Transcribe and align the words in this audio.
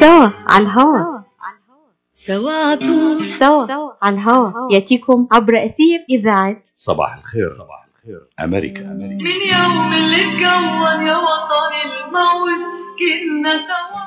سوا 0.00 0.26
على 0.50 0.64
الهوا. 0.64 1.20
سوا 2.26 2.76
سوا 3.40 3.92
على 4.02 4.16
الهوا. 4.16 4.72
يأتيكم 4.72 5.28
عبر 5.32 5.54
أثير 5.66 5.98
إذاعة. 6.10 6.56
صباح 6.78 7.16
الخير. 7.16 7.54
صباح 7.58 7.86
الخير. 7.88 8.20
أمريكا 8.40 8.80
أمريكا. 8.80 9.24
من 9.24 9.40
يوم 9.54 9.92
اللي 9.92 10.16
اتكون 10.16 11.06
يا 11.06 11.16
وطن 11.16 11.72
الموت 11.86 12.62
كنا 12.98 13.52
سوا. 13.68 14.00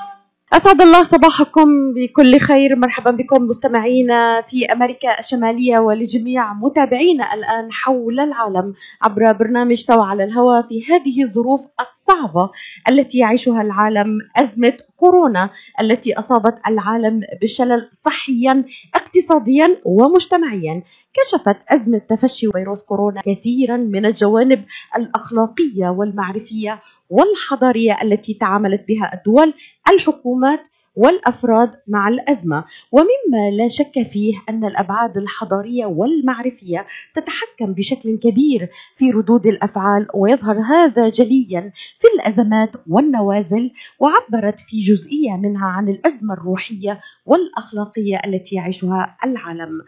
أسعد 0.54 0.82
الله 0.82 1.02
صباحكم 1.12 1.94
بكل 1.94 2.40
خير. 2.40 2.76
مرحبا 2.76 3.12
بكم 3.12 3.44
مستمعينا 3.44 4.42
في 4.50 4.66
أمريكا 4.74 5.20
الشمالية 5.20 5.80
ولجميع 5.80 6.54
متابعينا 6.54 7.34
الآن 7.34 7.72
حول 7.72 8.20
العالم. 8.20 8.74
عبر 9.02 9.32
برنامج 9.40 9.78
سوا 9.92 10.06
على 10.06 10.24
الهواء 10.24 10.62
في 10.62 10.86
هذه 10.90 11.24
الظروف 11.24 11.62
الصعبة 12.10 12.52
التي 12.92 13.18
يعيشها 13.18 13.62
العالم 13.62 14.20
أزمة 14.42 14.78
كورونا 14.98 15.50
التي 15.82 16.14
أصابت 16.14 16.56
العالم 16.68 17.22
بشلل 17.42 17.90
صحيا 18.06 18.64
اقتصاديا 18.96 19.78
ومجتمعيا. 19.86 20.84
كشفت 21.14 21.58
أزمة 21.70 22.02
تفشي 22.10 22.48
فيروس 22.52 22.80
كورونا 22.80 23.22
كثيرا 23.22 23.78
من 23.78 24.06
الجوانب 24.06 24.66
الأخلاقية 24.98 25.90
والمعرفية 25.90 26.80
والحضارية 27.10 27.98
التي 28.04 28.34
تعاملت 28.34 28.88
بها 28.88 29.12
الدول 29.14 29.54
الحكومات 29.94 30.60
والأفراد 30.96 31.72
مع 31.88 32.08
الأزمة 32.08 32.64
ومما 32.92 33.50
لا 33.58 33.70
شك 33.78 34.12
فيه 34.12 34.34
أن 34.50 34.66
الأبعاد 34.66 35.18
الحضارية 35.18 35.86
والمعرفية 35.86 36.86
تتحكم 37.16 37.74
بشكل 37.74 38.18
كبير 38.18 38.70
في 38.98 39.12
ردود 39.12 39.46
الأفعال 39.48 40.08
ويظهر 40.14 40.60
هذا 40.60 41.10
جليا 41.10 41.72
في 42.00 42.08
الأزمات 42.16 42.70
والنوازل 42.88 43.72
وعبرت 44.00 44.56
في 44.70 44.84
جزئية 44.84 45.32
منها 45.38 45.66
عن 45.66 45.90
الأزمة 45.90 46.34
الروحية 46.34 47.00
والأخلاقية 47.26 48.22
التي 48.26 48.56
يعيشها 48.56 49.18
العالم. 49.26 49.82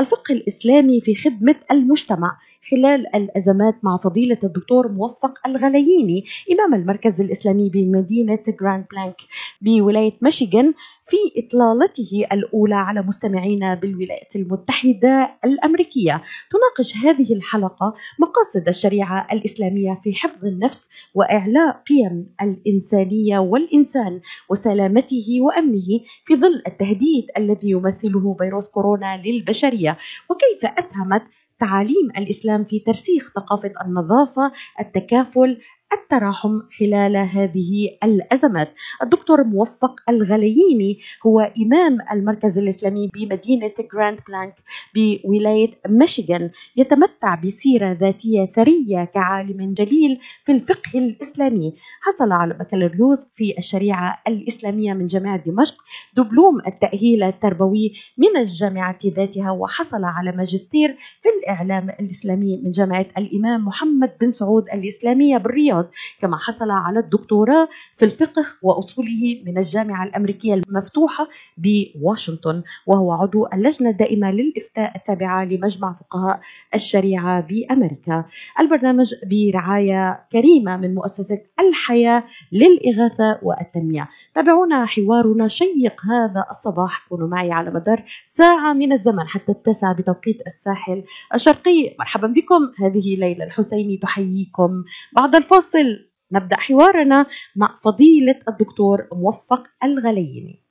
الفقه 0.00 0.32
الإسلامي 0.32 1.00
في 1.00 1.14
خدمة 1.14 1.54
المجتمع 1.70 2.36
خلال 2.70 3.06
الأزمات 3.16 3.74
مع 3.82 3.96
فضيلة 4.04 4.38
الدكتور 4.44 4.92
موفق 4.92 5.32
الغلييني 5.46 6.24
إمام 6.52 6.74
المركز 6.74 7.20
الإسلامي 7.20 7.68
بمدينة 7.68 8.38
جراند 8.60 8.84
بلانك 8.92 9.16
بولاية 9.62 10.12
ميشيغان 10.22 10.74
في 11.08 11.16
إطلالته 11.46 12.26
الأولى 12.32 12.74
على 12.74 13.02
مستمعينا 13.02 13.74
بالولايات 13.74 14.36
المتحدة 14.36 15.30
الأمريكية. 15.44 16.22
تناقش 16.50 16.92
هذه 17.04 17.32
الحلقة 17.32 17.94
مقاصد 18.18 18.68
الشريعة 18.68 19.28
الإسلامية 19.32 20.00
في 20.04 20.12
حفظ 20.14 20.44
النفس 20.44 20.78
وإعلاء 21.14 21.82
قيم 21.88 22.26
الإنسانية 22.42 23.38
والإنسان 23.38 24.20
وسلامته 24.50 25.26
وأمنه 25.40 25.86
في 26.26 26.36
ظل 26.36 26.62
التهديد 26.66 27.26
الذي 27.36 27.70
يمثله 27.70 28.34
فيروس 28.38 28.64
كورونا 28.64 29.22
للبشرية. 29.24 29.98
وكيف 30.30 30.70
أسهمت 30.78 31.22
تعاليم 31.62 32.06
الإسلام 32.18 32.64
في 32.64 32.78
ترسيخ 32.78 33.32
ثقافة 33.36 33.72
النظافة، 33.86 34.52
التكافل، 34.80 35.58
التراحم 35.92 36.60
خلال 36.78 37.16
هذه 37.16 37.88
الأزمات. 38.04 38.68
الدكتور 39.02 39.44
موفق 39.44 40.00
الغلييني 40.08 40.98
هو 41.26 41.40
إمام 41.40 41.98
المركز 42.12 42.58
الإسلامي 42.58 43.10
بمدينة 43.14 43.72
جراند 43.92 44.18
بلانك 44.28 44.54
بولاية 44.94 45.70
ميشيغان، 45.88 46.50
يتمتع 46.76 47.34
بسيرة 47.34 47.92
ذاتية 47.92 48.44
ثرية 48.44 49.04
كعالم 49.04 49.74
جليل 49.74 50.18
في 50.46 50.52
الفقه 50.52 50.90
الإسلامي، 50.94 51.74
حصل 52.00 52.32
على 52.32 52.54
بكالوريوس 52.54 53.18
في 53.36 53.54
الشريعة 53.58 54.18
الإسلامية 54.28 54.92
من 54.92 55.06
جامعة 55.06 55.44
دمشق، 55.46 55.74
دبلوم 56.16 56.60
التأهيل 56.66 57.22
التربوي 57.22 57.92
من 58.18 58.40
الجامعة 58.40 58.98
ذاتها 59.06 59.50
وحصل 59.50 60.04
على 60.04 60.32
ماجستير 60.32 60.96
في 61.22 61.28
الإعلام 61.38 61.90
الإسلامي 62.00 62.60
من 62.64 62.72
جامعة 62.72 63.06
الإمام 63.18 63.64
محمد 63.66 64.10
بن 64.20 64.32
سعود 64.32 64.64
الإسلامية 64.74 65.38
بالرياض. 65.38 65.81
كما 66.20 66.36
حصل 66.36 66.70
على 66.70 66.98
الدكتوراه 66.98 67.68
في 67.98 68.04
الفقه 68.04 68.46
وأصوله 68.62 69.42
من 69.46 69.58
الجامعة 69.58 70.04
الأمريكية 70.04 70.54
المفتوحة 70.54 71.28
بواشنطن 71.58 72.62
وهو 72.86 73.12
عضو 73.12 73.46
اللجنة 73.46 73.90
الدائمة 73.90 74.30
للإفتاء 74.30 74.96
التابعة 74.96 75.44
لمجمع 75.44 75.96
فقهاء 76.00 76.40
الشريعة 76.74 77.40
بأمريكا. 77.40 78.24
البرنامج 78.60 79.06
برعاية 79.30 80.20
كريمة 80.32 80.76
من 80.76 80.94
مؤسسة 80.94 81.38
الحياة 81.60 82.24
للإغاثة 82.52 83.38
والتنمية. 83.42 84.08
تابعونا 84.34 84.86
حوارنا 84.86 85.48
شيق 85.48 86.00
هذا 86.10 86.44
الصباح 86.50 87.06
كونوا 87.08 87.28
معي 87.28 87.52
على 87.52 87.70
مدار 87.70 88.02
ساعة 88.40 88.72
من 88.72 88.92
الزمن 88.92 89.28
حتى 89.28 89.52
التاسعة 89.52 89.94
بتوقيت 89.94 90.36
الساحل 90.46 91.04
الشرقي 91.34 91.94
مرحبا 91.98 92.26
بكم 92.26 92.72
هذه 92.84 93.16
ليلى 93.16 93.44
الحسيني 93.44 93.96
تحييكم 93.96 94.84
بعد 95.20 95.36
الفاصل 95.72 96.08
نبدأ 96.32 96.56
حوارنا 96.56 97.26
مع 97.56 97.68
فضيلة 97.84 98.40
الدكتور 98.48 99.06
موفق 99.12 99.62
الغليني. 99.84 100.62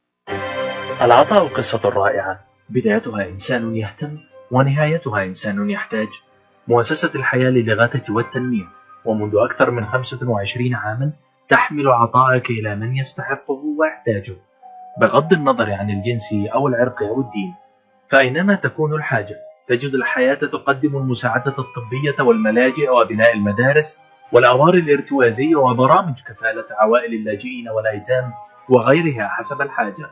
العطاء 1.02 1.48
قصة 1.48 1.90
رائعة. 1.90 2.40
بدايتها 2.70 3.30
إنسان 3.30 3.76
يهتم 3.76 4.18
ونهايتها 4.52 5.24
إنسان 5.24 5.70
يحتاج. 5.70 6.08
مؤسسة 6.68 7.12
الحياة 7.16 7.50
للإغاثة 7.50 8.14
والتنمية. 8.14 8.66
ومنذ 9.06 9.36
أكثر 9.36 9.72
من 9.72 9.86
25 9.86 10.76
عاما 10.76 11.12
تحمل 11.50 11.88
عطاءك 11.88 12.50
إلى 12.50 12.76
من 12.76 12.96
يستحقه 12.96 13.62
ويحتاجه. 13.80 14.36
بغض 15.02 15.34
النظر 15.34 15.72
عن 15.72 15.90
الجنس 15.90 16.52
أو 16.54 16.68
العرق 16.68 17.04
أو 17.04 17.22
الدين 17.22 17.54
فأينما 18.12 18.56
تكون 18.56 18.94
الحاجة 18.94 19.36
تجد 19.68 19.94
الحياة 19.94 20.34
تقدم 20.34 20.98
المساعدة 20.98 21.56
الطبية 21.60 22.24
والملاجئ 22.24 22.90
وبناء 22.90 23.34
المدارس 23.34 23.86
والأوار 24.34 24.74
الارتوازية 24.74 25.56
وبرامج 25.56 26.16
كفالة 26.28 26.66
عوائل 26.72 27.14
اللاجئين 27.14 27.70
والأيتام 27.70 28.32
وغيرها 28.70 29.28
حسب 29.28 29.62
الحاجة. 29.62 30.10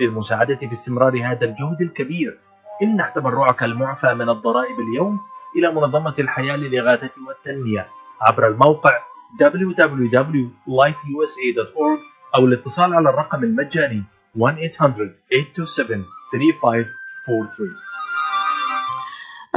للمساعدة 0.00 0.58
باستمرار 0.62 1.22
هذا 1.24 1.44
الجهد 1.44 1.80
الكبير 1.80 2.38
امنح 2.82 3.08
تبرعك 3.08 3.62
المعفى 3.62 4.14
من 4.14 4.28
الضرائب 4.28 4.80
اليوم 4.80 5.20
إلى 5.56 5.72
منظمة 5.72 6.14
الحياة 6.18 6.56
للإغاثة 6.56 7.10
والتنمية. 7.28 7.86
عبر 8.20 8.48
الموقع 8.48 8.98
www.lifeusa.org 9.42 12.00
أو 12.34 12.46
الاتصال 12.46 12.94
على 12.94 13.10
الرقم 13.10 13.44
المجاني 13.44 14.02
1-800-827-3543 14.38 14.42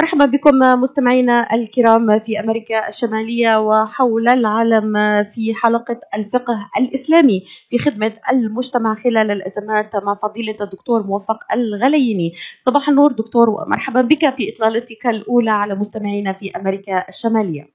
مرحبا 0.00 0.24
بكم 0.24 0.58
مستمعينا 0.58 1.54
الكرام 1.54 2.18
في 2.18 2.40
أمريكا 2.40 2.88
الشمالية 2.88 3.60
وحول 3.60 4.28
العالم 4.28 4.92
في 5.34 5.54
حلقة 5.54 6.00
الفقه 6.14 6.70
الإسلامي 6.78 7.42
في 7.70 7.78
خدمة 7.78 8.12
المجتمع 8.32 8.94
خلال 8.94 9.30
الإزمات 9.30 9.90
مع 9.96 10.14
فضيلة 10.14 10.56
الدكتور 10.60 11.02
موفق 11.02 11.38
الغليني. 11.52 12.32
صباح 12.68 12.88
النور 12.88 13.12
دكتور 13.12 13.50
ومرحبا 13.50 14.00
بك 14.02 14.34
في 14.36 14.54
إطلالتك 14.56 15.06
الأولى 15.06 15.50
على 15.50 15.74
مستمعينا 15.74 16.32
في 16.32 16.50
أمريكا 16.56 17.08
الشمالية. 17.08 17.66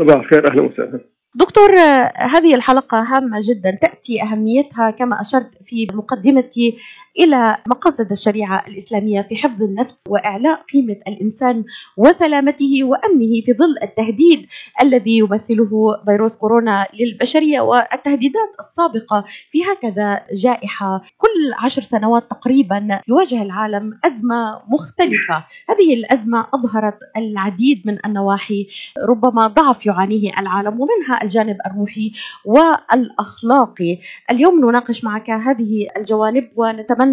صباح 0.00 0.16
الخير 0.16 0.50
أهلا 0.52 0.62
وسهلا 0.62 1.00
دكتور 1.34 1.70
هذه 2.16 2.54
الحلقة 2.54 2.98
هامة 2.98 3.40
جدا 3.48 3.78
تأتي 3.82 4.22
أهميتها 4.22 4.90
كما 4.90 5.20
أشرت 5.22 5.50
في 5.66 5.86
مقدمتي 5.94 6.78
إلى 7.18 7.56
مقاصد 7.66 8.12
الشريعة 8.12 8.64
الإسلامية 8.68 9.22
في 9.22 9.36
حفظ 9.36 9.62
النفس 9.62 9.94
وإعلاء 10.08 10.60
قيمة 10.72 10.96
الإنسان 11.08 11.64
وسلامته 11.96 12.84
وأمنه 12.84 13.40
في 13.46 13.52
ظل 13.52 13.74
التهديد 13.82 14.46
الذي 14.82 15.18
يمثله 15.18 15.70
فيروس 16.04 16.32
كورونا 16.32 16.86
للبشرية 17.00 17.60
والتهديدات 17.60 18.48
السابقة 18.60 19.24
في 19.50 19.58
هكذا 19.64 20.20
جائحة. 20.32 21.02
كل 21.18 21.52
عشر 21.64 21.82
سنوات 21.90 22.30
تقريبا 22.30 23.00
يواجه 23.08 23.42
العالم 23.42 23.98
أزمة 24.06 24.60
مختلفة. 24.68 25.44
هذه 25.68 25.94
الأزمة 25.94 26.46
أظهرت 26.54 26.98
العديد 27.16 27.82
من 27.84 27.98
النواحي. 28.06 28.66
ربما 29.08 29.46
ضعف 29.46 29.86
يعانيه 29.86 30.38
العالم 30.38 30.80
ومنها 30.80 31.22
الجانب 31.22 31.56
الروحي 31.66 32.12
والأخلاقي. 32.44 33.98
اليوم 34.32 34.70
نناقش 34.70 35.04
معك 35.04 35.30
هذه 35.30 35.86
الجوانب 35.96 36.48
ونتمنى 36.56 37.07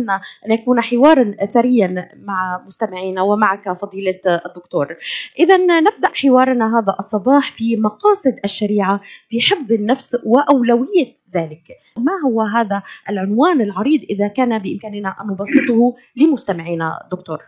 أن 0.46 0.52
يكون 0.52 0.82
حوارا 0.82 1.36
ثريا 1.54 2.10
مع 2.24 2.64
مستمعينا 2.68 3.22
ومعك 3.22 3.78
فضيلة 3.82 4.20
الدكتور. 4.46 4.96
إذا 5.40 5.58
نبدأ 5.58 6.10
حوارنا 6.14 6.80
هذا 6.80 6.96
الصباح 7.00 7.58
في 7.58 7.76
مقاصد 7.76 8.40
الشريعة 8.46 9.02
في 9.30 9.42
حفظ 9.42 9.72
النفس 9.72 10.16
وأولوية 10.26 11.08
ذلك. 11.36 11.64
ما 11.98 12.12
هو 12.26 12.42
هذا 12.42 12.84
العنوان 13.10 13.62
العريض 13.62 14.02
إذا 14.10 14.28
كان 14.28 14.60
بإمكاننا 14.60 15.16
أن 15.22 15.28
نبسطه 15.28 15.96
لمستمعينا 16.16 17.00
دكتور؟ 17.12 17.40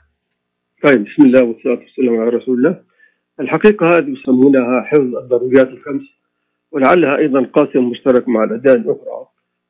طيب 0.85 1.03
بسم 1.03 1.25
الله 1.25 1.43
والصلاة 1.47 1.79
والسلام 1.79 2.21
على 2.21 2.29
رسول 2.29 2.57
الله. 2.57 2.81
الحقيقة 3.39 3.89
هذه 3.89 4.09
يسمونها 4.09 4.81
حفظ 4.81 5.15
الضروريات 5.15 5.67
الخمس 5.67 6.03
ولعلها 6.71 7.17
أيضا 7.17 7.45
قاسم 7.53 7.89
مشترك 7.89 8.29
مع 8.29 8.43
الأديان 8.43 8.75
الأخرى. 8.75 9.27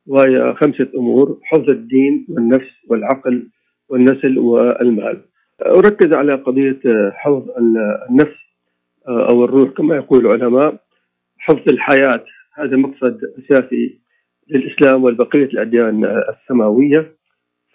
وهي 0.08 0.54
خمسة 0.54 0.88
أمور 0.96 1.38
حفظ 1.42 1.70
الدين 1.70 2.26
والنفس 2.28 2.70
والعقل 2.88 3.48
والنسل 3.88 4.38
والمال. 4.38 5.20
أركز 5.66 6.12
على 6.12 6.34
قضية 6.34 6.80
حفظ 7.12 7.44
النفس 8.10 8.38
أو 9.08 9.44
الروح. 9.44 9.70
كما 9.70 9.96
يقول 9.96 10.26
العلماء 10.26 10.80
حفظ 11.38 11.72
الحياة 11.72 12.24
هذا 12.54 12.76
مقصد 12.76 13.20
أساسي 13.38 14.00
للإسلام 14.50 15.04
والبقية 15.04 15.44
الأديان 15.44 16.04
السماوية. 16.04 17.16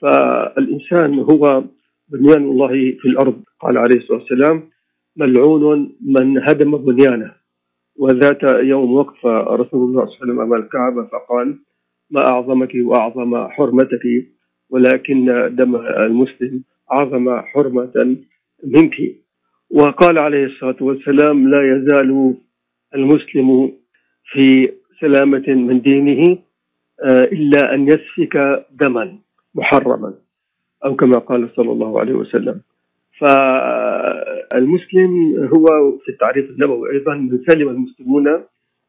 فالإنسان 0.01 1.19
هو 1.19 1.63
بنيان 2.07 2.43
الله 2.43 2.67
في 2.69 3.05
الأرض. 3.05 3.43
قال 3.59 3.77
عليه 3.77 3.95
الصلاة 3.95 4.19
والسلام 4.19 4.69
ملعون 5.17 5.95
من 6.05 6.49
هدم 6.49 6.77
بنيانه. 6.77 7.31
وذات 7.99 8.43
يوم 8.43 8.93
وقف 8.93 9.25
رسول 9.25 9.89
الله 9.89 10.05
صلى 10.05 10.13
الله 10.13 10.21
عليه 10.21 10.23
وسلم 10.23 10.41
أمام 10.41 10.53
الكعبة 10.53 11.03
فقال 11.03 11.59
ما 12.13 12.21
أعظمك 12.29 12.71
وأعظم 12.75 13.47
حرمتك 13.47 14.05
ولكن 14.69 15.25
دم 15.55 15.75
المسلم 15.75 16.63
أعظم 16.91 17.39
حرمة 17.41 18.17
منك. 18.63 18.95
وقال 19.69 20.17
عليه 20.17 20.45
الصلاة 20.45 20.75
والسلام 20.81 21.49
لا 21.49 21.61
يزال 21.75 22.35
المسلم 22.95 23.71
في 24.31 24.71
سلامة 25.01 25.47
من 25.47 25.81
دينه 25.81 26.37
آه، 27.03 27.23
إلا 27.35 27.73
أن 27.73 27.87
يسفك 27.87 28.65
دما 28.71 29.17
محرما 29.55 30.13
أو 30.85 30.95
كما 30.95 31.17
قال 31.19 31.49
صلى 31.55 31.71
الله 31.71 31.99
عليه 31.99 32.13
وسلم. 32.13 32.61
فالمسلم 34.53 35.11
هو 35.55 35.97
في 36.05 36.09
التعريف 36.09 36.49
النبوي 36.49 36.91
أيضا 36.91 37.15
من 37.15 37.39
سلم 37.47 37.69
المسلمون 37.69 38.27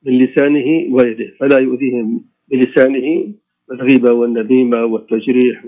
من 0.06 0.18
لسانه 0.24 0.94
ويده 0.94 1.34
فلا 1.40 1.60
يؤذيهم. 1.60 2.33
بلسانه 2.56 3.34
الغيبة 3.72 4.12
والنميمة 4.12 4.84
والتجريح 4.84 5.64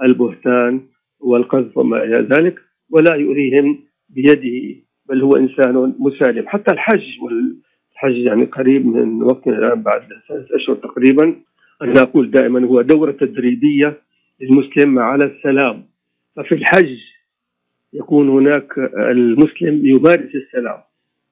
والبهتان 0.00 0.80
والقذف 1.20 1.78
وما 1.78 2.04
إلى 2.04 2.28
ذلك 2.32 2.58
ولا 2.90 3.14
يؤذيهم 3.14 3.78
بيده 4.08 4.80
بل 5.08 5.22
هو 5.22 5.36
إنسان 5.36 5.94
مسالم. 5.98 6.48
حتى 6.48 6.72
الحج 6.72 7.06
والحج 7.22 8.16
يعني 8.16 8.44
قريب 8.44 8.86
من 8.86 9.22
وقتنا 9.22 9.58
الآن 9.58 9.82
بعد 9.82 10.00
ثلاثة 10.28 10.56
أشهر 10.56 10.76
تقريبا 10.76 11.34
أنا 11.82 12.00
أقول 12.00 12.30
دائما 12.30 12.66
هو 12.66 12.82
دورة 12.82 13.12
تدريبية 13.12 14.00
للمسلم 14.40 14.98
على 14.98 15.24
السلام. 15.24 15.84
ففي 16.36 16.54
الحج 16.54 16.98
يكون 17.92 18.28
هناك 18.28 18.78
المسلم 18.96 19.86
يمارس 19.86 20.34
السلام 20.34 20.80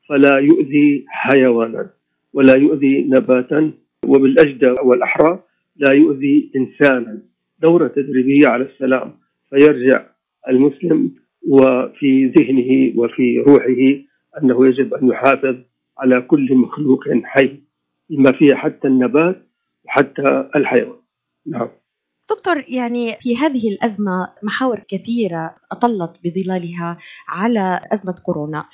فلا 0.08 0.38
يؤذي 0.38 1.04
حيوانا 1.08 1.90
ولا 2.32 2.58
يؤذي 2.58 3.02
نباتا 3.02 3.72
وبالأجدى 4.06 4.70
والأحرى 4.70 5.42
لا 5.76 5.94
يؤذي 5.94 6.52
إنسانا. 6.56 7.22
دورة 7.62 7.88
تدريبية 7.88 8.48
على 8.48 8.64
السلام 8.64 9.14
فيرجع 9.50 10.06
المسلم 10.48 11.14
وفي 11.48 12.26
ذهنه 12.26 12.92
وفي 12.96 13.38
روحه 13.38 14.04
أنه 14.42 14.66
يجب 14.66 14.94
أن 14.94 15.08
يحافظ 15.08 15.56
على 15.98 16.20
كل 16.20 16.54
مخلوق 16.54 17.04
حي 17.24 17.60
بما 18.10 18.32
فيه 18.32 18.54
حتى 18.54 18.88
النبات 18.88 19.46
وحتى 19.84 20.50
الحيوان. 20.56 20.98
نعم. 21.46 21.68
دكتور 22.30 22.64
يعني 22.68 23.16
في 23.20 23.36
هذه 23.36 23.68
الأزمة 23.68 24.28
محاور 24.42 24.80
كثيرة 24.88 25.54
أطلت 25.72 26.12
بظلالها 26.24 26.98
على 27.28 27.80
أزمة 27.92 28.12
كورونا. 28.12 28.64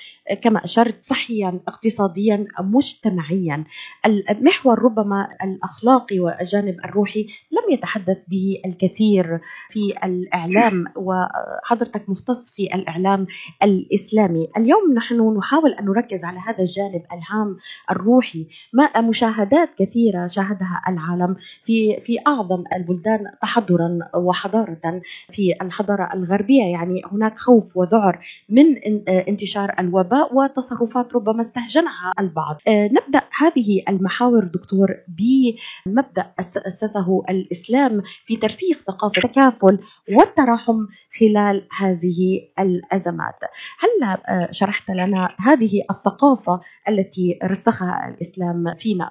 كما 0.42 0.64
أشرت 0.64 0.94
صحيا 1.10 1.60
اقتصاديا 1.68 2.46
مجتمعيا. 2.60 3.64
المحور 4.06 4.78
ربما 4.78 5.28
الأخلاقي 5.44 6.20
والجانب 6.20 6.76
الروحي 6.84 7.22
لم 7.52 7.74
يتحدث 7.74 8.18
به 8.28 8.60
الكثير 8.66 9.40
في 9.70 9.94
الإعلام 10.04 10.84
وحضرتك 10.96 12.08
مختص 12.08 12.50
في 12.56 12.74
الإعلام 12.74 13.26
الإسلامي. 13.62 14.48
اليوم 14.56 14.92
نحن 14.94 15.36
نحاول 15.38 15.72
أن 15.72 15.84
نركز 15.84 16.24
على 16.24 16.38
هذا 16.38 16.58
الجانب 16.58 17.02
الهام 17.12 17.56
الروحي. 17.90 18.46
ما 18.72 19.00
مشاهدات 19.00 19.68
كثيرة 19.78 20.28
شاهدها 20.28 20.82
العالم 20.88 21.36
في 21.64 22.00
في 22.06 22.16
أعظم 22.26 22.64
البلدان 22.76 23.24
تحضرا 23.42 23.98
وحضارة 24.14 25.00
في 25.32 25.54
الحضارة 25.62 26.10
الغربية. 26.14 26.64
يعني 26.64 27.02
هناك 27.12 27.38
خوف 27.38 27.76
وذعر 27.76 28.18
من 28.48 28.76
انتشار 29.08 29.74
الوباء. 29.78 30.17
وتصرفات 30.32 31.14
ربما 31.14 31.42
استهجنها 31.42 32.12
البعض 32.20 32.56
آه، 32.68 32.90
نبدأ 32.92 33.22
هذه 33.38 33.82
المحاور 33.88 34.44
دكتور 34.44 34.88
بمبدأ 35.08 36.26
أسسه 36.40 37.24
الإسلام 37.30 38.02
في 38.26 38.36
ترسيخ 38.36 38.78
ثقافة 38.86 39.12
التكافل 39.16 39.78
والتراحم 40.08 40.86
خلال 41.20 41.62
هذه 41.80 42.40
الأزمات 42.58 43.38
هل 43.78 44.18
آه، 44.28 44.48
شرحت 44.52 44.90
لنا 44.90 45.28
هذه 45.38 45.82
الثقافة 45.90 46.60
التي 46.88 47.38
رسخها 47.44 48.08
الإسلام 48.08 48.74
فينا؟ 48.80 49.10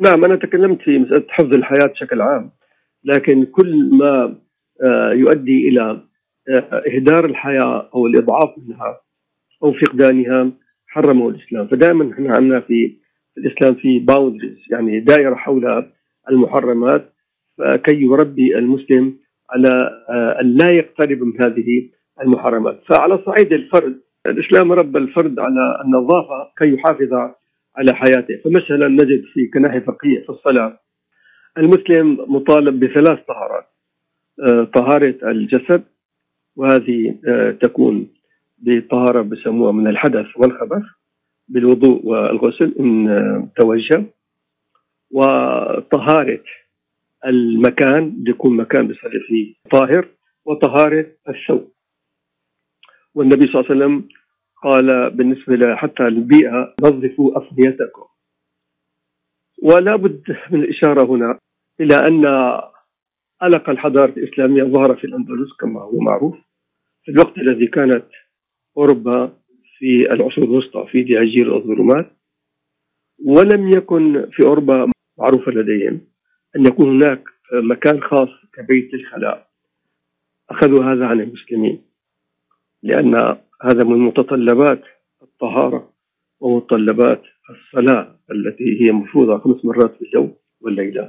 نعم 0.00 0.24
أنا 0.24 0.36
تكلمت 0.36 0.82
في 0.82 0.98
مسألة 0.98 1.26
حفظ 1.28 1.54
الحياة 1.54 1.86
بشكل 1.86 2.20
عام 2.20 2.50
لكن 3.04 3.44
كل 3.44 3.90
ما 3.92 4.38
آه، 4.86 5.12
يؤدي 5.12 5.68
إلى 5.68 6.00
آه، 6.48 6.82
إهدار 6.94 7.24
الحياة 7.24 7.90
أو 7.94 8.06
الإضعاف 8.06 8.54
منها 8.58 9.00
أو 9.64 9.72
فقدانها 9.72 10.50
حرمه 10.86 11.28
الإسلام. 11.28 11.66
فدائما 11.66 12.12
إحنا 12.12 12.36
عندنا 12.36 12.60
في 12.60 12.96
الإسلام 13.38 13.74
في 13.74 13.98
باوندريز 13.98 14.58
يعني 14.70 15.00
دائرة 15.00 15.34
حول 15.34 15.90
المحرمات. 16.30 17.14
كي 17.84 18.02
يربي 18.02 18.58
المسلم 18.58 19.18
على 19.50 20.02
آه، 20.10 20.40
أن 20.40 20.56
لا 20.56 20.70
يقترب 20.70 21.22
من 21.22 21.42
هذه 21.42 21.88
المحرمات. 22.22 22.80
فعلى 22.88 23.18
صعيد 23.26 23.52
الفرد 23.52 24.00
الإسلام 24.26 24.72
ربى 24.72 24.98
الفرد 24.98 25.38
على 25.38 25.82
النظافه 25.84 26.52
كي 26.58 26.74
يحافظ 26.74 27.12
على 27.76 27.94
حياته. 27.94 28.36
فمثلا 28.44 28.88
نجد 28.88 29.22
في 29.32 29.46
كناحيه 29.46 29.78
فقهيه 29.78 30.20
في 30.20 30.28
الصلاة 30.30 30.80
المسلم 31.58 32.18
مطالب 32.28 32.80
بثلاث 32.80 33.18
طهارات 33.28 33.66
آه، 34.48 34.64
طهارة 34.64 35.14
الجسد 35.22 35.84
وهذه 36.56 37.14
آه، 37.28 37.50
تكون 37.50 38.08
بطهارة 38.64 39.22
بسموها 39.22 39.72
من 39.72 39.86
الحدث 39.86 40.26
والخبث 40.36 40.82
بالوضوء 41.48 42.06
والغسل 42.06 42.74
إن 42.80 43.48
توجه. 43.60 44.04
وطهارة 45.10 46.44
المكان 47.26 48.24
يكون 48.26 48.56
مكان 48.56 48.88
بيصلي 48.88 49.20
فيه 49.20 49.54
طاهر 49.70 50.08
وطهارة 50.44 51.06
الثوب. 51.28 51.72
والنبي 53.14 53.46
صلى 53.46 53.60
الله 53.60 53.70
عليه 53.70 53.76
وسلم 53.76 54.08
قال 54.62 55.10
بالنسبة 55.10 55.76
حتى 55.76 56.02
البيئة 56.06 56.74
نظفوا 56.82 57.38
أفنيتكم. 57.38 58.04
ولا 59.62 59.96
بد 59.96 60.36
من 60.50 60.62
الإشارة 60.62 61.06
هنا 61.06 61.38
إلى 61.80 61.94
أن 61.94 62.26
ألق 63.42 63.70
الحضارة 63.70 64.10
الإسلامية 64.10 64.62
ظهر 64.62 64.96
في 64.96 65.04
الأندلس 65.04 65.52
كما 65.60 65.80
هو 65.80 65.98
معروف 66.00 66.36
في 67.04 67.10
الوقت 67.10 67.38
الذي 67.38 67.66
كانت 67.66 68.06
أوروبا 68.76 69.32
في 69.78 70.12
العصور 70.12 70.44
الوسطى 70.44 70.86
في 70.90 71.02
دياجير 71.02 71.56
الظلمات 71.56 72.10
ولم 73.24 73.68
يكن 73.68 74.26
في 74.32 74.46
أوروبا 74.46 74.90
معروفة 75.18 75.52
لديهم 75.52 76.00
أن 76.56 76.66
يكون 76.66 76.88
هناك 76.88 77.24
مكان 77.52 78.02
خاص 78.02 78.28
كبيت 78.54 78.94
الخلاء 78.94 79.46
أخذوا 80.50 80.84
هذا 80.84 81.06
عن 81.06 81.20
المسلمين 81.20 81.82
لأن 82.82 83.14
هذا 83.62 83.84
من 83.84 83.98
متطلبات 83.98 84.82
الطهارة 85.22 85.92
ومتطلبات 86.40 87.22
الصلاة 87.50 88.16
التي 88.30 88.80
هي 88.80 88.92
مفروضة 88.92 89.38
خمس 89.38 89.64
مرات 89.64 89.96
في 89.96 90.02
اليوم 90.02 90.34
والليلة. 90.60 91.08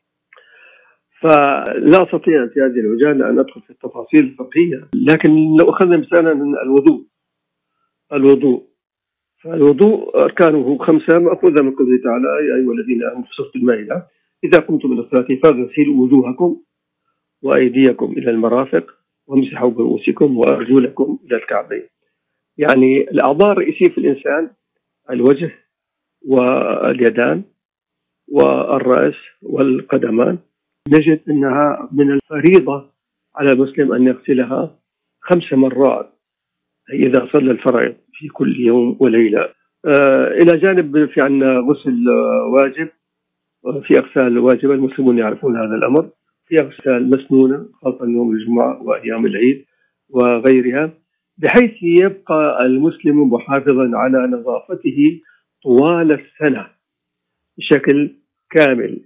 فلا 1.22 2.04
أستطيع 2.04 2.48
في 2.48 2.60
هذه 2.60 2.80
العجاله 2.80 3.30
أن 3.30 3.40
أدخل 3.40 3.62
في 3.62 3.70
التفاصيل 3.70 4.20
الفقهية 4.20 4.88
لكن 4.96 5.32
لو 5.32 5.70
أخذنا 5.70 5.98
مثالا 5.98 6.32
الوضوء 6.64 7.06
الوضوء. 8.14 8.64
فالوضوء 9.44 10.24
أركانه 10.24 10.78
خمسة 10.78 11.20
ماخوذه 11.20 11.64
من 11.64 11.76
قوله 11.76 12.02
تعالى 12.04 12.28
يا 12.50 12.56
أيها 12.56 12.74
الذين 12.74 13.04
آمنوا 13.04 13.24
في 13.24 13.34
سوره 13.34 13.52
المائدة. 13.56 14.08
إذا 14.44 14.60
قمتم 14.60 14.92
إلى 14.92 15.02
الصلاة 15.02 15.28
فاغسلوا 15.44 16.04
وجوهكم 16.04 16.62
وأيديكم 17.42 18.12
إلى 18.12 18.32
المرافق 18.32 18.92
وامسحوا 19.28 19.70
برؤوسكم 19.70 20.38
وأرجلكم 20.38 21.20
إلى 21.26 21.36
الكعبين. 21.36 21.88
يعني 22.58 23.02
الأعضاء 23.02 23.52
الرئيسية 23.52 23.92
في 23.92 23.98
الإنسان 23.98 24.50
الوجه 25.10 25.52
واليدان 26.28 27.44
والرأس 28.28 29.16
والقدمان. 29.42 30.38
نجد 30.90 31.22
إنها 31.30 31.90
من 31.92 32.12
الفريضة 32.12 32.92
على 33.36 33.50
المسلم 33.52 33.94
أن 33.94 34.08
يغسلها 34.08 34.80
خمس 35.22 35.54
مرات. 35.54 36.15
إذا 36.94 37.28
صلى 37.34 37.52
الفرائض 37.52 37.96
في 38.14 38.28
كل 38.28 38.60
يوم 38.60 38.98
وليلة. 39.00 39.50
آه 39.86 40.28
إلى 40.28 40.58
جانب 40.58 41.06
في 41.06 41.22
عندنا 41.22 41.60
غسل 41.60 42.10
واجب 42.54 42.90
في 43.88 43.98
أغسال 44.00 44.38
واجبة 44.40 44.74
المسلمون 44.74 45.18
يعرفون 45.18 45.56
هذا 45.58 45.76
الأمر. 45.76 46.10
في 46.48 46.56
أغسال 46.62 47.10
مسنونة 47.10 47.66
خاصة 47.82 48.06
يوم 48.06 48.32
الجمعة 48.32 48.84
وأيام 48.84 49.26
العيد 49.26 49.66
وغيرها 50.10 50.94
بحيث 51.38 51.72
يبقى 51.84 52.66
المسلم 52.66 53.34
محافظا 53.34 53.92
على 53.94 54.18
نظافته 54.28 55.22
طوال 55.64 56.12
السنة 56.12 56.68
بشكل 57.58 58.16
كامل. 58.52 59.02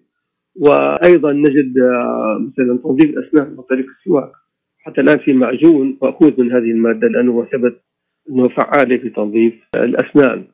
وأيضا 0.55 1.33
نجد 1.33 1.77
آه، 1.77 2.39
مثلا 2.47 2.79
تنظيف 2.83 3.05
الأسنان 3.05 3.43
عن 3.57 3.63
طريق 3.69 3.85
السواك. 3.99 4.31
حتى 4.79 5.01
الآن 5.01 5.17
في 5.17 5.33
معجون 5.33 5.97
مأخوذ 6.01 6.41
من 6.41 6.51
هذه 6.51 6.71
المادة 6.71 7.07
لأنه 7.07 7.45
ثبت 7.51 7.81
أنه 8.29 8.43
فعالة 8.43 8.97
في 8.97 9.09
تنظيف 9.09 9.53
الأسنان. 9.75 10.45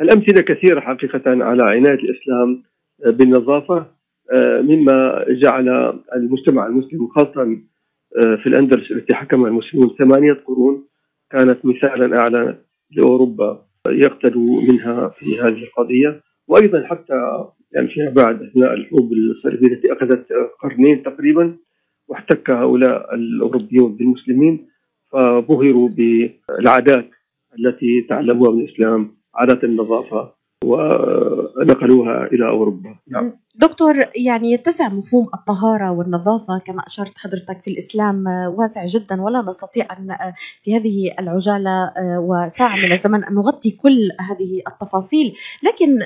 الأمثلة 0.00 0.42
كثيرة 0.42 0.80
حقيقة 0.80 1.22
على 1.26 1.62
عناية 1.70 1.94
الإسلام 1.94 2.62
بالنظافة 3.06 3.86
آه، 4.32 4.60
مما 4.60 5.24
جعل 5.28 5.68
المجتمع 6.16 6.66
المسلم 6.66 7.08
خاصة 7.08 7.58
آه، 8.22 8.36
في 8.36 8.46
الأندلس 8.46 8.90
التي 8.90 9.14
حكم 9.14 9.46
المسلمون 9.46 9.96
ثمانية 9.98 10.32
قرون 10.32 10.84
كانت 11.30 11.58
مثالا 11.64 12.16
أعلى 12.16 12.58
لأوروبا 12.90 13.62
يقتدوا 13.88 14.62
منها 14.62 15.08
في 15.08 15.40
هذه 15.40 15.62
القضية. 15.62 16.20
وأيضا 16.48 16.86
حتى 16.86 17.44
يعني 17.72 17.88
فيما 17.88 18.10
بعد 18.10 18.42
أثناء 18.42 18.74
الحروب 18.74 19.12
الصليبية 19.12 19.74
التي 19.74 19.92
أخذت 19.92 20.26
قرنين 20.62 21.02
تقريبا 21.02 21.56
واحتك 22.08 22.50
هؤلاء 22.50 23.14
الأوروبيون 23.14 23.96
بالمسلمين 23.96 24.66
فبهروا 25.12 25.88
بالعادات 25.88 27.10
التي 27.58 28.06
تعلموها 28.08 28.50
من 28.52 28.60
الإسلام 28.60 29.16
عادات 29.34 29.64
النظافة 29.64 30.34
ونقلوها 30.64 32.26
إلى 32.26 32.48
أوروبا 32.48 32.94
نعم. 33.10 33.32
دكتور 33.54 33.94
يعني 34.16 34.52
يتسع 34.52 34.88
مفهوم 34.88 35.28
الطهارة 35.34 35.90
والنظافة 35.90 36.58
كما 36.66 36.82
أشرت 36.86 37.12
حضرتك 37.16 37.60
في 37.64 37.70
الإسلام 37.70 38.26
واسع 38.26 38.86
جدا 38.86 39.22
ولا 39.22 39.42
نستطيع 39.42 39.86
أن 39.98 40.16
في 40.62 40.76
هذه 40.76 41.14
العجالة 41.18 41.92
وساعة 42.18 42.76
من 42.76 42.92
الزمن 42.92 43.24
أن 43.24 43.34
نغطي 43.34 43.70
كل 43.70 44.10
هذه 44.20 44.62
التفاصيل 44.68 45.34
لكن 45.62 45.98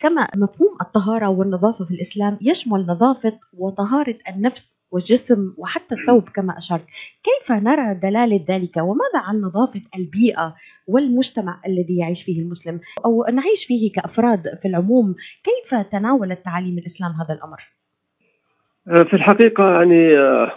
كما 0.00 0.28
مفهوم 0.36 0.76
الطهارة 0.80 1.28
والنظافة 1.28 1.84
في 1.84 1.90
الإسلام 1.90 2.38
يشمل 2.40 2.86
نظافة 2.86 3.38
وطهارة 3.58 4.18
النفس 4.28 4.75
والجسم 4.90 5.54
وحتى 5.58 5.94
الثوب 5.94 6.28
كما 6.28 6.58
أشرت. 6.58 6.84
كيف 7.24 7.52
نرى 7.52 7.94
دلالة 7.94 8.44
ذلك؟ 8.48 8.76
وماذا 8.76 9.18
عن 9.26 9.40
نظافة 9.40 9.82
البيئة 9.96 10.54
والمجتمع 10.86 11.60
الذي 11.66 11.96
يعيش 11.96 12.22
فيه 12.24 12.42
المسلم؟ 12.42 12.80
أو 13.04 13.24
نعيش 13.32 13.66
فيه 13.66 13.92
كأفراد 13.92 14.42
في 14.62 14.68
العموم 14.68 15.14
كيف 15.44 15.80
تناولت 15.92 16.38
تعاليم 16.44 16.78
الإسلام 16.78 17.12
هذا 17.12 17.34
الأمر؟ 17.34 17.58
آه، 18.88 19.02
في 19.02 19.14
الحقيقة 19.14 19.70
يعني 19.72 20.18
آه، 20.18 20.52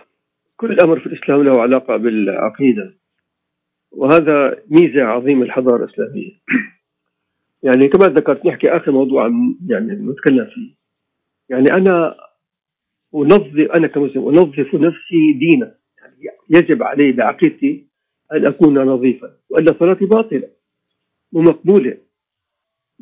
كل 0.58 0.80
أمر 0.80 1.00
في 1.00 1.06
الإسلام 1.06 1.44
له 1.44 1.62
علاقة 1.62 1.98
بالعقيدة. 1.98 2.94
وهذا 3.92 4.56
ميزة 4.70 5.04
عظيمة 5.04 5.44
الحضارة 5.44 5.84
الإسلامية. 5.84 6.32
يعني 7.64 7.88
كما 7.88 8.06
ذكرت 8.06 8.46
نحكي 8.46 8.78
آخر 8.78 8.92
موضوع 8.92 9.32
يعني 9.68 9.92
نتكلم 9.92 10.46
فيه. 10.46 10.76
يعني 11.50 11.72
أنا 11.78 12.16
أنظف 13.16 13.72
أنا 13.78 13.88
كمسلم 13.88 14.28
أنظف 14.28 14.76
نفسي 14.76 15.34
دينا. 15.34 15.76
يعني 16.02 16.38
يجب 16.50 16.84
علي 16.84 17.12
بعقيدتي 17.12 17.86
أن 18.34 18.46
أكون 18.46 18.80
نظيفا 18.80 19.32
وإلا 19.50 19.76
صلاتي 19.80 20.06
باطلة 20.06 20.48
ومقبولة. 21.34 21.98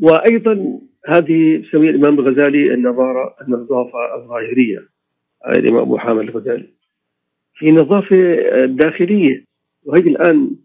وأيضا 0.02 0.80
هذه 1.08 1.64
سمي 1.72 1.90
الإمام 1.90 2.20
الغزالي 2.20 2.74
النظارة 2.74 3.36
النظافة 3.42 4.16
الظاهرية 4.16 4.88
الإمام 5.50 5.82
أبو 5.82 5.98
حامد 5.98 6.22
الغزالي. 6.22 6.68
في 7.54 7.66
نظافة 7.66 8.36
داخلية 8.66 9.44
وهي 9.86 10.00
الآن 10.00 10.56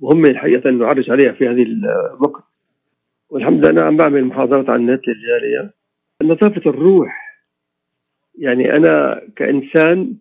مهمة 0.00 0.28
الحقيقة 0.28 0.70
أن 0.70 0.78
نعرج 0.78 1.10
عليها 1.10 1.32
في 1.32 1.48
هذه 1.48 1.62
الوقت. 1.62 2.42
والحمد 3.30 3.66
لله 3.66 3.70
أنا 3.70 3.86
عم 3.86 3.96
بعمل 3.96 4.24
محاضرات 4.24 4.70
عن 4.70 4.80
النت 4.80 5.02
للجالية 5.08 5.74
نظافة 6.22 6.70
الروح 6.70 7.25
يعني 8.38 8.72
أنا 8.72 9.22
كإنسان 9.36 10.16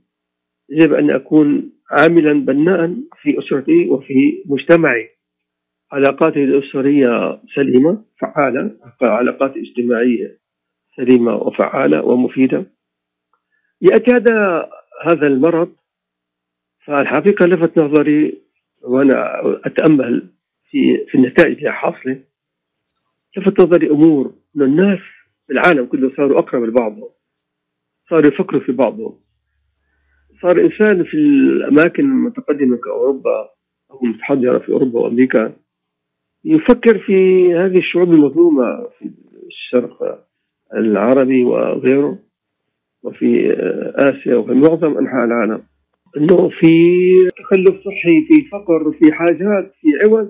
يجب 0.69 0.93
أن 0.93 1.11
أكون 1.11 1.71
عاملا 1.91 2.33
بناء 2.33 2.95
في 3.21 3.39
أسرتي 3.39 3.89
وفي 3.89 4.43
مجتمعي. 4.45 5.09
علاقاتي 5.91 6.43
الأسرية 6.43 7.41
سليمة 7.55 8.03
فعالة. 8.21 8.77
علاقات 9.01 9.53
اجتماعية 9.57 10.37
سليمة 10.95 11.35
وفعالة 11.35 12.03
ومفيدة. 12.05 12.65
يأتي 13.81 14.15
هذا 14.15 14.69
هذا 15.05 15.27
المرض 15.27 15.75
فالحقيقة 16.85 17.45
لفت 17.45 17.79
نظري 17.79 18.41
وأنا 18.81 19.41
أتأمل 19.65 20.29
في 20.69 21.05
في 21.07 21.15
النتائج 21.15 21.57
اللي 21.57 21.71
حاصلة. 21.73 22.23
لفت 23.37 23.61
نظري 23.61 23.89
أمور 23.89 24.33
أن 24.55 24.61
الناس 24.61 24.99
في 25.47 25.53
العالم 25.53 25.85
كله 25.85 26.11
صاروا 26.17 26.39
أقرب 26.39 26.63
لبعضهم. 26.63 27.14
صاروا 28.09 28.27
يفكروا 28.33 28.61
في 28.61 28.71
بعضهم. 28.71 29.19
صار 30.41 30.61
إنسان 30.61 31.03
في 31.03 31.13
الأماكن 31.17 32.03
المتقدمة 32.03 32.77
كأوروبا 32.77 33.49
أو 33.91 34.03
المتحضرة 34.03 34.59
في 34.59 34.69
أوروبا 34.69 34.99
وأمريكا 34.99 35.53
يفكر 36.45 36.99
في 36.99 37.13
هذه 37.53 37.77
الشعوب 37.77 38.13
المظلومة 38.13 38.87
في 38.99 39.11
الشرق 39.47 40.25
العربي 40.73 41.43
وغيره 41.43 42.19
وفي 43.03 43.51
آسيا 43.95 44.35
وفي 44.35 44.51
معظم 44.51 44.97
أنحاء 44.97 45.25
العالم. 45.25 45.63
أنه 46.17 46.49
في 46.49 46.67
تخلف 47.37 47.81
صحي 47.85 48.25
في 48.27 48.49
فقر 48.51 48.91
في 48.91 49.11
حاجات 49.13 49.73
في 49.81 49.87
عوز 50.05 50.27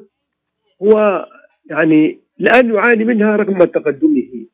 هو 0.82 1.26
يعني 1.70 2.20
الآن 2.40 2.74
يعاني 2.74 3.06
منها 3.06 3.36
رغم 3.36 3.60
تقدمه. 3.60 4.46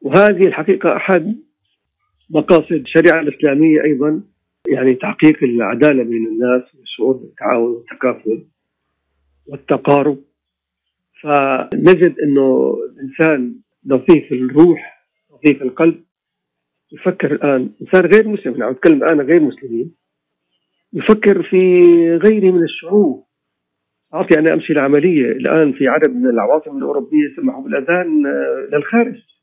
وهذه 0.00 0.46
الحقيقة 0.46 0.96
أحد 0.96 1.36
مقاصد 2.30 2.72
الشريعة 2.72 3.20
الإسلامية 3.20 3.82
أيضا 3.82 4.22
يعني 4.68 4.94
تحقيق 4.94 5.42
العدالة 5.42 6.02
بين 6.02 6.26
الناس 6.26 6.74
والشعور 6.74 7.16
بالتعاون 7.16 7.72
والتكافل 7.72 8.44
والتقارب. 9.46 10.18
فنجد 11.22 12.14
إنه 12.20 12.76
الانسان 12.92 13.54
نظيف 13.86 14.32
الروح 14.32 15.06
نظيف 15.32 15.62
القلب. 15.62 16.04
يفكر 16.92 17.32
الآن 17.32 17.70
إنسان 17.82 18.10
غير 18.10 18.28
مسلم 18.28 18.56
نعم 18.56 18.70
اتكلم 18.70 19.04
أنا 19.04 19.22
غير 19.22 19.40
مسلمين 19.40 19.94
يفكر 20.92 21.42
في 21.42 21.80
غيره 22.16 22.52
من 22.52 22.62
الشعوب. 22.62 23.24
أعطي 24.14 24.38
أنا 24.38 24.54
أمثلة 24.54 24.80
عملية. 24.80 25.32
الآن 25.32 25.72
في 25.72 25.88
عدد 25.88 26.10
من 26.10 26.26
العواصم 26.26 26.78
الأوروبية 26.78 27.36
سمحوا 27.36 27.62
بالأذان 27.62 28.26
آه، 28.26 28.68
للخارج. 28.72 29.33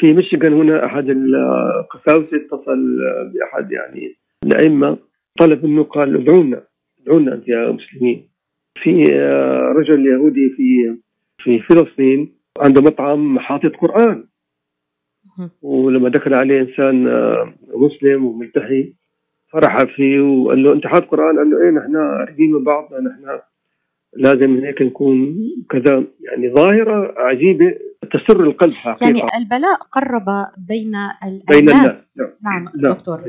في 0.00 0.12
ميشيغان 0.12 0.52
هنا 0.52 0.84
أحد 0.84 1.10
القساوسه 1.10 2.36
اتصل 2.36 2.98
بأحد 3.34 3.72
يعني 3.72 4.16
الأئمة 4.44 4.98
طلب 5.38 5.64
منه 5.66 5.82
قال 5.82 6.16
ادعونا 6.20 6.62
ادعونا 7.02 7.34
أنت 7.34 7.48
يا 7.48 7.72
مسلمين. 7.72 8.28
في 8.82 9.04
آه، 9.12 9.72
رجل 9.76 10.06
يهودي 10.06 10.50
في 10.50 10.96
في 11.38 11.58
فلسطين 11.60 12.34
عنده 12.60 12.82
مطعم 12.82 13.38
حاطط 13.38 13.76
قرآن. 13.76 14.24
ولما 15.62 16.08
دخل 16.08 16.34
عليه 16.34 16.60
إنسان 16.60 17.08
آه، 17.08 17.54
مسلم 17.74 18.24
وملتحي 18.24 18.92
فرح 19.52 19.78
فيه 19.96 20.20
وقال 20.20 20.62
له 20.62 20.72
أنت 20.72 20.86
حاط 20.86 21.04
قرآن؟ 21.04 21.38
قال 21.38 21.50
له 21.50 21.62
إيه 21.64 21.70
نحن 21.70 21.96
قريبين 21.96 22.52
من 22.52 22.64
بعضنا 22.64 23.00
نحن 23.00 23.38
لازم 24.16 24.64
هيك 24.64 24.82
نكون 24.82 25.36
كذا 25.70 26.04
يعني 26.20 26.54
ظاهرة 26.54 27.14
عجيبة 27.16 27.74
تسر 28.12 28.44
القلب 28.44 28.72
حقيقة. 28.72 29.06
يعني 29.08 29.22
البلاء 29.36 29.76
قرب 29.92 30.46
بين 30.68 30.92
بين 31.48 31.58
الناس 31.58 31.78
نعم, 32.16 32.32
نعم. 32.42 32.68
نعم. 32.76 32.94
دكتور 32.94 33.20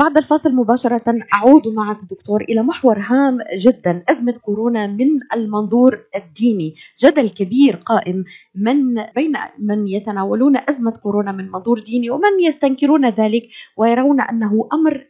بعد 0.00 0.16
الفاصل 0.18 0.54
مباشرة 0.54 1.18
أعود 1.36 1.68
معك 1.68 1.96
دكتور 2.10 2.42
إلى 2.42 2.62
محور 2.62 2.98
هام 2.98 3.38
جدا 3.66 4.02
أزمة 4.08 4.32
كورونا 4.32 4.86
من 4.86 5.08
المنظور 5.34 5.98
الديني 6.16 6.74
جدل 7.04 7.28
كبير 7.28 7.76
قائم 7.76 8.24
من 8.54 8.94
بين 8.94 9.32
من 9.58 9.88
يتناولون 9.88 10.56
أزمة 10.56 10.90
كورونا 10.90 11.32
من 11.32 11.50
منظور 11.50 11.80
ديني 11.80 12.10
ومن 12.10 12.40
يستنكرون 12.40 13.08
ذلك 13.08 13.42
ويرون 13.76 14.20
أنه 14.20 14.68
أمر 14.72 15.06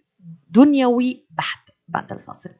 دنيوي 0.51 1.25
بحت 1.39 1.69
بعد 1.89 2.13
الفاصل 2.13 2.60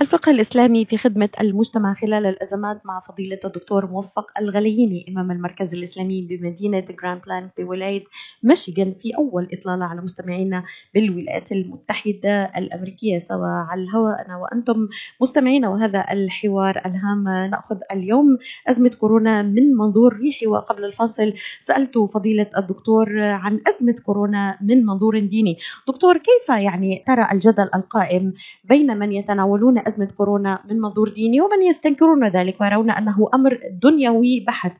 الفقه 0.00 0.30
الإسلامي 0.30 0.84
في 0.84 0.98
خدمة 0.98 1.28
المجتمع 1.40 1.94
خلال 1.94 2.26
الأزمات 2.26 2.86
مع 2.86 3.00
فضيلة 3.08 3.38
الدكتور 3.44 3.86
موفق 3.86 4.26
الغلييني 4.40 5.06
إمام 5.08 5.30
المركز 5.30 5.68
الإسلامي 5.72 6.22
بمدينة 6.30 6.84
جراند 7.02 7.20
بلانك 7.26 7.48
بولاية 7.58 8.04
ميشيغان 8.42 8.94
في 9.02 9.16
أول 9.18 9.48
إطلالة 9.52 9.84
على 9.84 10.00
مستمعينا 10.00 10.64
بالولايات 10.94 11.52
المتحدة 11.52 12.44
الأمريكية. 12.56 13.24
سوا 13.28 13.46
على 13.46 13.82
الهواء 13.82 14.26
أنا 14.26 14.36
وأنتم 14.36 14.88
مستمعينا 15.20 15.68
وهذا 15.68 16.04
الحوار 16.10 16.82
الهام. 16.86 17.28
نأخذ 17.50 17.78
اليوم 17.92 18.38
أزمة 18.68 18.88
كورونا 19.00 19.42
من 19.42 19.74
منظور 19.76 20.16
روحي. 20.16 20.46
وقبل 20.46 20.84
الفاصل 20.84 21.32
سألت 21.68 21.98
فضيلة 21.98 22.50
الدكتور 22.58 23.20
عن 23.20 23.60
أزمة 23.66 23.92
كورونا 24.06 24.58
من 24.60 24.86
منظور 24.86 25.18
ديني. 25.18 25.56
دكتور 25.88 26.16
كيف 26.18 26.48
يعني 26.48 27.04
ترى 27.06 27.28
الجدل 27.32 27.68
القائم 27.74 28.32
بين 28.64 28.98
من 28.98 29.12
يتناولون 29.12 29.81
أزمة 29.88 30.08
كورونا 30.16 30.58
من 30.70 30.80
منظور 30.80 31.08
ديني 31.08 31.40
ومن 31.40 31.62
يستنكرون 31.62 32.28
ذلك 32.28 32.60
ويرون 32.60 32.90
أنه 32.90 33.30
أمر 33.34 33.58
دنيوي 33.82 34.44
بحت. 34.46 34.72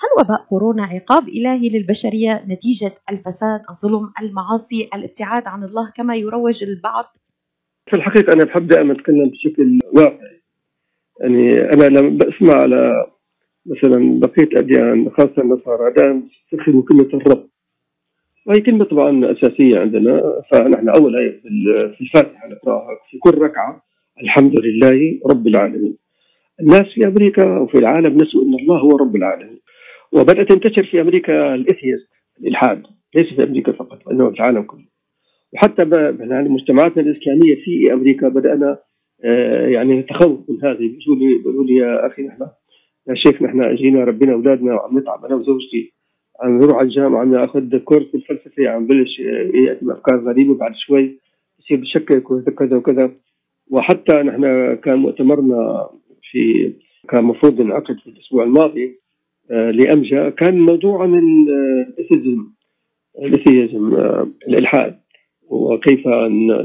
هل 0.00 0.24
وباء 0.24 0.46
كورونا 0.48 0.84
عقاب 0.84 1.28
إلهي 1.28 1.68
للبشرية 1.68 2.44
نتيجة 2.48 2.94
الفساد 3.10 3.60
الظلم 3.70 4.12
المعاصي 4.22 4.88
الابتعاد 4.94 5.46
عن 5.46 5.64
الله 5.64 5.92
كما 5.96 6.16
يروج 6.16 6.62
البعض؟ 6.62 7.04
في 7.90 7.96
الحقيقة 7.96 8.32
أنا 8.32 8.44
بحب 8.44 8.66
دائما 8.66 8.92
أتكلم 8.92 9.28
بشكل 9.28 9.78
واقعي. 9.96 10.40
يعني 11.20 11.50
أنا 11.58 11.84
لما 11.84 12.18
بسمع 12.18 12.62
على 12.62 13.06
مثلا 13.66 14.20
بقية 14.20 14.44
الأديان 14.44 15.10
خاصة 15.10 15.42
النصارى 15.42 15.92
دائما 15.92 16.22
يستخدموا 16.52 16.82
كلمة 16.82 17.08
الرب. 17.14 17.46
وهي 18.46 18.60
كلمة 18.60 18.84
طبعا 18.84 19.32
أساسية 19.32 19.78
عندنا 19.78 20.42
فنحن 20.52 20.88
أول 20.88 21.16
آية 21.16 21.40
في 21.90 22.00
الفاتحة 22.00 22.48
نقراها 22.48 22.88
في 23.10 23.18
كل 23.18 23.38
ركعة. 23.38 23.85
الحمد 24.22 24.60
لله 24.60 25.20
رب 25.30 25.46
العالمين. 25.46 25.96
الناس 26.60 26.82
في 26.94 27.06
أمريكا 27.06 27.58
وفي 27.58 27.78
العالم 27.78 28.16
نسوا 28.16 28.42
أن 28.44 28.54
الله 28.54 28.78
هو 28.78 28.96
رب 28.96 29.16
العالمين. 29.16 29.60
وبدأت 30.12 30.52
تنتشر 30.52 30.84
في 30.84 31.00
أمريكا 31.00 31.54
الإثيست 31.54 32.08
الإلحاد. 32.40 32.82
ليس 33.14 33.26
في 33.34 33.44
أمريكا 33.44 33.72
فقط 33.72 34.06
وإنما 34.06 34.30
في 34.30 34.36
العالم 34.36 34.62
كله. 34.62 34.84
وحتى 35.52 35.84
مجتمعاتنا 36.48 37.02
الإسلامية 37.02 37.54
في 37.64 37.92
أمريكا 37.92 38.28
بدأنا 38.28 38.78
آه، 39.24 39.66
يعني 39.66 40.00
نتخوف 40.00 40.50
من 40.50 40.64
هذه. 40.64 40.78
بيقولوا 40.78 41.26
لي 41.26 41.38
بيقولوا 41.38 41.64
لي 41.64 41.74
يا 41.76 42.06
أخي 42.06 42.22
نحن 42.22 42.42
يا 43.08 43.14
شيخ 43.14 43.42
نحن 43.42 43.74
جينا 43.74 44.04
ربنا 44.04 44.32
أولادنا 44.32 44.74
وعم 44.74 44.98
نتعب. 44.98 45.24
أنا 45.24 45.34
وزوجتي 45.34 45.92
عم 46.40 46.58
نروح 46.58 46.76
على 46.76 46.84
الجامعة 46.84 47.20
عم 47.20 47.34
ناخذ 47.34 47.78
كورس 47.78 48.14
الفلسفة 48.14 48.68
عم 48.68 48.86
بلش 48.86 49.18
يأتي 49.18 49.84
بأفكار 49.84 50.18
غريبة 50.20 50.54
بعد 50.54 50.72
شوي 50.76 51.18
يصير 51.60 51.76
بشكك 51.80 52.30
وكذا 52.30 52.76
وكذا. 52.76 53.25
وحتى 53.70 54.22
نحن 54.22 54.74
كان 54.74 54.98
مؤتمرنا 54.98 55.88
في 56.30 56.72
كان 57.08 57.20
المفروض 57.20 57.60
ينعقد 57.60 57.98
في 57.98 58.06
الأسبوع 58.06 58.44
الماضي 58.44 59.00
آه، 59.50 59.70
لأمجا 59.70 60.30
كان 60.30 60.58
موضوع 60.58 61.02
عن 61.02 61.14
الإثيزم 61.14 62.46
الإثيزم 63.18 63.94
آه، 63.94 64.28
الإلحاد 64.48 65.00
وكيف 65.48 66.06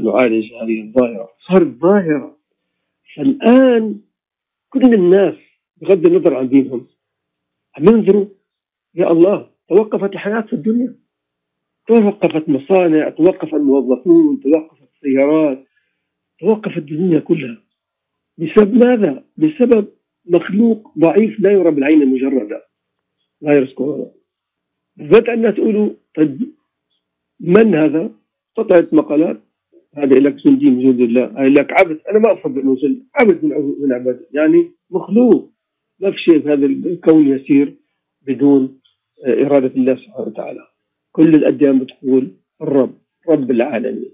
نعالج 0.04 0.52
هذه 0.62 0.82
الظاهرة. 0.82 1.28
صارت 1.48 1.66
ظاهره 1.66 2.36
فالآن 3.16 4.00
كل 4.70 4.94
الناس 4.94 5.34
بغض 5.76 6.06
النظر 6.06 6.34
عن 6.34 6.48
دينهم 6.48 6.86
عم 7.76 7.84
ينظروا 7.84 8.26
يا 8.94 9.12
الله. 9.12 9.46
توقفت 9.68 10.12
الحياة 10.12 10.40
في 10.40 10.52
الدنيا. 10.52 10.94
توقفت 11.86 12.48
مصانع 12.48 13.08
توقف 13.08 13.54
الموظفون 13.54 14.40
توقفت 14.40 14.88
السيارات. 14.94 15.64
توقفت 16.40 16.76
الدنيا 16.76 17.20
كلها. 17.20 17.62
بسبب 18.38 18.86
ماذا؟ 18.86 19.24
بسبب 19.36 19.88
مخلوق 20.26 20.98
ضعيف 20.98 21.40
لا 21.40 21.50
يرى 21.50 21.70
بالعين 21.70 22.02
المجردة. 22.02 22.66
فيروس 23.40 23.74
كورونا. 23.74 24.10
بدأ 24.96 25.34
الناس 25.34 25.58
يقولوا 25.58 25.90
طيب 26.16 26.54
من 27.40 27.74
هذا؟ 27.74 28.10
طلعت 28.56 28.94
مقالات. 28.94 29.40
هذا 29.96 30.18
لك 30.18 30.34
جندي 30.34 30.70
من 30.70 30.82
جند 30.82 31.00
الله. 31.00 31.24
هذا 31.24 31.48
لك 31.48 31.72
عبد. 31.80 32.00
أنا 32.10 32.18
ما 32.18 32.32
أفضل 32.32 32.60
أنه 32.60 32.76
جند 32.76 33.06
عبد 33.20 33.44
من 33.80 33.92
عباد 33.92 34.26
يعني 34.32 34.70
مخلوق. 34.90 35.52
ما 36.00 36.10
في 36.10 36.18
شيء 36.18 36.52
هذا 36.52 36.66
الكون 36.66 37.28
يسير 37.28 37.74
بدون 38.22 38.80
إرادة 39.26 39.74
الله 39.76 39.96
سبحانه 39.96 40.26
وتعالى. 40.26 40.66
كل 41.12 41.28
الأديان 41.28 41.78
بتقول 41.78 42.30
الرب 42.62 42.94
رب 43.28 43.50
العالمين. 43.50 44.12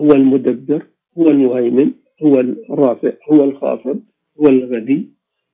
هو 0.00 0.08
المدبر. 0.08 0.86
هو 1.18 1.28
المهيمن 1.28 1.92
هو 2.22 2.40
الرافع 2.40 3.12
هو 3.32 3.44
الخافض 3.44 4.02
هو 4.40 4.48
الغني 4.48 5.10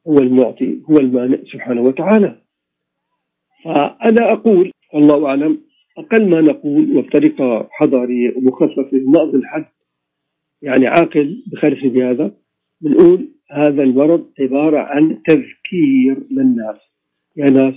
هو 0.08 0.14
المعطي 0.14 0.80
هو 0.90 0.96
المانع 0.96 1.38
سبحانه 1.52 1.82
وتعالى. 1.82 2.42
فأنا 3.64 4.32
أقول 4.32 4.70
والله 4.94 5.26
أعلم 5.26 5.60
أقل 5.98 6.30
ما 6.30 6.40
نقول 6.40 6.96
وبطريقة 6.96 7.68
حضارية 7.70 8.36
ومخففة 8.36 8.90
نقضي 8.92 9.38
الحد 9.38 9.66
يعني 10.62 10.86
عاقل 10.86 11.44
بخالفني 11.52 11.88
بهذا 11.88 12.34
بنقول 12.80 13.28
هذا 13.50 13.82
المرض 13.82 14.30
عبارة 14.40 14.78
عن 14.78 15.22
تذكير 15.22 16.26
للناس. 16.30 16.76
يا 17.36 17.50
ناس 17.50 17.74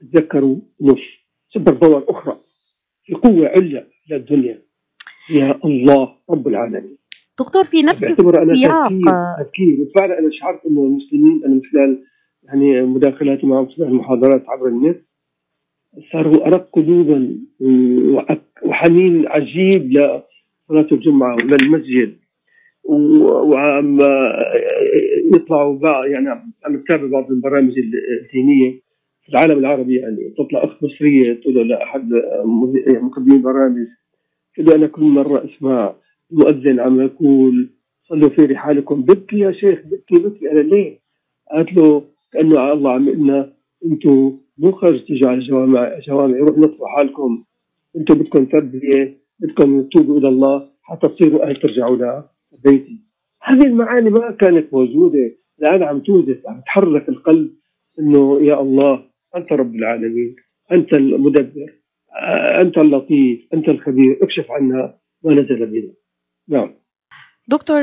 تذكروا 0.00 0.56
نص 0.80 1.00
super 1.48 1.74
power 1.74 2.04
أخرى 2.08 2.40
في 3.04 3.14
قوة 3.14 3.48
عليا 3.48 3.86
للدنيا. 4.10 4.62
يا 5.30 5.60
الله 5.64 6.14
رب 6.30 6.48
العالمين. 6.48 6.99
دكتور 7.38 7.64
في 7.64 7.82
نفس 7.82 8.00
بعتبر 8.00 8.42
أنا 8.42 8.52
تفكير 8.52 9.44
تفكير. 9.44 9.80
وفعلا 9.80 10.18
أنا 10.18 10.30
شعرت 10.30 10.66
إنه 10.66 10.84
المسلمين 10.84 11.44
أنا 11.44 11.54
من 11.54 11.62
خلال 11.72 12.04
يعني 12.42 12.82
مداخلاتي 12.82 13.46
معهم 13.46 13.66
في 13.66 13.82
المحاضرات 13.82 14.48
عبر 14.48 14.68
النت 14.68 15.00
صاروا 16.12 16.46
أرق 16.46 16.68
قلوبا 16.72 17.38
وحنين 18.62 19.26
عجيب 19.26 19.90
لصلاة 19.92 20.88
الجمعة 20.92 21.34
وللمسجد 21.34 22.16
وعم 22.84 23.98
يطلعوا 25.34 25.78
بعض 25.78 26.04
يعني 26.04 26.28
عم 26.64 26.82
تتابع 26.84 27.06
بعض 27.06 27.30
البرامج 27.30 27.72
الدينية 27.78 28.80
في 29.22 29.28
العالم 29.28 29.58
العربي. 29.58 29.96
يعني 29.96 30.34
تطلع 30.38 30.64
أخت 30.64 30.82
مصرية 30.82 31.34
تقول 31.34 31.68
لاحد 31.68 32.12
مقدمين 33.02 33.42
برامج. 33.42 33.86
تقول 34.56 34.74
أنا 34.74 34.86
كل 34.86 35.02
مرة 35.02 35.44
أسمع 35.44 35.94
مؤذن 36.30 36.80
عم 36.80 37.00
يقول 37.00 37.70
صلوا 38.02 38.28
في 38.28 38.42
رحالكم. 38.42 39.02
بكي 39.02 39.38
يا 39.38 39.52
شيخ 39.52 39.78
بكي 39.80 40.22
بكي. 40.22 40.50
أنا 40.50 40.60
ليه؟ 40.60 40.98
قالت 41.52 41.72
له 41.72 42.04
كأنه 42.32 42.72
الله 42.72 42.92
عم 42.92 43.08
يقول 43.08 43.52
أنتم 43.84 44.38
مو 44.58 44.72
خرج 44.72 45.04
تيجوا 45.04 45.28
على 45.28 45.38
الجوامع 45.38 45.98
جوامع 45.98 46.38
روح 46.38 46.58
نطفوا 46.58 46.88
حالكم. 46.88 47.44
أنتم 47.96 48.14
بدكم 48.14 48.44
تربية 48.44 49.18
بدكم 49.40 49.82
تتوبوا 49.82 50.18
إلى 50.18 50.28
الله 50.28 50.68
حتى 50.82 51.08
تصيروا 51.08 51.48
أهل 51.48 51.56
ترجعوا 51.56 52.22
لبيتي 52.52 53.00
هذه 53.42 53.66
المعاني 53.66 54.10
ما 54.10 54.30
كانت 54.30 54.74
موجودة. 54.74 55.32
الآن 55.62 55.82
عم 55.82 56.00
توجد 56.00 56.40
عم 56.46 56.60
تحرك 56.60 57.08
القلب 57.08 57.50
إنه 57.98 58.40
يا 58.40 58.60
الله 58.60 59.04
أنت 59.36 59.52
رب 59.52 59.74
العالمين 59.74 60.36
أنت 60.72 60.92
المدبر 60.92 61.72
أنت 62.62 62.78
اللطيف 62.78 63.46
أنت 63.54 63.68
الخبير 63.68 64.18
اكشف 64.22 64.50
عنا 64.50 64.94
ما 65.24 65.32
نزل 65.32 65.66
بنا 65.66 65.92
نعم. 66.50 66.74
دكتور 67.48 67.82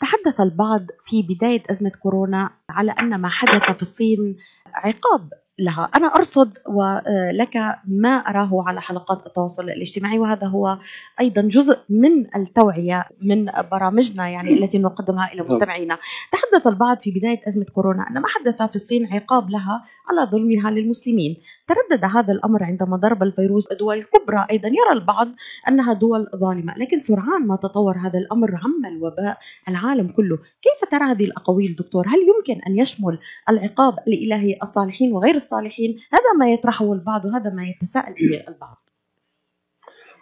تحدث 0.00 0.40
البعض 0.40 0.86
في 1.06 1.22
بداية 1.22 1.62
أزمة 1.70 1.90
كورونا 2.02 2.50
على 2.70 2.92
أن 2.92 3.20
ما 3.20 3.28
حدث 3.28 3.76
في 3.76 3.82
الصين 3.82 4.36
عقاب. 4.74 5.30
لها. 5.58 5.90
أنا 5.96 6.06
أرصد 6.06 6.58
ولك 6.66 7.56
ما 7.88 8.08
أراه 8.08 8.64
على 8.66 8.80
حلقات 8.80 9.26
التواصل 9.26 9.62
الاجتماعي 9.62 10.18
وهذا 10.18 10.46
هو 10.46 10.78
أيضا 11.20 11.42
جزء 11.42 11.78
من 11.88 12.36
التوعية 12.36 13.04
من 13.22 13.50
برامجنا 13.72 14.28
يعني 14.28 14.52
التي 14.64 14.78
نقدمها 14.78 15.32
إلى 15.32 15.42
مستمعينا. 15.42 15.98
تحدث 16.32 16.66
البعض 16.66 16.98
في 16.98 17.10
بداية 17.10 17.40
أزمة 17.48 17.64
كورونا 17.64 18.06
أن 18.10 18.14
ما 18.14 18.28
حدث 18.28 18.62
في 18.62 18.76
الصين 18.76 19.06
عقاب 19.12 19.50
لها 19.50 19.84
على 20.08 20.30
ظلمها 20.30 20.70
للمسلمين. 20.70 21.36
تردد 21.68 22.04
هذا 22.04 22.32
الأمر 22.32 22.64
عندما 22.64 22.96
ضرب 22.96 23.22
الفيروس 23.22 23.64
دول 23.80 24.04
كبرى. 24.04 24.46
أيضا 24.50 24.68
يرى 24.68 25.00
البعض 25.00 25.28
أنها 25.68 25.92
دول 25.92 26.28
ظالمة. 26.36 26.78
لكن 26.78 27.02
سرعان 27.08 27.46
ما 27.46 27.56
تطور 27.56 27.96
هذا 27.98 28.18
الأمر 28.18 28.54
عم 28.54 28.86
الوباء 28.86 29.38
العالم 29.68 30.08
كله. 30.08 30.36
كيف 30.36 30.90
ترى 30.90 31.04
هذه 31.04 31.24
الأقاويل 31.24 31.76
دكتور؟ 31.78 32.06
هل 32.06 32.18
يمكن 32.28 32.62
أن 32.66 32.78
يشمل 32.78 33.18
العقاب 33.48 33.94
الإلهي 34.08 34.58
الصالحين 34.62 35.12
وغير 35.12 35.36
الصالحين 35.48 35.90
هذا 36.12 36.38
ما 36.38 36.52
يطرحه 36.52 36.92
البعض 36.92 37.24
وهذا 37.24 37.50
ما 37.50 37.62
يتساءل 37.68 38.14
فيه 38.14 38.44
البعض. 38.48 38.76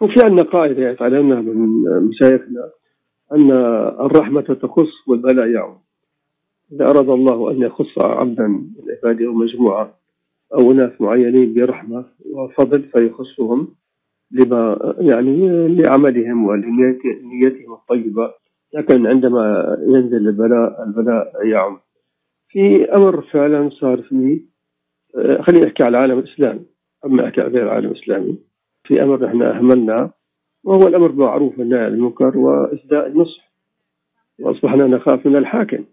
وفي 0.01 0.25
عندنا 0.25 0.43
قاعدة 0.43 0.93
تعلمنا 0.93 1.41
من 1.41 1.83
مشايخنا 2.07 2.69
أن 3.31 3.51
الرحمة 4.05 4.41
تخص 4.41 5.07
والبلاء 5.07 5.47
يعم 5.47 5.77
إذا 6.71 6.85
أراد 6.85 7.09
الله 7.09 7.51
أن 7.51 7.61
يخص 7.61 7.99
عبدا 7.99 8.47
من 8.47 8.69
عباده 8.97 9.25
أو 9.25 9.33
مجموعة 9.33 9.93
أو 10.53 10.73
ناس 10.73 11.01
معينين 11.01 11.53
برحمة 11.53 12.05
وفضل 12.33 12.83
فيخصهم 12.83 13.67
لما 14.31 14.93
يعني 14.99 15.67
لعملهم 15.67 16.45
ولنيتهم 16.45 17.73
الطيبة. 17.73 18.33
لكن 18.73 19.07
عندما 19.07 19.77
ينزل 19.87 20.27
البلاء 20.27 20.83
البلاء 20.83 21.45
يعم. 21.45 21.79
في 22.47 22.85
أمر 22.85 23.21
فعلا 23.21 23.69
صار 23.69 24.01
فيه 24.01 24.56
خليني 25.41 25.67
أحكي 25.67 25.83
على 25.83 25.97
العالم 25.97 26.19
الإسلامي 26.19 26.65
أما 27.05 27.25
أحكي 27.25 27.41
على 27.41 27.49
غير 27.49 27.63
العالم 27.63 27.91
الإسلامي 27.91 28.37
في 28.83 29.03
أمر 29.03 29.25
نحن 29.25 29.41
أهملناه 29.41 30.13
وهو 30.63 30.87
الأمر 30.87 31.07
بالمعروف 31.07 31.59
والنهي 31.59 31.79
عن 31.79 31.93
المنكر 31.93 32.37
وإسداء 32.37 33.07
النصح. 33.07 33.51
وأصبحنا 34.39 34.87
نخاف 34.87 35.25
من 35.25 35.35
الحاكم. 35.35 35.85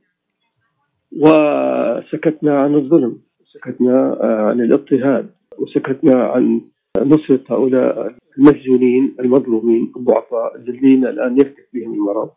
وسكتنا 1.12 2.60
عن 2.60 2.74
الظلم 2.74 3.18
سكتنا 3.44 4.22
آه، 4.22 4.48
عن 4.48 4.60
الاضطهاد 4.60 5.30
وسكتنا 5.58 6.24
عن 6.24 6.60
نصرة 6.98 7.40
هؤلاء 7.48 8.14
المسجونين 8.38 9.16
المظلومين 9.20 9.92
الضعفاء 9.96 10.56
الذين 10.56 11.06
الآن 11.06 11.36
يفتك 11.36 11.68
بهم 11.74 11.94
المرض. 11.94 12.30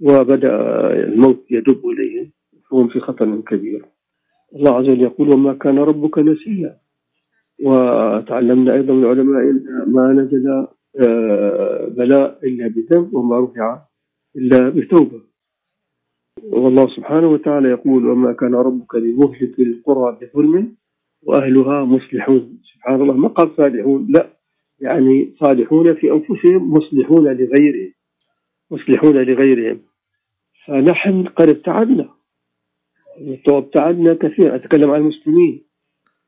وبدأ 0.00 0.56
الموت 0.92 1.44
يدب 1.50 1.86
إليهم 1.86 2.30
فهم 2.70 2.88
في 2.88 3.00
خطر 3.00 3.40
كبير. 3.40 3.84
الله 4.54 4.74
عز 4.74 4.88
وجل 4.88 5.00
يقول 5.00 5.34
وما 5.34 5.54
كان 5.54 5.78
ربك 5.78 6.18
نسيا. 6.18 6.76
وتعلمنا 7.64 8.74
أيضا 8.74 8.94
من 8.94 9.04
العلماء 9.04 9.42
ما 9.86 10.12
نزل 10.12 10.66
آه، 11.00 11.88
بلاء 11.88 12.38
إلا 12.44 12.68
بذنب 12.68 13.14
وما 13.14 13.40
رفع 13.40 13.78
إلا 14.36 14.68
بتوبة 14.68 15.20
والله 16.42 16.88
سبحانه 16.88 17.28
وتعالى 17.28 17.68
يقول 17.68 18.06
وما 18.06 18.32
كان 18.32 18.54
ربك 18.54 18.94
لمهلك 18.94 19.60
القرى 19.60 20.18
بظلم 20.20 20.76
وأهلها 21.22 21.84
مصلحون. 21.84 22.58
سبحان 22.74 23.02
الله 23.02 23.14
ما 23.14 23.28
قال 23.28 23.50
صالحون؟ 23.56 24.06
لا 24.10 24.26
يعني 24.80 25.34
صالحون 25.40 25.94
في 25.94 26.12
أنفسهم 26.12 26.72
مصلحون 26.72 27.24
لغيرهم 27.24 27.92
مصلحون 28.70 29.16
لغيرهم. 29.16 29.80
فنحن 30.66 31.24
قد 31.24 31.48
ابتعدنا. 31.48 32.15
ابتعدنا 33.48 34.14
كثيرا 34.14 34.56
أتكلم 34.56 34.90
عن 34.90 35.00
المسلمين. 35.00 35.62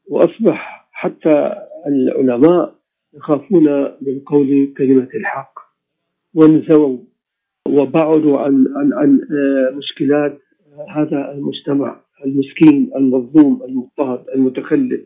وأصبح 0.08 0.88
حتى 0.92 1.54
العلماء 1.86 2.74
يخافون 3.14 3.82
من 3.82 4.20
قول 4.26 4.74
كلمة 4.78 5.08
الحق. 5.14 5.52
وانزووا 6.34 6.98
وبعدوا 7.68 8.38
عن 8.38 8.66
عن 8.76 8.92
عن 8.92 9.20
آه، 9.20 9.76
مشكلات 9.76 10.38
هذا 10.88 11.32
المجتمع 11.32 12.00
المسكين 12.24 12.90
المظلوم 12.96 13.62
المضطهد 13.62 14.24
المتخلف. 14.34 15.00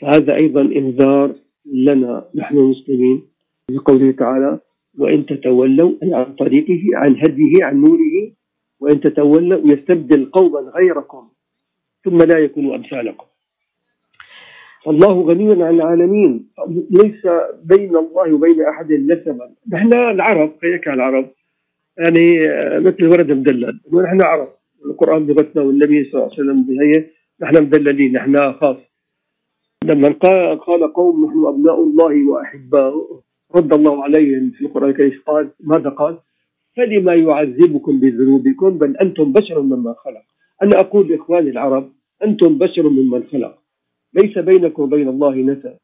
فهذا 0.00 0.34
أيضا 0.34 0.60
إنذار 0.60 1.34
لنا. 1.66 2.24
نحن 2.34 2.56
المسلمين 2.56 3.22
بقوله 3.70 4.12
تعالى 4.12 4.60
وإن 4.98 5.26
تتولوا 5.26 5.92
أي 6.02 6.14
عن 6.14 6.34
طريقه 6.34 6.82
عن 6.94 7.16
هديه 7.16 7.64
عن 7.64 7.80
نوره 7.80 8.33
وإن 8.84 9.00
تتولوا 9.00 9.60
يستبدل 9.72 10.30
قوما 10.32 10.60
غيركم 10.60 11.28
ثم 12.04 12.18
لا 12.18 12.38
يكونوا 12.38 12.76
أمثالكم. 12.76 13.26
فالله 14.84 15.22
غني 15.22 15.64
عن 15.64 15.74
العالمين. 15.74 16.32
ليس 16.90 17.22
بين 17.64 17.96
الله 17.96 18.34
وبين 18.34 18.62
أحد 18.62 18.92
نسبا. 18.92 19.50
نحن 19.72 19.92
العرب 19.94 20.50
خليك 20.62 20.88
العرب؟ 20.88 21.26
يعني 21.98 22.26
مثل 22.80 23.04
ورد 23.04 23.32
مدلل 23.32 23.80
ونحن 23.92 24.22
عرب. 24.22 24.48
القرآن 24.86 25.26
لغتنا 25.26 25.62
والنبي 25.62 26.04
صلى 26.04 26.14
الله 26.14 26.32
عليه 26.32 26.40
وسلم 26.42 26.62
بهي 26.66 27.04
نحن 27.42 27.62
مدللين. 27.62 28.12
نحن 28.12 28.52
خاص. 28.52 28.76
لما 29.84 30.08
قال 30.66 30.92
قوم 30.92 31.26
نحن 31.26 31.46
أبناء 31.46 31.78
الله 31.82 32.28
وأحباؤه. 32.28 33.22
رد 33.56 33.72
الله 33.72 34.04
عليهم 34.04 34.50
في 34.50 34.60
القرآن 34.66 34.90
الكريم. 34.90 35.22
قال 35.26 35.50
ماذا 35.60 35.88
قال؟ 35.88 36.18
فلما 36.76 37.14
يعذبكم 37.14 38.00
بذنوبكم؟ 38.00 38.78
بل 38.78 38.96
أنتم 38.96 39.32
بشر 39.32 39.62
ممن 39.62 39.94
خلق. 39.94 40.22
أنا 40.62 40.80
أقول 40.80 41.08
لإخواني 41.08 41.50
العرب 41.50 41.92
أنتم 42.24 42.58
بشر 42.58 42.88
ممن 42.88 43.24
خلق. 43.32 43.58
ليس 44.14 44.38
بينكم 44.38 44.82
وبين 44.82 45.08
الله 45.08 45.34
نسب 45.34 45.76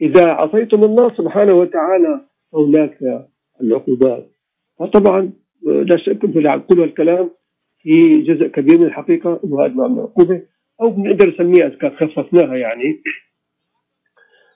إذا 0.00 0.28
عصيتم 0.28 0.84
الله 0.84 1.14
سبحانه 1.14 1.54
وتعالى 1.54 2.20
فهناك 2.52 3.26
العقوبات. 3.60 4.30
فطبعا 4.78 5.32
لا 5.62 5.96
شك 5.96 6.18
كنت 6.18 6.36
أقول 6.36 6.82
الكلام 6.82 7.30
في 7.78 8.22
جزء 8.22 8.46
كبير 8.46 8.78
من 8.78 8.86
الحقيقة 8.86 9.40
انه 9.44 9.64
هذا 9.64 9.74
نوع 9.74 9.88
من 9.88 9.98
العقوبة. 9.98 10.42
أو 10.80 10.90
بنقدر 10.90 11.28
نسميها 11.28 11.76
خصصناها 11.98 12.56
يعني. 12.56 13.00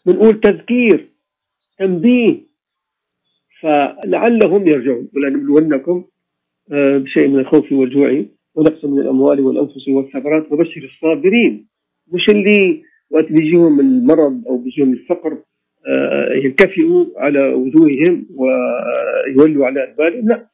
بنقول 0.06 0.40
تذكير 0.40 1.08
تنبيه 1.78 2.40
فلعلهم 3.60 4.66
يرجعون. 4.66 5.08
ولنبلونكم 5.16 6.04
آه، 6.72 6.98
بشيء 6.98 7.28
من 7.28 7.38
الخوف 7.38 7.72
والجوع 7.72 8.24
ونقص 8.54 8.84
من 8.84 9.00
الأموال 9.00 9.40
والأنفس 9.40 9.88
والثمرات 9.88 10.52
وبشر 10.52 10.84
الصابرين. 10.84 11.66
مش 12.12 12.28
اللي 12.28 12.82
وقت 13.10 13.32
بيجيهم 13.32 13.80
المرض 13.80 14.46
أو 14.48 14.56
بيجيهم 14.58 14.92
الفقر 14.92 15.38
آه، 15.88 16.34
ينكفئوا 16.34 17.06
على 17.16 17.54
وجوههم 17.54 18.26
ويولوا 18.34 19.66
على 19.66 19.82
أدبارهم. 19.82 20.28
لا. 20.28 20.46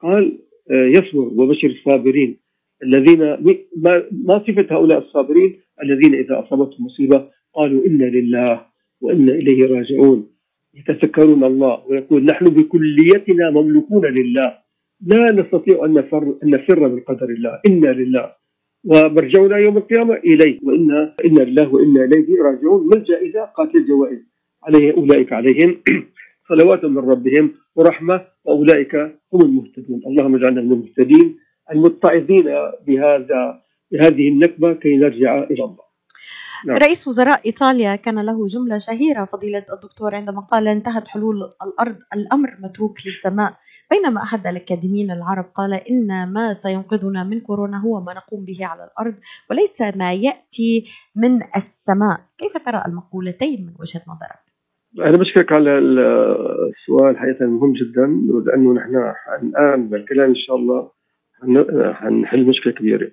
قال 0.00 0.38
آه، 0.70 0.86
يصبر 0.86 1.42
وبشر 1.42 1.68
الصابرين. 1.68 2.36
الذين 2.82 3.18
ما 4.12 4.44
صفة 4.46 4.66
هؤلاء 4.70 4.98
الصابرين؟ 4.98 5.60
الذين 5.82 6.14
إذا 6.14 6.40
أصابتهم 6.40 6.86
مصيبة 6.86 7.28
قالوا 7.54 7.86
إنا 7.86 8.04
لله 8.04 8.66
وإنا 9.00 9.32
إليه 9.32 9.66
راجعون. 9.66 10.33
يتذكرون 10.74 11.44
الله 11.44 11.82
ويقول 11.88 12.24
نحن 12.24 12.44
بكليتنا 12.44 13.50
مملوكون 13.50 14.04
لله. 14.06 14.58
لا 15.06 15.32
نستطيع 15.32 15.84
أن 15.84 15.94
نفر 15.94 16.34
أن 16.44 16.50
نفر 16.50 16.88
من 16.88 17.00
قدر 17.00 17.28
الله. 17.28 17.60
إنا 17.68 17.88
لله. 17.88 18.32
ومرجعنا 18.84 19.56
يوم 19.56 19.76
القيامة 19.76 20.14
إليه. 20.14 20.58
وانا 20.62 21.14
إنا 21.24 21.42
لله 21.42 21.74
وإنا 21.74 22.04
إليه 22.04 22.42
راجعون. 22.42 22.86
ما 22.86 22.96
الجائزة؟ 22.96 23.44
قاتل 23.44 23.78
الجوائز. 23.78 24.20
عليه 24.62 24.92
أولئك 24.92 25.32
عليهم 25.32 25.76
صلوات 26.48 26.84
من 26.84 26.98
ربهم 26.98 27.52
ورحمة. 27.76 28.34
وأولئك 28.44 28.94
هم 29.32 29.40
المهتدون، 29.42 30.00
اللهم 30.06 30.34
اجعلنا 30.34 30.60
من 30.60 30.72
المهتدين 30.72 31.36
المتعظين 31.72 32.44
بهذا 32.86 33.60
بهذه 33.92 34.28
النكبة 34.28 34.72
كي 34.72 34.96
نرجع 34.96 35.42
إلى 35.42 35.64
الله. 35.64 35.83
نعم. 36.66 36.76
رئيس 36.76 37.08
وزراء 37.08 37.40
إيطاليا 37.46 37.96
كان 37.96 38.18
له 38.18 38.48
جملة 38.48 38.78
شهيرة 38.78 39.24
فضيلة 39.24 39.64
الدكتور 39.72 40.14
عندما 40.14 40.40
قال 40.40 40.68
انتهت 40.68 41.08
حلول 41.08 41.36
الأرض 41.62 41.96
الأمر 42.14 42.56
متروك 42.62 42.98
للسماء 43.06 43.54
بينما 43.90 44.22
أحد 44.22 44.46
الأكاديميين 44.46 45.10
العرب 45.10 45.44
قال 45.54 45.72
إن 45.74 46.32
ما 46.32 46.56
سينقذنا 46.62 47.24
من 47.24 47.40
كورونا 47.40 47.80
هو 47.80 48.00
ما 48.00 48.14
نقوم 48.14 48.44
به 48.44 48.66
على 48.66 48.84
الأرض 48.84 49.14
وليس 49.50 49.96
ما 49.96 50.12
يأتي 50.12 50.86
من 51.16 51.42
السماء، 51.42 52.20
كيف 52.38 52.64
ترى 52.66 52.82
المقولتين 52.86 53.66
من 53.66 53.72
وجهة 53.80 54.02
نظرك؟ 54.08 54.44
أنا 55.08 55.18
بشكرك 55.18 55.52
على 55.52 55.78
السؤال 55.78 57.18
حقيقة 57.18 57.46
مهم 57.46 57.72
جدا 57.72 58.06
لأنه 58.46 58.72
نحن 58.72 59.12
الآن 59.42 59.88
بالكلام 59.88 60.28
إن 60.28 60.34
شاء 60.34 60.56
الله 60.56 60.90
حنحل 61.92 62.46
مشكلة 62.46 62.72
كبيرة. 62.72 63.10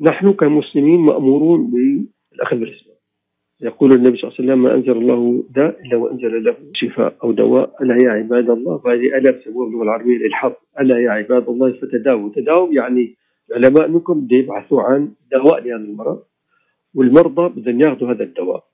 نحن 0.00 0.32
كمسلمين 0.32 1.00
مأمورون 1.00 1.70
بالأخذ 2.32 2.56
بالأسباب. 2.56 2.96
يقول 3.60 3.92
النبي 3.92 4.16
صلى 4.18 4.28
الله 4.28 4.36
عليه 4.38 4.44
وسلم 4.44 4.62
ما 4.62 4.74
أنزل 4.74 4.92
الله 4.92 5.44
داء 5.50 5.80
إلا 5.86 5.96
وأنزل 5.96 6.44
له 6.44 6.56
شفاء 6.72 7.16
أو 7.24 7.32
دواء. 7.32 7.82
ألا 7.82 7.96
يا 8.04 8.10
عباد 8.10 8.50
الله؟ 8.50 8.80
وهذه 8.84 9.18
ألا 9.18 9.30
بسموها 9.30 9.66
باللغة 9.66 9.82
العربية 9.82 10.16
الإلحاق. 10.16 10.58
ألا 10.80 10.98
يا 10.98 11.10
عباد 11.10 11.48
الله؟ 11.48 11.72
فتداووا 11.72 12.30
تداووا 12.34 12.72
يعني 12.72 13.16
العلماء 13.50 13.88
منكم 13.88 14.20
بده 14.20 14.36
يبحثوا 14.36 14.82
عن 14.82 15.12
دواء 15.32 15.60
لهذا 15.60 15.76
المرض 15.76 16.22
والمرضى 16.94 17.60
بدهم 17.60 17.80
ياخذوا 17.80 18.12
هذا 18.12 18.24
الدواء. 18.24 18.64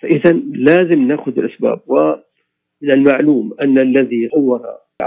فإذا 0.00 0.32
لازم 0.52 1.02
ناخذ 1.08 1.38
الأسباب. 1.38 1.80
ومن 1.86 2.92
المعلوم 2.92 3.54
أن 3.62 3.78
الذي 3.78 4.28
طور 4.28 4.60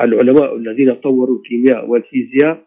العلماء 0.06 0.56
الذين 0.56 0.94
طوروا 0.94 1.38
الكيمياء 1.38 1.90
والفيزياء 1.90 2.66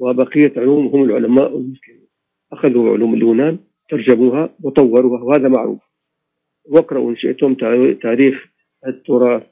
وبقية 0.00 0.52
علوم 0.56 0.86
هم 0.86 1.02
العلماء 1.02 1.48
المسلمون. 1.48 2.08
أخذوا 2.52 2.92
علوم 2.92 3.14
اليونان 3.14 3.58
ترجموها 3.88 4.50
وطوروها 4.62 5.22
وهذا 5.22 5.48
معروف. 5.48 5.80
واقرأوا 6.64 7.10
إن 7.10 7.16
شئتم 7.16 7.54
تاريخ 8.02 8.46
التراث 8.86 9.42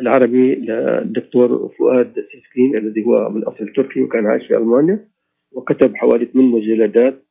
العربي 0.00 0.54
للدكتور 0.54 1.72
فؤاد 1.78 2.12
سيسكين 2.32 2.76
الذي 2.76 3.04
هو 3.04 3.30
من 3.30 3.44
أصل 3.44 3.68
تركي 3.76 4.02
وكان 4.02 4.26
عايش 4.26 4.46
في 4.46 4.56
ألمانيا 4.56 5.08
وكتب 5.52 5.96
حوالي 5.96 6.26
ثمان 6.26 6.44
مجلدات 6.44 7.22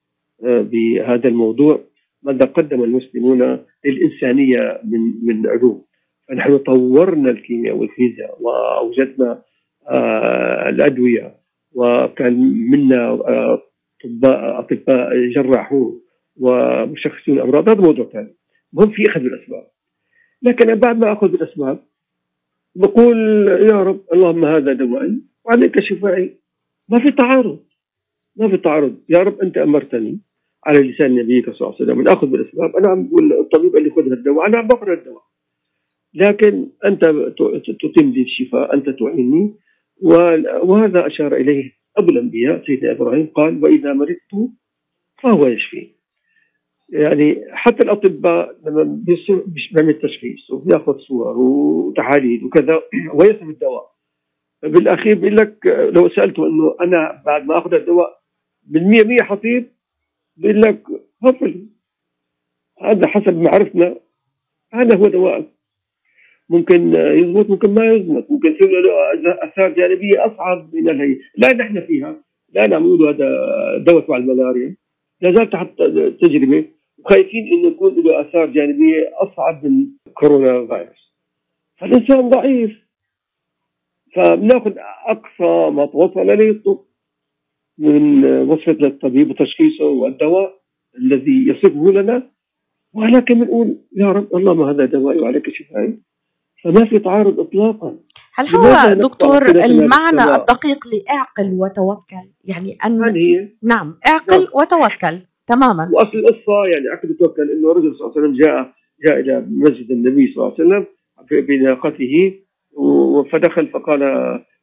آه، 0.46 0.62
بهذا 0.62 1.28
الموضوع 1.28 1.80
ماذا 2.24 2.46
قدم 2.46 2.84
المسلمون 2.84 3.60
للإنسانية 3.86 4.82
من 4.84 5.00
من 5.24 5.48
علوم؟ 5.48 5.86
فنحن 6.28 6.58
طورنا 6.58 7.30
الكيمياء 7.32 7.76
والفيزياء 7.76 8.38
وأوجدنا 8.42 9.42
آه 9.90 10.70
الأدوية 10.70 11.36
وكان 11.74 12.34
منا 12.70 13.10
آه 13.10 13.62
اطباء 14.06 14.60
أطباء 14.60 15.30
جراحون 15.36 16.02
ومشخصين 16.40 17.40
امراض 17.40 17.70
هذا 17.70 17.82
موضوع 17.82 18.06
ثاني. 18.06 18.36
المهم 18.74 18.92
في 18.92 19.04
أخذ 19.10 19.20
بالاسباب 19.20 19.68
لكن 20.42 20.76
بعد 20.76 21.06
ما 21.06 21.14
أخذ 21.14 21.28
بالاسباب 21.28 21.80
بقول 22.76 23.48
يا 23.48 23.84
رب 23.84 24.02
اللهم 24.14 24.46
هذا 24.46 24.74
دوائي 24.74 25.22
وعليك 25.46 25.82
شفائي. 25.82 26.38
ما 26.90 27.00
في 27.00 27.12
تعارض. 27.12 27.60
ما 28.36 28.50
في 28.50 28.58
تعارض. 28.58 28.96
يا 29.10 29.18
رب 29.18 29.42
أنت 29.42 29.58
أمرتني 29.58 30.20
على 30.66 30.80
لسان 30.80 31.16
نبيك 31.16 31.46
صلى 31.46 31.56
الله 31.56 31.76
عليه 31.80 31.84
وسلم 31.84 32.00
أن 32.00 32.08
أخذ 32.08 32.28
بالأسباب. 32.28 32.76
أنا 32.76 32.90
عم 32.90 33.08
بقول 33.08 33.34
الطبيب 33.34 33.76
اللي 33.76 33.90
خذ 33.90 34.12
الدواء. 34.12 34.48
أنا 34.48 34.58
عم 34.58 34.68
باخذ 34.68 34.90
الدواء. 34.90 35.24
لكن 36.14 36.68
أنت 36.86 37.06
تتم 37.82 38.10
لي 38.10 38.22
الشفاء. 38.22 38.74
أنت 38.74 38.90
تعيني 38.90 39.54
وهذا 40.64 41.08
أشار 41.08 41.36
إليه 41.36 41.72
أبو 41.98 42.14
الأنبياء 42.14 42.66
سيدنا 42.66 42.92
إبراهيم 42.92 43.28
قال 43.28 43.64
وإذا 43.64 43.94
مرضت 43.94 44.52
فهو 45.24 45.48
يشفي 45.48 45.95
يعني 46.90 47.46
حتى 47.52 47.84
الأطباء 47.84 48.56
لما 48.66 49.04
بيعمل 49.74 50.00
تشخيص 50.02 50.52
وبياخذ 50.52 50.98
صور 50.98 51.38
وتحاليل 51.38 52.44
وكذا 52.44 52.82
ويصف 53.18 53.42
الدواء. 53.44 53.96
بالأخير 54.64 55.16
بيقول 55.16 55.36
لك 55.36 55.66
لو 55.66 56.10
سألته 56.10 56.48
إنه 56.48 56.76
أنا 56.82 57.22
بعد 57.26 57.46
ما 57.46 57.58
آخذ 57.58 57.74
الدواء 57.74 58.20
بالمية 58.64 59.04
مية 59.04 59.24
حطيب 59.24 59.68
بيقول 60.38 60.62
لك 60.62 60.84
هفل 61.24 61.66
هذا 62.82 63.08
حسب 63.08 63.38
معرفتنا 63.38 63.96
هذا 64.74 64.98
هو 64.98 65.04
دواء. 65.04 65.46
ممكن 66.50 66.94
يزبط 66.96 67.50
ممكن 67.50 67.74
ما 67.74 67.86
يزبط. 67.94 68.32
ممكن 68.32 68.50
يصير 68.52 68.82
له 68.82 69.44
أثار 69.44 69.70
جانبية 69.70 70.26
أصعب 70.26 70.76
من 70.76 71.02
هي 71.02 71.18
لا 71.38 71.54
نحن 71.54 71.82
فيها. 71.82 72.16
لا 72.54 72.68
نعمل 72.68 73.08
هذا 73.08 73.30
دواء 73.78 74.00
تبع 74.06 74.18
الملاريا. 74.18 74.76
لا 75.22 75.34
زال 75.36 75.50
تحت 75.50 75.70
تجربة. 76.22 76.66
وخايفين 77.06 77.54
انه 77.54 77.68
يكون 77.68 77.96
له 78.04 78.22
آثار 78.22 78.46
جانبية 78.46 79.12
أصعب 79.14 79.66
من 79.66 79.88
كورونا 80.14 80.68
فيروس. 80.68 81.14
فالإنسان 81.78 82.30
ضعيف. 82.30 82.86
فبناخذ 84.16 84.74
أقصى 85.08 85.76
ما 85.76 85.86
توصل 85.86 86.30
اليه 86.30 86.52
الطب 86.52 86.80
من 87.78 88.26
وصفة 88.26 88.72
للطبيب 88.72 89.30
وتشخيصه 89.30 89.86
والدواء 89.86 90.62
الذي 90.98 91.48
يصفه 91.48 91.92
لنا. 91.92 92.32
ولكن 92.94 93.40
بنقول 93.40 93.78
يا 93.96 94.12
رب 94.12 94.36
اللهم 94.36 94.62
هذا 94.62 94.86
دوائي 94.86 95.20
وعليك 95.20 95.50
شفائي. 95.50 96.00
فما 96.64 96.86
في 96.90 97.00
تعارض 97.00 97.40
اطلاقا. 97.40 97.98
هل 98.34 98.48
هو 98.48 98.94
دكتور 99.08 99.42
المعنى 99.42 100.36
الدقيق 100.36 100.88
لأعقل 100.88 101.58
وتوكل؟ 101.60 102.30
يعني 102.46 102.78
أن 102.86 103.16
هي. 103.16 103.50
نعم 103.64 103.98
أعقل 104.08 104.44
نعم. 104.44 104.48
وتوكل. 104.54 105.20
تماما. 105.48 105.90
وأصل 105.94 106.18
القصة 106.18 106.66
يعني 106.66 106.90
اعقل 106.90 107.12
وتوكل 107.12 107.52
أنه 107.52 107.72
الرجل 107.72 107.96
صلى 107.96 108.08
الله 108.08 108.18
عليه 108.18 108.28
وسلم 108.28 108.34
جاء 108.34 108.74
جاء 109.08 109.20
إلى 109.20 109.46
مسجد 109.50 109.92
النبي 109.92 110.34
صلى 110.34 110.44
الله 110.44 110.56
عليه 110.60 110.66
وسلم 110.66 110.86
بناقته 111.32 112.34
فدخل 113.32 113.68
فقال 113.68 114.02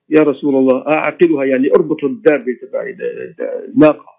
يا 0.08 0.20
رسول 0.20 0.54
الله 0.54 0.88
أعقلها. 0.88 1.44
يعني 1.44 1.70
أربط 1.76 2.04
الدابة 2.04 2.52
تبعي 2.62 2.96
الناقة. 3.68 4.12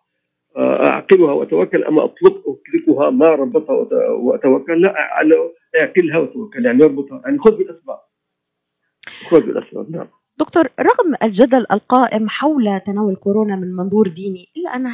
أعقلها 0.58 1.32
وأتوكل 1.34 1.84
اما 1.84 2.04
اطلق 2.04 2.44
أطلقها؟ 2.48 3.10
ما 3.10 3.36
ربطها 3.36 3.76
وأتوكل. 4.12 4.82
لا 4.82 4.96
أعقلها 5.76 6.18
وتوكل 6.18 6.66
يعني 6.66 6.84
أربطها. 6.84 7.22
يعني 7.26 7.38
خذ 7.38 7.58
بالأسباب. 7.58 8.00
خذ 9.30 9.42
بالأسباب 9.42 9.92
نعم. 9.92 10.08
دكتور 10.40 10.64
رغم 10.64 11.16
الجدل 11.24 11.66
القائم 11.74 12.30
حول 12.30 12.82
تناول 12.86 13.16
كورونا 13.16 13.56
من 13.56 13.74
منظور 13.74 14.08
ديني 14.08 14.48
إلا 14.58 14.76
أن 14.76 14.88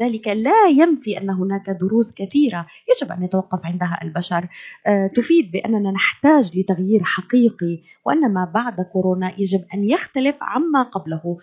ذلك 0.00 0.28
لا 0.28 0.68
ينفي 0.70 1.18
أن 1.18 1.30
هناك 1.30 1.70
دروس 1.70 2.06
كثيرة 2.16 2.66
يجب 2.90 3.12
أن 3.12 3.22
يتوقف 3.22 3.60
عندها 3.64 3.98
البشر 4.02 4.48
أه 4.86 5.06
تفيد 5.06 5.50
بأننا 5.52 5.90
نحتاج 5.90 6.58
لتغيير 6.58 7.00
حقيقي 7.02 7.78
وأن 8.06 8.34
ما 8.34 8.52
بعد 8.54 8.86
كورونا 8.92 9.32
يجب 9.38 9.64
أن 9.74 9.84
يختلف 9.84 10.36
عما 10.40 10.82
قبله 10.82 11.38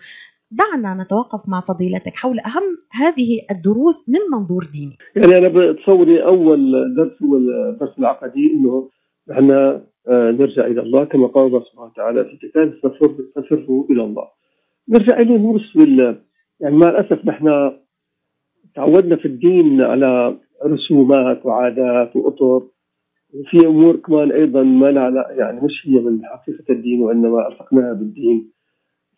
دعنا 0.50 1.02
نتوقف 1.02 1.48
مع 1.48 1.60
فضيلتك 1.60 2.12
حول 2.14 2.40
أهم 2.40 2.78
هذه 2.92 3.40
الدروس 3.50 3.96
من 4.08 4.38
منظور 4.38 4.68
ديني. 4.72 4.98
يعني 5.16 5.38
أنا 5.38 5.48
بتصوري 5.48 6.24
أول 6.24 6.72
درس 6.96 7.22
هو 7.22 7.36
الدرس 7.36 7.98
العقدي 7.98 8.50
إحنا 9.30 9.54
آه، 9.54 9.91
نرجع 10.08 10.66
إلى 10.66 10.80
الله 10.80 11.04
كما 11.04 11.26
قال 11.26 11.46
الله 11.46 11.60
سبحانه 11.60 11.90
وتعالى 11.90 12.24
في 12.24 12.36
كتاب 12.36 12.74
ففروا 13.34 13.84
إلى 13.90 14.04
الله. 14.04 14.28
نرجع 14.88 15.20
إلى 15.20 15.38
نرسل 15.38 16.16
يعني 16.60 16.76
مع 16.76 16.90
الأسف 16.90 17.24
نحن 17.24 17.72
تعودنا 18.74 19.16
في 19.16 19.24
الدين 19.28 19.80
على 19.80 20.36
رسومات 20.66 21.46
وعادات 21.46 22.16
وأطر 22.16 22.62
وفي 23.34 23.66
أمور 23.66 23.96
كمان 23.96 24.32
أيضا 24.32 24.62
ما 24.62 24.90
لها 24.90 25.30
يعني 25.30 25.60
مش 25.60 25.86
هي 25.86 26.00
من 26.00 26.20
حقيقة 26.24 26.64
الدين 26.70 27.02
وإنما 27.02 27.48
الحقناها 27.48 27.92
بالدين. 27.92 28.52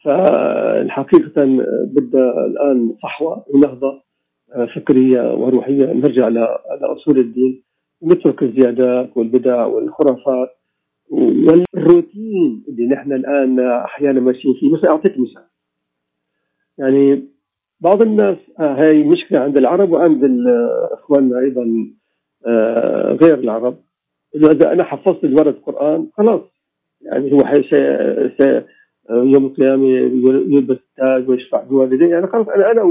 فالحقيقة 0.04 1.44
بدها 1.86 2.46
الآن 2.46 2.94
صحوة 3.02 3.44
ونهضة 3.54 4.02
آه، 4.54 4.66
فكرية 4.76 5.34
وروحية. 5.34 5.92
نرجع 5.92 6.28
لأصول 6.80 7.18
الدين 7.18 7.62
ونترك 8.00 8.42
الزيادات 8.42 9.16
والبدع 9.16 9.66
والخرافات. 9.66 10.48
والروتين 11.10 12.64
اللي 12.68 12.86
نحن 12.86 13.12
الآن 13.12 13.60
أحيانا 13.60 14.20
ماشيين 14.20 14.54
فيه 14.54 14.72
مثلا 14.72 14.90
أعطيك 14.90 15.12
مثال. 15.18 15.46
يعني 16.78 17.24
بعض 17.80 18.02
الناس 18.02 18.36
آه 18.60 18.74
هاي 18.74 19.02
مشكلة 19.02 19.38
عند 19.38 19.58
العرب 19.58 19.90
وعند 19.90 20.24
إخواننا 20.92 21.38
أيضا 21.38 21.86
آه 22.46 23.18
غير 23.22 23.38
العرب. 23.38 23.76
إنه 24.36 24.48
إذا 24.48 24.72
أنا 24.72 24.84
حفظت 24.84 25.24
الورد 25.24 25.54
القرآن 25.54 26.08
خلاص. 26.12 26.40
يعني 27.02 27.32
هو 27.32 27.38
سي 28.38 28.62
يوم 29.10 29.46
القيامة 29.46 29.86
يلبس 30.54 30.76
التاج 30.76 31.28
ويشفع 31.28 31.62
بوالديه. 31.64 32.06
يعني 32.06 32.26
خلاص 32.26 32.48
أنا 32.48 32.70
أنا 32.70 32.82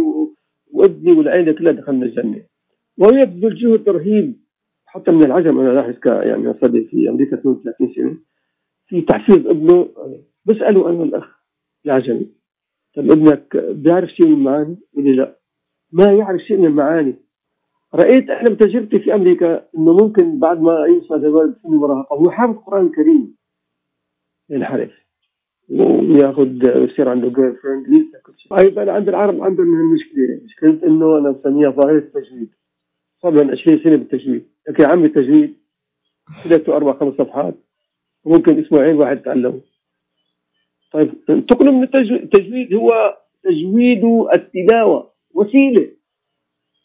وابني 0.73 1.12
والعيلة 1.12 1.52
كلها 1.52 1.71
دخلنا 1.71 2.06
الجنة. 2.06 2.41
ويبذل 2.97 3.56
جهد 3.56 3.89
رهيب 3.89 4.42
حتى 4.93 5.12
من 5.12 5.25
العجم 5.25 5.60
أنا 5.60 5.69
لاحظ 5.69 5.93
يعني 6.06 6.53
صار 6.53 6.86
في 6.91 7.10
أمريكا 7.10 7.36
32 7.36 7.93
سنة 7.95 8.17
في 8.88 9.01
تحفيز 9.01 9.47
ابنه 9.47 9.89
بساله 10.45 10.89
أنا 10.89 11.03
الأخ 11.03 11.39
العجمي. 11.86 12.27
طب 12.95 13.12
ابنك 13.12 13.58
بيعرف 13.58 14.10
شيء 14.10 14.27
من 14.27 14.34
المعاني؟ 14.34 14.77
لي 14.97 15.15
لا. 15.15 15.39
ما 15.91 16.12
يعرف 16.12 16.41
شيء 16.41 16.58
من 16.58 16.65
المعاني. 16.65 17.15
رأيت 17.95 18.29
أنا 18.29 18.49
بتجربتي 18.49 18.99
في 18.99 19.15
أمريكا 19.15 19.65
إنه 19.77 19.97
ممكن 20.01 20.39
بعد 20.39 20.62
ما 20.62 20.86
يوصل 20.86 21.15
الولد 21.15 21.56
سن 21.63 21.69
المراهقه 21.69 22.15
هو 22.15 22.32
حافظ 22.32 22.53
القران 22.53 22.86
الكريم 22.86 23.36
ينحرف. 24.49 24.91
وياخذ 25.69 26.47
يصير 26.75 27.10
عنده 27.10 27.27
جيرل 27.29 27.56
فريند 27.56 27.88
ينسى 27.88 28.17
كل 28.23 28.34
شيء 28.38 28.60
أيضا 28.60 28.91
عند 28.91 29.10
العرب 29.10 29.41
عندهم 29.41 29.79
المشكلة 29.79 30.41
مشكلة 30.45 30.88
إنه 30.88 31.17
أنا 31.17 31.32
بسميها 31.32 31.69
ظاهرة 31.69 31.97
التجويد 31.97 32.49
صار 33.23 33.31
لنا 33.31 33.51
20 33.51 33.83
سنة 33.83 33.95
بالتجويد 33.95 34.45
لكن 34.69 34.83
عمي 34.91 35.05
التجويد 35.05 35.53
ثلاث 36.43 36.69
أربع 36.69 36.93
خمس 36.93 37.13
صفحات 37.13 37.55
وممكن 38.23 38.59
أسبوعين 38.63 38.95
واحد 38.95 39.21
تعلمه. 39.21 39.62
طيب 40.91 41.13
انتقلوا 41.29 41.73
من 41.73 41.83
التجويد 41.83 42.73
هو 42.73 43.17
تجويد 43.43 44.03
التلاوة 44.33 45.12
وسيلة. 45.33 45.89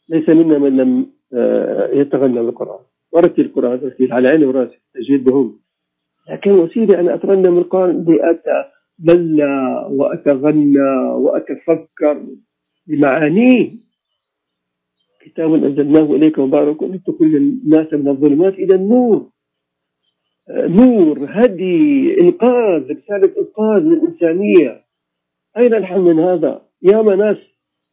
ليس 0.09 0.29
منا 0.29 0.59
من 0.59 0.77
لم 0.77 1.07
آه، 1.35 1.90
يتغنى 1.92 2.40
بالقران 2.42 2.81
ورتل 3.12 3.42
القرآن 3.42 3.81
ترتيل 3.81 4.12
على 4.12 4.29
عيني 4.29 4.44
وراسي 4.46 4.79
التجويد 4.96 5.31
مهم 5.31 5.61
لكن 6.31 6.51
وسيلة 6.51 7.01
أنا 7.01 7.14
اترنم 7.14 7.59
القرآن 7.59 8.05
بأتبلى 8.05 9.87
وأتغنى 9.90 10.90
وأتفكر 11.14 12.27
بمعانيه. 12.87 13.88
كتاب 15.29 15.55
أنزلناه 15.55 16.17
إليك 16.17 16.38
مبارك 16.38 16.83
لتخرج 16.83 17.35
الناس 17.35 17.93
من 17.93 18.09
الظلمات. 18.09 18.55
إلى 18.55 18.75
النور 18.77 19.27
نور 20.51 21.27
هدي 21.31 22.17
إنقاذ 22.21 22.83
رسالة 22.91 23.33
إنقاذ 23.38 23.83
للانسانيه 23.83 24.85
أين 25.57 25.75
الحل 25.75 26.01
من 26.01 26.19
هذا؟ 26.19 26.62
ياما 26.83 27.17
ناس 27.17 27.37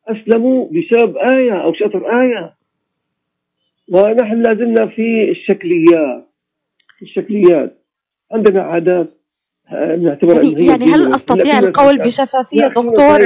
أسلموا 0.08 0.68
بسبب 0.72 1.18
آية 1.18 1.64
أو 1.64 1.74
شطر 1.74 2.22
آية. 2.22 2.54
ونحن 3.92 4.42
لازلنا 4.42 4.86
في 4.86 5.32
الشكليات 5.32 6.28
الشكليات. 7.02 7.78
عندنا 8.32 8.62
عادات 8.62 9.10
آه، 9.72 9.96
نعتبر 9.96 10.36
يعني, 10.36 10.66
يعني 10.66 10.86
هل 10.86 11.12
أستطيع 11.16 11.60
القول 11.60 11.98
بشفافية؟ 11.98 12.62
دكتور 12.62 13.22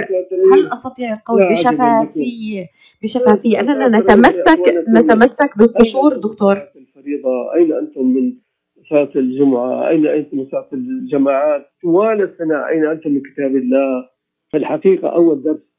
هل 0.56 0.70
أستطيع 0.74 1.14
القول 1.14 1.42
بشفافية؟ 1.42 2.66
بشفافية. 3.04 3.60
اننا 3.60 4.00
نتمسك 4.00 4.60
نتمسك 4.90 5.58
بالقشور 5.58 6.18
دكتور. 6.18 6.58
الفريضة. 6.76 7.54
أين 7.54 7.74
أنتم 7.74 8.06
من 8.06 8.34
صلاه 8.90 9.10
الجمعة؟ 9.16 9.90
أين 9.90 10.08
أنتم 10.08 10.38
من 10.38 10.46
صلاه 10.46 10.70
الجماعات؟ 10.74 11.66
طوال 11.84 12.22
السنة 12.22 12.68
أين 12.68 12.86
أنتم 12.86 13.12
من 13.12 13.22
كتاب 13.22 13.56
الله؟ 13.56 14.10
في 14.52 14.58
الحقيقة 14.58 15.08
أول 15.10 15.44
درس 15.44 15.70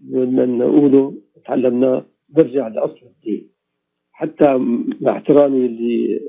بدنا 0.00 0.46
نقوله 0.46 1.14
تعلمناه 1.46 2.04
برجع 2.28 2.68
لأصل 2.68 3.06
الدين. 3.06 3.50
حتى 4.12 4.56
مع 5.00 5.12
احترامي 5.12 5.66
اللي 5.66 6.20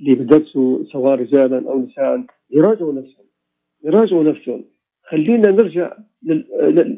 اللي 0.00 0.14
بدرسوا 0.14 0.84
سواء 0.84 1.18
رجالا 1.18 1.70
أو 1.70 1.78
نساء 1.78 2.24
يراجعوا 2.50 2.92
نفسهم. 2.92 3.26
يراجعوا 3.84 4.24
نفسهم. 4.24 4.64
خلينا 5.02 5.50
نرجع 5.50 5.96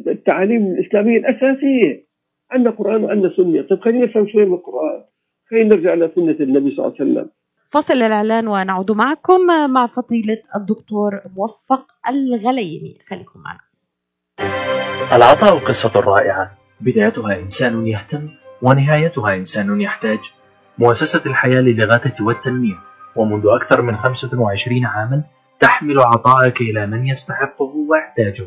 للتعاليم 0.07 0.67
الإسلامية 0.67 1.19
الأساسية. 1.19 2.06
عندنا 2.53 2.71
قران 2.71 3.05
وعندنا 3.05 3.33
سنه 3.37 3.63
طيب 3.63 3.81
خلينا 3.81 4.07
نفهم 4.07 4.29
شوي 4.29 4.45
من 4.45 4.55
القرآن. 4.55 5.03
خلينا 5.51 5.77
نرجع 5.77 5.95
لسنه 5.95 6.37
النبي 6.41 6.71
صلى 6.71 6.87
الله 6.87 6.97
عليه 7.01 7.11
وسلم. 7.11 7.31
فصل 7.71 8.03
الإعلان 8.03 8.49
ونعود 8.49 8.91
معكم 8.91 9.41
مع 9.71 9.87
فضيلة 9.87 10.39
الدكتور 10.57 11.21
موفق 11.37 11.87
الغليمي. 12.09 12.99
خليكم 13.09 13.41
معنا. 13.41 13.61
العطاء 15.17 15.59
قصة 15.59 16.01
رائعة. 16.01 16.51
بدايتها 16.81 17.39
إنسان 17.39 17.87
يهتم 17.87 18.29
ونهايتها 18.63 19.35
إنسان 19.35 19.81
يحتاج. 19.81 20.19
مؤسسة 20.79 21.23
الحياة 21.27 21.61
للغاية 21.61 22.17
والتنمية. 22.21 22.77
ومنذ 23.17 23.47
أكثر 23.47 23.83
من 23.83 23.97
25 23.97 24.85
عاما 24.85 25.23
تحمل 25.61 25.97
عطاءك 25.99 26.61
إلى 26.61 26.87
من 26.87 27.07
يستحقه 27.07 27.73
ويحتاجه. 27.89 28.47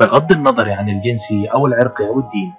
بغض 0.00 0.32
النظر 0.32 0.70
عن 0.70 0.88
الجنس 0.88 1.50
أو 1.54 1.66
العرق 1.66 2.02
أو 2.02 2.18
الدين 2.18 2.52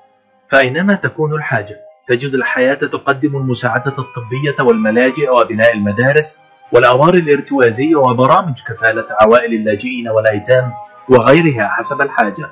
فأينما 0.52 0.94
تكون 1.04 1.34
الحاجة 1.34 1.76
تجد 2.08 2.34
الحياة 2.34 2.74
تقدم 2.74 3.38
المساعدة 3.38 3.96
الطبية 4.00 4.56
والملاجئ 4.60 5.30
وبناء 5.30 5.74
المدارس 5.74 6.26
والأوار 6.74 7.14
الارتوازية 7.14 7.96
وبرامج 7.96 8.56
كفالة 8.68 9.06
عوائل 9.22 9.54
اللاجئين 9.54 10.10
والأيتام 10.10 10.72
وغيرها 11.10 11.68
حسب 11.68 12.02
الحاجة. 12.02 12.50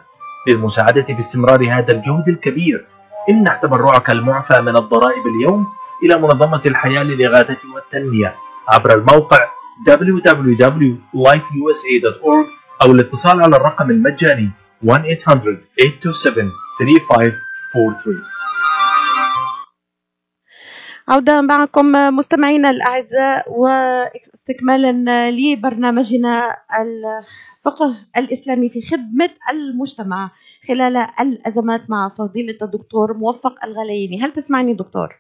للمساعدة 0.48 1.06
باستمرار 1.10 1.64
هذا 1.72 1.94
الجهد 1.94 2.28
الكبير 2.28 2.86
امنح 3.32 3.62
تبرعك 3.62 4.12
المعفى 4.12 4.62
من 4.62 4.78
الضرائب 4.78 5.24
اليوم 5.28 5.68
إلى 6.04 6.16
منظمة 6.22 6.62
الحياة 6.68 7.04
للإغاثة 7.04 7.58
والتنمية. 7.76 8.36
عبر 8.70 8.98
الموقع 8.98 9.50
www.lifeusa.org 9.90 12.48
أو 12.86 12.92
الاتصال 12.92 13.44
على 13.44 13.56
الرقم 13.56 13.90
المجاني 13.90 14.50
1-800-827-3543 17.74 18.34
عودة 21.08 21.42
معكم 21.42 21.92
مستمعينا 21.92 22.70
الأعزاء 22.70 23.52
واستكمالا 23.52 24.92
لبرنامجنا 25.32 26.58
الفقه 26.80 27.96
الإسلامي 28.18 28.70
في 28.70 28.82
خدمة 28.82 29.30
المجتمع 29.52 30.32
خلال 30.68 30.98
الأزمات 31.20 31.90
مع 31.90 32.10
فضيلة 32.10 32.58
الدكتور 32.62 33.14
موفق 33.14 33.66
الغليمي 33.66 34.22
هل 34.22 34.34
تسمعني 34.34 34.74
دكتور؟ 34.74 35.16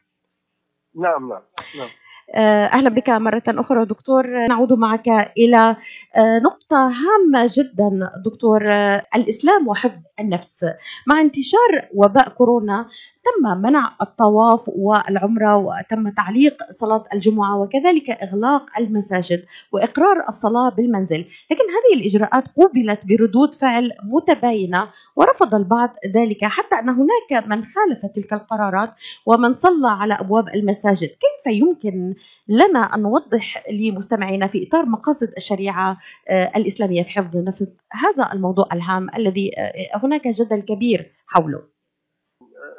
نعم 0.95 1.29
نعم 1.29 1.41
نعم. 1.77 1.89
آه، 2.35 2.69
أهلا 2.77 2.89
بك 2.89 3.09
مرة 3.09 3.43
أخرى 3.47 3.85
دكتور. 3.85 4.47
نعود 4.47 4.73
معك 4.73 5.07
إلى 5.37 5.75
آه، 6.15 6.39
نقطة 6.39 6.77
هامة 6.87 7.51
جدا 7.57 8.09
دكتور. 8.25 8.73
آه، 8.73 9.03
الإسلام 9.15 9.67
وحفظ 9.67 10.01
النفس. 10.19 10.63
مع 11.07 11.21
انتشار 11.21 11.87
وباء 11.95 12.29
كورونا 12.29 12.85
تم 13.23 13.61
منع 13.61 13.91
الطواف 14.01 14.61
والعمرة 14.67 15.55
وتم 15.57 16.09
تعليق 16.09 16.57
صلاة 16.79 17.03
الجمعة 17.13 17.59
وكذلك 17.61 18.09
إغلاق 18.09 18.65
المساجد 18.79 19.45
وإقرار 19.71 20.25
الصلاة 20.29 20.69
بالمنزل. 20.69 21.25
لكن 21.51 21.63
هذه 21.75 21.99
الإجراءات 22.01 22.43
قوبلت 22.57 22.99
بردود 23.05 23.55
فعل 23.55 23.91
متباينة 24.03 24.87
ورفض 25.15 25.55
البعض 25.55 25.89
ذلك 26.15 26.37
حتى 26.45 26.75
أن 26.75 26.89
هناك 26.89 27.47
من 27.47 27.63
خالف 27.63 28.05
تلك 28.15 28.33
القرارات 28.33 28.89
ومن 29.25 29.55
صلى 29.55 29.87
على 29.87 30.13
أبواب 30.13 30.47
المساجد. 30.47 31.07
كيف 31.09 31.32
يمكن 31.51 32.15
لنا 32.47 32.79
أن 32.95 33.01
نوضح 33.01 33.69
لمستمعينا 33.71 34.47
في 34.47 34.67
إطار 34.67 34.85
مقاصد 34.85 35.33
الشريعة 35.37 35.97
آه، 36.29 36.51
الإسلامية 36.55 37.03
في 37.03 37.09
حفظ 37.09 37.37
النفس 37.37 37.67
هذا 37.91 38.33
الموضوع 38.33 38.65
الهام 38.73 39.09
الذي 39.15 39.51
آه، 39.57 39.97
هناك 40.03 40.27
جدل 40.27 40.61
كبير 40.61 41.11
حوله. 41.27 41.61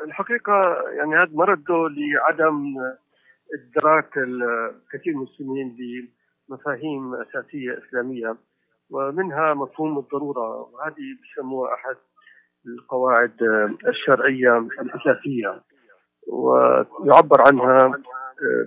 الحقيقة 0.05 0.53
يعني 0.99 1.15
هذا 1.17 1.31
مرده 1.33 1.89
لعدم 1.89 2.75
إدراك 3.55 4.11
كثير 4.93 5.15
من 5.15 5.27
المسلمين 5.27 5.77
لمفاهيم 6.49 7.15
أساسية 7.15 7.79
إسلامية 7.79 8.37
ومنها 8.91 9.55
مفهوم 9.55 9.99
الضرورة 9.99 10.71
وهذه 10.73 11.17
بسموها 11.23 11.75
أحد 11.75 11.97
القواعد 12.67 13.43
الشرعية 13.89 14.59
الأساسية 14.59 15.63
ويعبر 16.29 17.41
عنها 17.41 17.93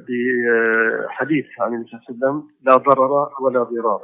بحديث 0.08 1.46
عن 1.60 1.74
النبي 1.74 1.90
صلى 1.90 2.00
الله 2.00 2.08
عليه 2.10 2.18
وسلم 2.18 2.48
لا 2.62 2.76
ضرر 2.76 3.30
ولا 3.42 3.64
ضرار. 3.64 4.02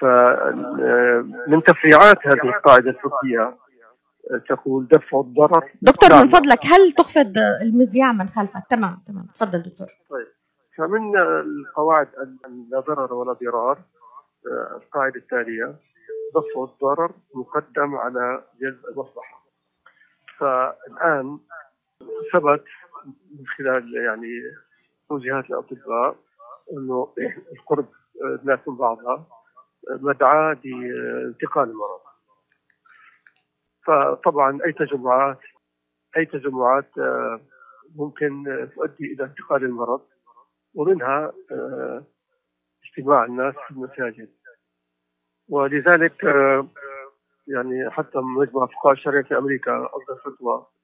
فمن 0.00 1.62
تفريعات 1.62 2.26
هذه 2.26 2.56
القاعدة 2.56 2.90
الفقهية 2.90 3.56
تقول 4.48 4.88
دفع 4.88 5.20
الضرر 5.20 5.72
دكتور 5.82 6.24
من 6.24 6.30
فضلك 6.30 6.58
هل 6.64 6.92
تخفض 6.98 7.38
المذياع 7.62 8.12
من 8.12 8.28
خلفك؟ 8.28 8.62
تمام 8.70 9.02
تمام. 9.06 9.26
تفضل 9.34 9.62
دكتور. 9.62 9.86
طيب. 10.10 10.26
فمن 10.76 11.16
القواعد 11.18 12.08
لا 12.70 12.80
ضرر 12.80 13.14
ولا 13.14 13.32
ضرار 13.32 13.78
القاعدة 14.76 15.16
التالية 15.16 15.74
دفع 16.34 16.64
الضرر 16.64 17.10
مقدم 17.34 17.94
على 17.94 18.44
جلب 18.60 18.78
المصلحة. 18.90 19.46
فالآن 20.38 21.38
ثبت 22.32 22.64
من 23.06 23.46
خلال 23.46 23.94
يعني 23.94 24.42
توجيهات 25.08 25.44
الأطباء 25.50 26.16
أنه 26.72 27.14
القرب 27.52 27.88
الناس 28.24 28.58
من 28.68 28.76
بعضها 28.76 29.26
مدعاة 29.90 30.58
لانتقال 30.64 31.70
المرض. 31.70 32.00
فطبعا 33.86 34.58
أي 34.66 34.72
تجمعات 34.72 35.38
أي 36.16 36.26
تجمعات 36.26 36.98
آه، 36.98 37.40
ممكن 37.96 38.44
تؤدي 38.74 39.12
إلى 39.12 39.24
انتقال 39.24 39.64
المرض 39.64 40.00
ومنها 40.74 41.32
آه، 41.52 42.04
اجتماع 42.84 43.24
الناس 43.24 43.54
في 43.54 43.70
المساجد. 43.70 44.30
ولذلك 45.48 46.24
آه، 46.24 46.68
يعني 47.48 47.90
حتى 47.90 48.18
مجمع 48.18 48.66
فقهاء 48.66 48.92
الشرعيه 48.92 49.22
في 49.22 49.38
أمريكا 49.38 49.88
اصدر 49.92 50.20
فتوى 50.24 50.54
انه 50.54 50.75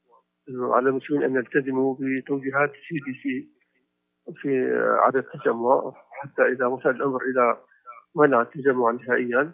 على 0.51 0.89
المسلمين 0.89 1.23
أن 1.23 1.37
يلتزموا 1.37 1.97
بتوجيهات 2.01 2.71
السي 2.71 2.95
دي 3.07 3.15
سي 3.23 3.49
في 4.37 4.71
عدد 4.99 5.17
التجمع 5.17 5.93
حتى 6.11 6.43
إذا 6.43 6.67
وصل 6.67 6.91
الأمر 6.91 7.23
إلى 7.23 7.57
منع 8.17 8.43
التجمع 8.43 8.91
نهائيا 8.91 9.53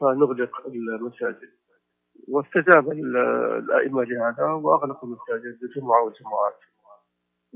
فنغلق 0.00 0.66
المساجد. 0.66 1.48
واستجاب 2.28 2.90
الأئمة 2.92 4.02
لهذا 4.04 4.44
واغلقوا 4.44 5.08
المساجد 5.08 5.58
الجمعه 5.62 6.02
والجمعات 6.04 6.58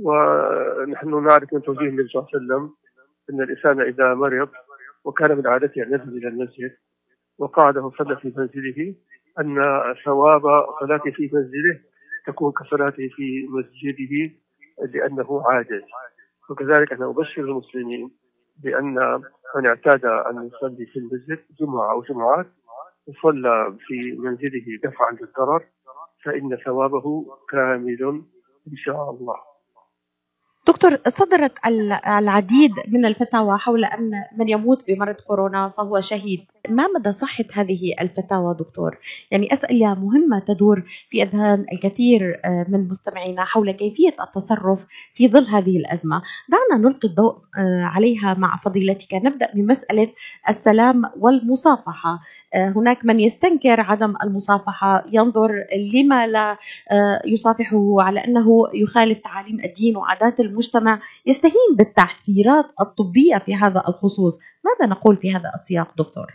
ونحن 0.04 1.24
نعرف 1.26 1.54
من 1.54 1.62
توجيه 1.62 1.88
النبي 1.88 2.08
صلى 2.08 2.22
الله 2.22 2.28
عليه 2.34 2.36
وسلم 2.44 2.74
أن 3.30 3.42
الإنسان 3.42 3.80
إذا 3.80 4.14
مرض 4.14 4.48
وكان 5.04 5.36
من 5.38 5.46
عادته 5.46 5.82
أن 5.82 5.92
يذهب 5.92 6.08
إلى 6.08 6.28
المسجد 6.28 6.70
وقعد 7.38 7.78
وصلى 7.78 8.16
في 8.16 8.32
منزله 8.36 8.94
أن 9.40 9.56
ثواب 10.04 10.42
صلاته 10.80 11.10
في 11.10 11.30
منزله 11.32 11.80
تكون 12.26 12.52
كصلاته 12.52 13.08
في 13.16 13.48
مسجده 13.48 14.34
لأنه 14.94 15.42
عاجز. 15.46 15.82
وكذلك 16.50 16.92
أنا 16.92 17.10
أبشر 17.10 17.42
المسلمين 17.42 18.10
بأن 18.62 18.94
من 19.56 19.66
اعتاد 19.66 20.04
أن 20.04 20.46
يصلي 20.46 20.86
في 20.86 20.98
المسجد 20.98 21.38
جمعة 21.60 21.92
أو 21.92 22.02
جمعات 22.02 22.46
وصلى 23.08 23.76
في 23.80 24.12
منزله 24.18 24.78
دفعا 24.84 25.10
للضرر 25.12 25.64
فإن 26.24 26.56
ثوابه 26.64 27.26
كامل 27.50 28.22
إن 28.68 28.76
شاء 28.76 29.10
الله. 29.10 29.49
دكتور 30.70 30.98
صدرت 31.18 31.52
العديد 32.06 32.70
من 32.88 33.04
الفتاوى 33.04 33.58
حول 33.58 33.84
أن 33.84 34.10
من 34.36 34.48
يموت 34.48 34.86
بمرض 34.88 35.14
كورونا 35.14 35.68
فهو 35.76 36.00
شهيد. 36.00 36.40
ما 36.68 36.86
مدى 36.98 37.12
صحة 37.20 37.44
هذه 37.52 37.94
الفتاوى 38.00 38.56
دكتور؟ 38.58 38.98
يعني 39.30 39.54
أسئلة 39.54 39.94
مهمة 39.94 40.38
تدور 40.48 40.82
في 41.10 41.22
أذهان 41.22 41.66
الكثير 41.72 42.40
آه، 42.44 42.66
من 42.68 42.88
مستمعينا 42.88 43.44
حول 43.44 43.70
كيفية 43.70 44.14
التصرف 44.20 44.78
في 45.14 45.28
ظل 45.28 45.46
هذه 45.46 45.76
الأزمة. 45.76 46.22
دعنا 46.48 46.88
نلقي 46.88 47.08
الضوء 47.08 47.34
آه، 47.58 47.82
عليها 47.84 48.34
مع 48.34 48.56
فضيلتك. 48.64 49.14
نبدأ 49.14 49.48
بمسألة 49.54 50.08
السلام 50.48 51.02
والمصافحة. 51.16 52.20
هناك 52.54 53.04
من 53.04 53.20
يستنكر 53.20 53.80
عدم 53.80 54.14
المصافحة 54.22 55.04
ينظر 55.12 55.64
لما 55.94 56.26
لا 56.26 56.56
يصافحه 57.26 58.02
على 58.02 58.24
أنه 58.24 58.68
يخالف 58.74 59.18
تعاليم 59.24 59.60
الدين 59.64 59.96
وعادات 59.96 60.40
المجتمع 60.40 61.00
يستهين 61.26 61.76
بالتعسيرات 61.78 62.64
الطبية 62.80 63.38
في 63.46 63.54
هذا 63.54 63.82
الخصوص. 63.88 64.34
ماذا 64.64 64.90
نقول 64.90 65.16
في 65.16 65.34
هذا 65.34 65.52
السياق 65.60 65.88
دكتور؟ 65.98 66.26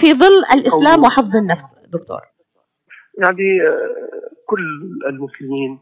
في 0.00 0.06
ظل 0.06 0.44
الإسلام 0.54 1.02
وحفظ 1.02 1.36
النفس 1.36 1.64
دكتور. 1.88 2.20
يعني 3.18 3.62
آه، 3.68 4.30
كل 4.46 4.60
المسلمين 5.08 5.78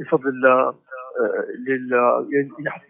بفضل 0.00 0.28
الله 0.28 0.74
آه، 1.20 2.26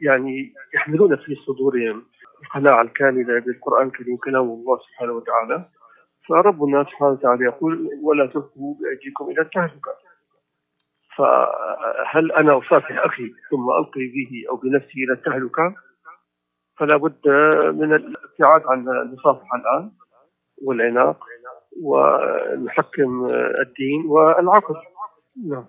يعني 0.03 0.53
يحملون 0.74 1.16
في 1.16 1.35
صدورهم 1.47 2.03
القناعة 2.43 2.83
الكاملة 2.83 3.41
بالقرآن 3.41 3.87
الكريم 3.87 4.16
كلام 4.16 4.43
الله 4.43 4.78
سبحانه 4.78 5.12
وتعالى. 5.12 5.68
فربنا 6.31 6.85
سبحانه 6.85 7.11
وتعالى 7.12 7.45
يقول 7.45 7.91
ولا 8.03 8.26
تلقوا 8.26 8.74
بأيديكم 8.74 9.24
إلى 9.31 9.41
التهلكة 9.41 9.93
فهل 11.16 12.33
أنا 12.33 12.59
أصافح 12.59 13.05
أخي 13.05 13.33
ثم 13.51 13.70
ألقي 13.78 14.07
به 14.07 14.51
أو 14.51 14.57
بنفسي 14.57 15.05
إلى 15.05 15.12
التهلكة 15.12 15.74
فلا 16.76 16.97
بد 16.97 17.28
من 17.74 17.95
الابتعاد 17.95 18.62
عن 18.66 18.89
المصافحة 18.89 19.57
الآن 19.57 19.91
والعناق 20.62 21.24
ونحكم 21.83 23.26
الدين 23.66 24.07
والعقل 24.07 24.74
نعم 25.49 25.64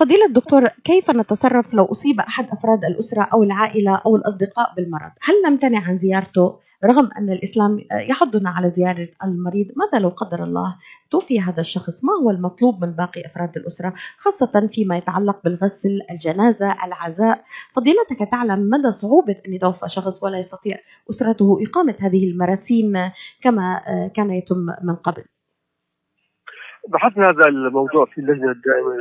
فضيلة 0.00 0.24
الدكتور 0.24 0.68
كيف 0.68 1.10
نتصرف 1.10 1.74
لو 1.74 1.84
أصيب 1.84 2.20
أحد 2.20 2.48
أفراد 2.52 2.84
الأسرة 2.84 3.28
أو 3.32 3.42
العائلة 3.42 4.02
أو 4.06 4.16
الأصدقاء 4.16 4.74
بالمرض 4.76 5.10
هل 5.22 5.34
نمتنع 5.50 5.88
عن 5.88 5.98
زيارته 5.98 6.58
رغم 6.86 7.10
أن 7.18 7.30
الإسلام 7.30 7.80
يحضنا 8.10 8.50
على 8.50 8.72
زيارة 8.76 9.08
المريض 9.24 9.66
ماذا 9.76 10.02
لو 10.02 10.08
قدر 10.08 10.44
الله؟ 10.44 10.76
توفي 11.10 11.40
هذا 11.40 11.60
الشخص 11.60 12.04
ما 12.04 12.12
هو 12.22 12.30
المطلوب 12.30 12.84
من 12.84 12.92
باقي 12.92 13.26
أفراد 13.26 13.56
الأسرة؟ 13.56 13.94
خاصة 14.18 14.68
فيما 14.74 14.96
يتعلق 14.96 15.44
بالغسل 15.44 16.00
الجنازة 16.10 16.84
العزاء. 16.84 17.44
فضيلتك 17.76 18.30
تعلم 18.30 18.70
مدى 18.70 18.92
صعوبة 19.00 19.36
أن 19.46 19.52
يتوفى 19.52 19.88
شخص 19.88 20.22
ولا 20.22 20.38
يستطيع 20.38 20.76
أسرته 21.10 21.58
إقامة 21.68 21.94
هذه 22.00 22.30
المراسيم 22.30 22.92
كما 23.42 23.80
كان 24.16 24.30
يتم 24.30 24.66
من 24.82 24.94
قبل؟ 24.94 25.24
بحثنا 26.88 27.30
هذا 27.30 27.48
الموضوع 27.48 28.04
في 28.04 28.18
اللجنة 28.18 28.50
الدائمة 28.50 28.94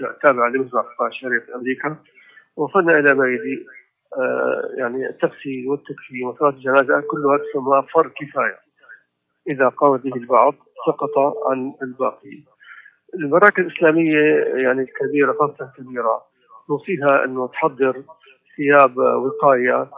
التابعه 0.00 0.48
لمجمع 0.48 0.80
القضاء 0.80 1.08
الشرعي 1.08 1.40
في 1.40 1.54
أمريكا 1.54 1.96
وصلنا 2.56 2.98
إلى 2.98 3.14
ما 3.14 3.24
يلي 3.26 3.54
آه، 3.54 3.81
يعني 4.78 5.08
التغسيل 5.08 5.68
والتكفين 5.68 6.26
وصلاة 6.26 6.50
الجنازة 6.50 7.00
كلها 7.00 7.38
تسمى 7.38 7.86
فرض 7.94 8.10
كفاية. 8.10 8.58
إذا 9.48 9.68
قام 9.68 9.96
به 9.96 10.16
البعض 10.16 10.54
سقط 10.86 11.18
عن 11.50 11.74
الباقي. 11.82 12.44
المراكز 13.14 13.64
الإسلامية 13.64 14.18
يعني 14.64 14.82
الكبيرة 14.82 15.32
خاصة 15.32 15.72
الكبيرة 15.78 16.22
نوصيها 16.70 17.24
إنه 17.24 17.48
تحضر 17.48 18.02
ثياب 18.56 18.96
وقاية 18.96 19.90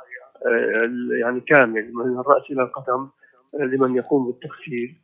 آه، 0.46 0.90
يعني 1.20 1.40
كامل 1.40 1.92
من 1.94 2.20
الرأس 2.20 2.50
إلى 2.50 2.62
القدم 2.62 3.08
آه، 3.54 3.64
لمن 3.64 3.96
يقوم 3.96 4.26
بالتغسيل. 4.26 4.96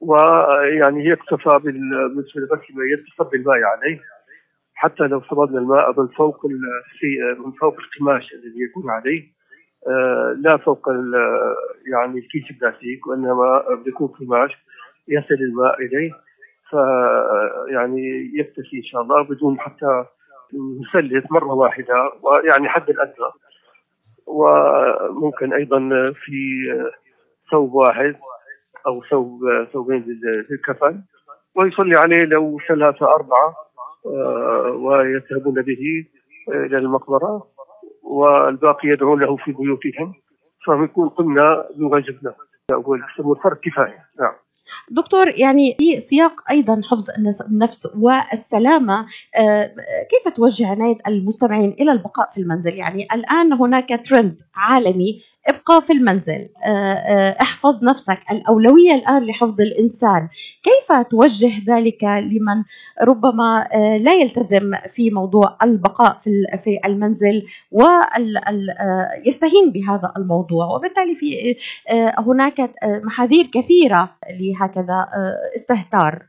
ويعني 0.00 1.08
هي 1.08 1.12
اكتفى 1.12 1.58
بالنسبة 1.58 2.40
لغسل 2.40 2.62
الميت 2.70 3.04
تصب 3.18 3.34
الماء 3.34 3.62
عليه. 3.62 4.00
حتى 4.78 5.02
لو 5.02 5.20
صببنا 5.20 5.58
الماء 5.58 6.00
من 6.00 6.08
فوق 6.08 6.46
من 7.44 7.52
فوق 7.60 7.76
القماش 7.78 8.32
الذي 8.32 8.62
يكون 8.70 8.90
عليه 8.90 9.38
آه، 9.86 10.36
لا 10.38 10.56
فوق 10.56 10.88
يعني 11.92 12.18
الكيس 12.18 12.50
البلاستيك 12.50 13.06
وإنما 13.06 13.64
بيكون 13.84 14.08
قماش 14.08 14.50
يصل 15.08 15.34
الماء 15.34 15.82
إليه. 15.82 16.12
ف 16.70 16.74
يعني 17.72 18.30
يكتفي 18.34 18.76
إن 18.76 18.82
شاء 18.82 19.02
الله 19.02 19.22
بدون 19.22 19.60
حتى 19.60 20.04
نسلت 20.80 21.32
مرة 21.32 21.54
واحدة 21.54 22.12
ويعني 22.22 22.68
حد 22.68 22.90
الأدنى. 22.90 23.30
وممكن 24.26 25.52
أيضا 25.52 25.78
في 26.12 26.64
ثوب 27.50 27.74
واحد 27.74 28.16
أو 28.86 29.02
ثوب 29.10 29.40
ثوبين 29.72 30.20
للكفن 30.50 31.02
ويصلي 31.54 31.98
عليه 31.98 32.24
لو 32.24 32.60
ثلاثة 32.68 33.06
أربعة. 33.06 33.67
ويذهبون 34.74 35.62
به 35.62 36.06
إلى 36.48 36.78
المقبرة 36.78 37.46
والباقي 38.02 38.88
يدعون 38.88 39.20
له 39.20 39.36
في 39.36 39.52
بيوتهم. 39.52 40.14
فنكون 40.66 41.08
قمنا 41.08 41.64
بواجبنا 41.76 42.34
هو 42.72 42.94
الفرق 43.32 43.60
كفايه 43.60 44.04
نعم. 44.20 44.32
دكتور 44.90 45.28
يعني 45.28 45.76
في 45.78 46.02
سياق 46.10 46.50
أيضا 46.50 46.80
حفظ 46.84 47.04
النفس 47.50 47.86
والسلامة 47.96 49.06
آه، 49.36 49.70
كيف 50.10 50.34
توجه 50.34 50.66
عنايه 50.66 50.98
المستمعين 51.06 51.76
إلى 51.80 51.92
البقاء 51.92 52.30
في 52.34 52.40
المنزل؟ 52.40 52.74
يعني 52.74 53.06
الآن 53.12 53.52
هناك 53.52 53.88
ترند 54.10 54.36
عالمي 54.56 55.22
ابقى 55.48 55.86
في 55.86 55.92
المنزل. 55.92 56.48
آه، 56.64 56.94
آه، 56.94 57.36
احفظ 57.42 57.84
نفسك. 57.84 58.18
الأولوية 58.30 58.94
الآن 58.94 59.26
لحفظ 59.26 59.60
الإنسان. 59.60 60.28
كيف 60.62 60.92
توجه 61.10 61.52
ذلك 61.68 62.04
لمن 62.04 62.62
ربما 63.02 63.68
آه، 63.74 63.96
لا 63.96 64.12
يلتزم 64.12 64.74
في 64.94 65.10
موضوع 65.10 65.58
البقاء 65.64 66.20
في 66.64 66.80
المنزل 66.84 67.46
ويستهين 67.72 69.72
بهذا 69.72 70.12
الموضوع؟ 70.16 70.66
وبالتالي 70.66 71.14
في 71.14 71.56
هناك 72.18 72.70
محاذير 72.84 73.50
كثيرة 73.54 74.10
لهكذا 74.40 75.08
استهتار. 75.56 76.22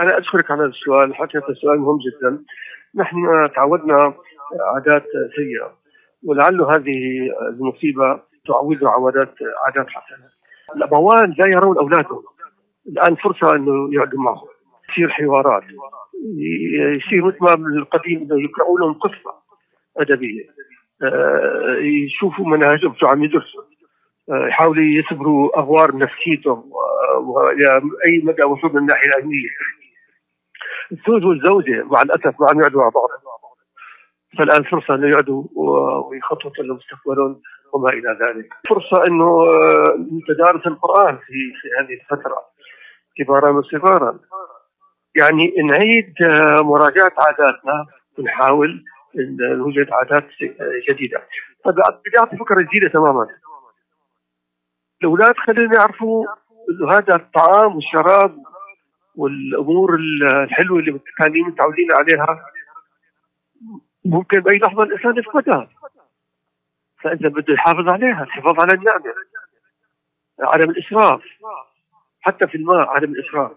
أنا 0.00 0.18
أشكرك 0.18 0.50
على 0.50 0.64
السؤال. 0.64 1.14
حقيقة 1.14 1.54
سؤال 1.62 1.80
مهم 1.80 1.98
جدا. 1.98 2.42
نحن 2.94 3.16
تعودنا 3.56 4.14
عادات 4.74 5.04
سيئة. 5.36 5.83
ولعل 6.24 6.60
هذه 6.60 7.30
المصيبة 7.48 8.20
تعود 8.46 8.84
عودات 8.84 9.34
عادات 9.66 9.86
حسنة. 9.88 10.28
الأبوان 10.76 11.34
لا 11.38 11.48
يرون 11.48 11.78
أولادهم. 11.78 12.22
الآن 12.88 13.14
فرصة 13.14 13.56
انه 13.56 13.94
يقعدوا 13.94 14.20
معهم. 14.20 14.48
يصير 14.90 15.08
حوارات. 15.08 15.62
يصير 16.96 17.24
مثل 17.24 17.38
ما 17.40 17.54
بالقديم 17.54 18.28
يقرأوا 18.32 18.78
لهم 18.78 18.92
قصة 18.92 19.34
أدبية. 19.96 20.44
آه، 21.02 21.76
يشوفوا 21.80 22.46
مناهجهم 22.46 22.94
شو 22.94 23.06
عم 23.06 23.24
يدرسوا 23.24 23.62
آه، 24.30 24.46
يحاولوا 24.48 24.84
يصبروا 24.84 25.58
أغوار 25.58 25.96
نفسيتهم. 25.96 26.70
وإلى 27.20 27.82
أي 28.06 28.22
مدى 28.24 28.42
وصلوا 28.42 28.72
من 28.72 28.78
الناحية 28.78 29.08
العلمية. 29.08 29.48
الزوج 30.92 31.24
والزوجة 31.26 31.84
مع 31.84 32.02
الأسف 32.02 32.40
ما 32.40 32.46
عم 32.50 32.60
يقعدوا 32.60 32.80
مع 32.80 32.88
بعض. 32.88 33.08
فالآن 34.38 34.62
فرصة 34.62 34.94
انه 34.94 35.08
يقعدوا 35.08 35.44
ويخططوا 36.10 36.64
لمستقبلهم 36.64 37.40
وما 37.72 37.90
إلى 37.90 38.18
ذلك. 38.22 38.48
فرصة 38.68 39.06
إنه 39.06 39.24
آه، 39.24 39.96
نتدارس 40.12 40.66
القرآن 40.66 41.16
في 41.16 41.52
في 41.60 41.68
هذه 41.80 42.00
الفترة 42.00 42.36
كبارا 43.16 43.50
وصغارا. 43.50 44.18
يعني 45.20 45.54
نعيد 45.70 46.14
آه، 46.22 46.56
مراجعة 46.62 47.12
عاداتنا 47.26 47.86
ونحاول 48.18 48.84
نوجد 49.40 49.92
عادات 49.92 50.28
جديدة. 50.88 51.22
بدي 51.66 52.18
اعطي 52.18 52.36
فكره 52.36 52.62
جديده 52.62 52.88
تماما. 52.88 53.26
الاولاد 55.02 55.34
خلينا 55.46 55.72
يعرفوا 55.80 56.26
انه 56.70 56.88
هذا 56.92 57.16
الطعام 57.16 57.76
والشراب 57.76 58.36
والأمور 59.16 59.94
الحلوة 60.44 60.78
اللي 60.78 61.00
كانوا 61.18 61.46
متعودين 61.46 61.88
عليها 61.98 62.44
ممكن 64.04 64.40
باي 64.40 64.58
لحظه 64.58 64.82
الإنسان 64.82 65.18
يفقدها 65.18 65.68
فإذا 67.02 67.28
بده 67.28 67.54
يحافظ 67.54 67.92
عليها 67.92 68.22
الحفاظ 68.22 68.60
على 68.60 68.72
النعمة 68.72 69.14
عدم 70.40 70.70
الإسراف. 70.70 71.22
حتى 72.20 72.46
في 72.46 72.54
الماء 72.54 72.86
عدم 72.86 73.12
الإسراف. 73.12 73.52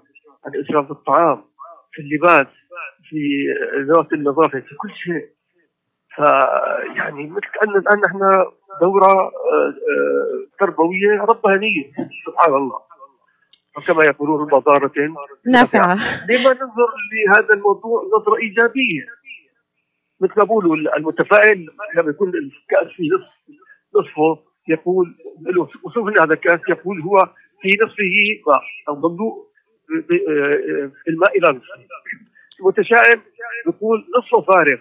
عدم 0.45 0.59
الإسراف 0.59 0.85
في 0.85 0.91
الطعام 0.91 1.43
في 1.91 2.01
اللباس 2.01 2.47
في 3.09 3.47
ذوات 3.87 4.13
النظافة 4.13 4.59
في 4.59 4.75
كل 4.75 4.91
شيء. 4.91 5.29
فيعني 6.15 7.27
مثل 7.27 7.47
كأن 7.53 7.69
الآن 7.69 7.99
نحن 7.99 8.19
دورة 8.81 9.13
آه، 9.13 9.73
آه، 9.91 10.47
تربوية 10.59 11.21
ربانيه 11.21 11.91
سبحان 12.25 12.53
الله. 12.53 12.79
وكما 13.77 14.05
يقولون 14.05 14.49
رب 14.49 14.63
نافعة. 15.45 15.95
لما 16.25 16.53
ننظر 16.53 16.89
لهذا 17.13 17.53
الموضوع 17.53 18.03
نظرة 18.17 18.35
إيجابية. 18.35 19.05
مثل 20.21 20.33
ما 20.37 20.43
بقولوا 20.43 20.75
المتفائل 20.75 21.69
لما 21.95 22.09
يكون 22.09 22.29
الكأس 22.29 22.87
في 22.95 23.03
نصف 23.09 23.57
نصفه 23.95 24.43
يقول 24.67 25.15
له 25.41 26.23
هذا 26.23 26.33
الكأس 26.33 26.59
يقول 26.69 27.01
هو 27.01 27.17
في 27.61 27.69
نصفه 27.83 28.13
ماء 28.47 28.97
مملوء 28.97 29.47
الماء 31.07 31.37
إلى 31.37 31.49
نصفه. 31.49 31.87
المتشائم 32.59 33.21
يقول 33.67 34.05
نصفه 34.17 34.41
فارغ. 34.41 34.77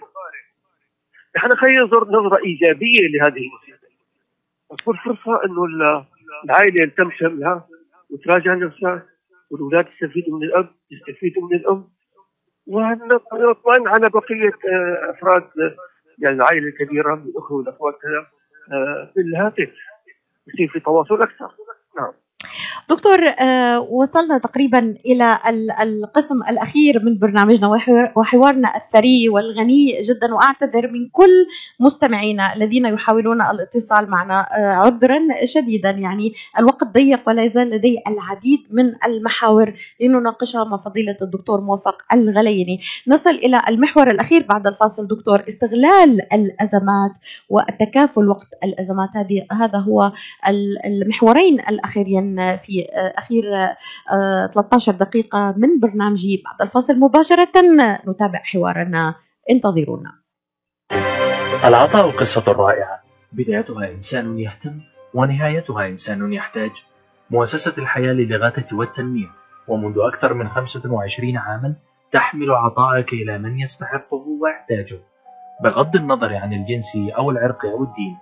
نحن 1.37 1.51
خلينا 1.57 1.81
ننظر 1.81 2.09
نظرة 2.09 2.45
إيجابية 2.45 3.09
لهذه 3.09 3.43
المصيبه 3.47 3.77
تكون 4.79 4.97
فرصة 4.97 5.45
إنه 5.45 5.65
العائلة 6.45 6.83
يلتم 6.83 7.11
شملها 7.11 7.69
وتراجع 8.11 8.55
نفسها 8.55 9.07
والأولاد 9.51 9.87
يستفيدوا 9.89 10.39
من 10.39 10.45
الأب 10.45 10.69
يستفيدوا 10.91 11.49
من 11.49 11.57
الأم. 11.57 11.89
ونطمئن 12.67 13.89
على 13.89 14.09
بقية 14.09 14.53
آه، 14.73 15.11
أفراد 15.11 15.45
يعني 16.19 16.37
العائلة 16.37 16.69
الكبيرة 16.69 17.15
من 17.15 17.23
الاخوه 17.23 17.59
والاخوات 17.59 17.95
في 19.15 19.21
الهاتف. 19.21 19.71
يصير 20.47 20.69
في 20.69 20.81
تواصل 20.81 21.23
أكثر. 21.23 21.51
نعم. 21.99 22.13
دكتور 22.89 23.19
آه، 23.41 23.81
وصلنا 23.81 24.39
تقريبا 24.39 24.95
إلى 25.07 25.39
القسم 25.81 26.43
الأخير 26.51 27.05
من 27.05 27.19
برنامجنا 27.19 27.69
وحوارنا 28.17 28.77
الثري 28.77 29.29
والغني 29.29 30.03
جدا 30.03 30.35
وأعتذر 30.35 30.91
من 30.91 31.09
كل 31.13 31.47
مستمعينا 31.81 32.55
الذين 32.55 32.87
يحاولون 32.87 33.43
الاتصال 33.43 34.11
معنا 34.11 34.41
آه، 34.41 34.73
عذرا 34.73 35.19
شديدا. 35.55 35.91
يعني 35.91 36.33
الوقت 36.61 36.85
ضيق 36.85 37.21
ولا 37.27 37.45
يزال 37.45 37.71
لدي 37.71 37.99
العديد 38.07 38.61
من 38.71 38.93
المحاور 39.07 39.73
لنناقشها 40.01 40.65
مع 40.65 40.77
فضيلة 40.77 41.17
الدكتور 41.23 41.61
موفق 41.61 41.97
الغليني. 42.15 42.81
نصل 43.09 43.31
إلى 43.31 43.63
المحور 43.69 44.11
الأخير 44.11 44.47
بعد 44.53 44.67
الفاصل. 44.67 45.07
دكتور 45.07 45.45
استغلال 45.49 46.33
الأزمات 46.33 47.13
والتكافل 47.51 48.29
وقت 48.29 48.49
الأزمات 48.65 49.09
هذه 49.15 49.47
هذا 49.53 49.79
هو 49.79 50.13
المحورين 50.87 51.61
الأخيرين 51.61 52.57
في 52.57 52.76
أخير 53.19 53.45
13 54.55 54.93
دقيقة 54.93 55.55
من 55.57 55.81
برنامجي 55.81 56.43
بعد 56.45 56.69
الفاصل. 56.69 56.95
مباشرة 56.95 57.53
نتابع 58.09 58.39
حوارنا. 58.39 59.15
انتظرونا. 59.51 60.13
العطاء 61.65 62.11
قصة 62.11 62.53
رائعة. 62.53 63.01
بدايتها 63.33 63.91
إنسان 63.91 64.39
يهتم 64.39 64.81
ونهايتها 65.15 65.87
إنسان 65.87 66.33
يحتاج. 66.33 66.71
مؤسسة 67.31 67.75
الحياة 67.79 68.13
للإغاثة 68.13 68.77
والتنمية. 68.77 69.29
ومنذ 69.69 69.99
أكثر 69.99 70.35
من 70.35 70.49
25 70.49 71.37
عاما 71.37 71.75
تحمل 72.13 72.51
عطاءك 72.51 73.13
إلى 73.13 73.39
من 73.39 73.61
يستحقه 73.61 74.25
ويحتاجه. 74.41 74.99
بغض 75.65 75.97
النظر 75.97 76.35
عن 76.37 76.53
الجنس 76.53 77.15
أو 77.17 77.31
العرق 77.31 77.67
أو 77.67 77.83
الدين 77.83 78.17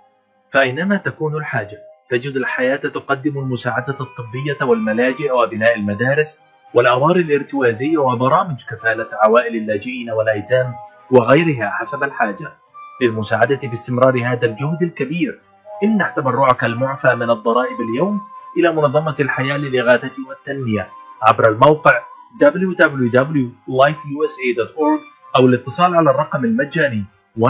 فأينما 0.53 0.97
تكون 0.97 1.35
الحاجة 1.35 1.77
تجد 2.09 2.35
الحياة 2.35 2.75
تقدم 2.75 3.39
المساعدة 3.39 3.95
الطبية 3.99 4.57
والملاجئ 4.65 5.31
وبناء 5.31 5.75
المدارس 5.75 6.27
والأوار 6.73 7.15
الارتوازية 7.15 7.97
وبرامج 7.97 8.55
كفالة 8.71 9.07
عوائل 9.13 9.55
اللاجئين 9.55 10.11
والأيتام 10.11 10.73
وغيرها 11.11 11.69
حسب 11.69 12.03
الحاجة. 12.03 12.51
للمساعدة 13.01 13.59
باستمرار 13.63 14.21
هذا 14.25 14.45
الجهد 14.45 14.81
الكبير 14.81 15.39
امنح 15.83 16.09
تبرعك 16.15 16.63
المعفى 16.63 17.15
من 17.15 17.29
الضرائب 17.29 17.81
اليوم 17.81 18.21
إلى 18.57 18.71
منظمة 18.71 19.15
الحياة 19.19 19.57
للإغاثة 19.57 20.11
والتنمية. 20.29 20.87
عبر 21.27 21.49
الموقع 21.51 22.01
www.lifeusa.org 22.43 25.01
أو 25.39 25.45
الاتصال 25.45 25.95
على 25.95 26.09
الرقم 26.09 26.45
المجاني 26.45 27.03
1-800-827-3543 27.39 27.43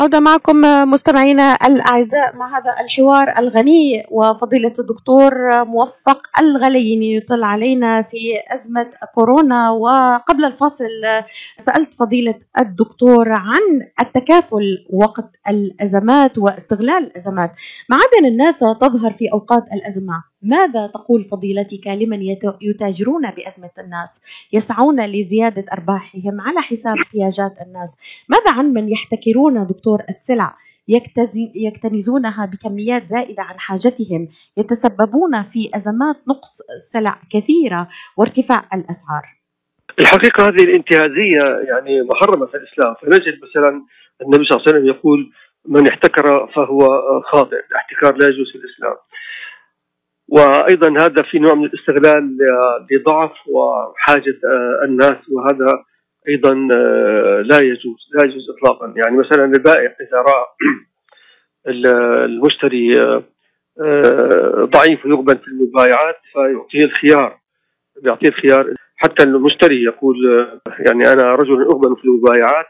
عودة 0.00 0.20
معكم 0.20 0.60
مستمعينا 0.90 1.56
الأعزاء 1.66 2.36
مع 2.36 2.58
هذا 2.58 2.74
الحوار 2.80 3.34
الغني 3.38 4.06
وفضيلة 4.10 4.74
الدكتور 4.78 5.32
موفق 5.64 6.22
الغليني 6.40 7.16
يطل 7.16 7.44
علينا 7.44 8.02
في 8.02 8.18
أزمة 8.50 8.86
كورونا. 9.14 9.70
وقبل 9.70 10.44
الفاصل 10.44 10.84
سألت 11.66 11.88
فضيلة 11.98 12.34
الدكتور 12.60 13.32
عن 13.32 13.88
التكافل 14.02 14.86
وقت 14.92 15.30
الأزمات 15.48 16.38
واستغلال 16.38 17.12
الأزمات. 17.16 17.50
معادن 17.90 18.26
الناس 18.26 18.54
تظهر 18.80 19.12
في 19.12 19.32
أوقات 19.32 19.64
الأزمة. 19.72 20.22
ماذا 20.42 20.86
تقول 20.86 21.24
فضيلتك 21.24 21.86
لمن 21.86 22.22
يتاجرون 22.60 23.30
بأزمة 23.30 23.70
الناس 23.78 24.08
يسعون 24.52 25.06
لزيادة 25.06 25.64
أرباحهم 25.72 26.40
على 26.40 26.60
حساب 26.60 26.96
احتياجات 26.96 27.52
الناس؟ 27.66 27.90
ماذا 28.28 28.58
عن 28.58 28.72
من 28.72 28.88
يحتكرون 28.88 29.66
دكتور 29.66 30.02
السلع 30.08 30.54
يكتنزونها 31.54 32.46
بكميات 32.46 33.02
زائدة 33.10 33.42
عن 33.42 33.58
حاجتهم 33.58 34.28
يتسببون 34.56 35.42
في 35.42 35.70
أزمات 35.74 36.16
نقص 36.28 36.48
سلع 36.92 37.20
كثيرة 37.32 37.88
وارتفاع 38.16 38.64
الأسعار؟ 38.74 39.38
الحقيقة 40.00 40.48
هذه 40.48 40.64
الانتهازية 40.64 41.68
يعني 41.68 42.02
محرمة 42.02 42.46
في 42.46 42.56
الإسلام. 42.56 42.94
فنجد 42.94 43.38
مثلا 43.42 43.82
النبي 44.22 44.44
صلى 44.44 44.56
الله 44.56 44.64
عليه 44.66 44.78
وسلم 44.78 44.86
يقول 44.86 45.30
من 45.66 45.88
احتكر 45.88 46.46
فهو 46.46 46.80
خاطئ 47.22 47.56
الاحتكار 47.70 48.16
لا 48.16 48.26
يجوز 48.26 48.52
في 48.52 48.58
الإسلام. 48.58 48.96
وأيضا 50.28 50.90
هذا 50.90 51.22
في 51.30 51.38
نوع 51.38 51.54
من 51.54 51.64
الاستغلال 51.64 52.38
لضعف 52.90 53.32
وحاجة 53.48 54.38
الناس 54.84 55.16
وهذا 55.30 55.84
أيضا 56.28 56.54
لا 57.42 57.58
يجوز 57.62 58.08
لا 58.14 58.24
يجوز 58.24 58.50
اطلاقا. 58.50 58.94
يعني 58.96 59.16
مثلا 59.16 59.44
البائع 59.44 59.96
إذا 60.00 60.18
رأى 60.18 60.46
المشتري 62.24 62.94
ضعيف 64.58 65.06
ويقبل 65.06 65.38
في 65.38 65.48
المبايعات 65.48 66.16
فيعطيه 66.32 66.84
الخيار 66.84 67.38
يعطيه 68.02 68.28
الخيار. 68.28 68.74
حتى 68.96 69.24
المشتري 69.24 69.82
يقول 69.82 70.16
يعني 70.78 71.12
أنا 71.12 71.24
رجل 71.24 71.62
أقبل 71.62 71.96
في 71.96 72.04
المبايعات 72.04 72.66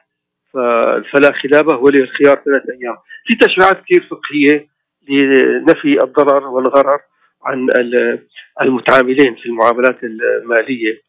فلا 1.12 1.32
خلافه 1.32 1.78
ولي 1.78 1.98
الخيار 1.98 2.34
ثلاثة 2.44 2.72
أيام. 2.72 2.96
في 3.24 3.36
تشريعات 3.36 3.84
كثير 3.84 4.08
فقهية 4.10 4.68
لنفي 5.08 6.04
الضرر 6.04 6.46
والغرر. 6.46 7.00
عن 7.44 7.68
المتعاملين 8.62 9.34
في 9.34 9.46
المعاملات 9.46 9.98
المالية 10.04 11.02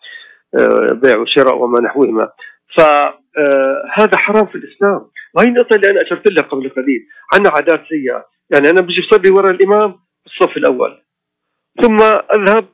آه، 0.59 0.93
بيع 0.93 1.17
وشراء 1.17 1.57
وما 1.57 1.79
نحوهما. 1.79 2.29
فهذا 2.75 4.13
آه، 4.13 4.17
حرام 4.17 4.45
في 4.45 4.55
الإسلام. 4.55 5.09
وهي 5.33 5.45
النقطة 5.45 5.75
اللي 5.75 5.89
أنا 5.89 6.01
أشرت 6.01 6.31
لها 6.31 6.43
قبل 6.43 6.69
قليل 6.69 7.07
عندنا 7.33 7.53
عادات 7.55 7.87
سيئة. 7.89 8.25
يعني 8.49 8.69
أنا 8.69 8.81
بجي 8.81 9.01
اصلي 9.01 9.31
وراء 9.31 9.51
الإمام 9.51 9.99
الصف 10.25 10.57
الأول 10.57 11.01
ثم 11.81 11.97
أذهب 12.33 12.67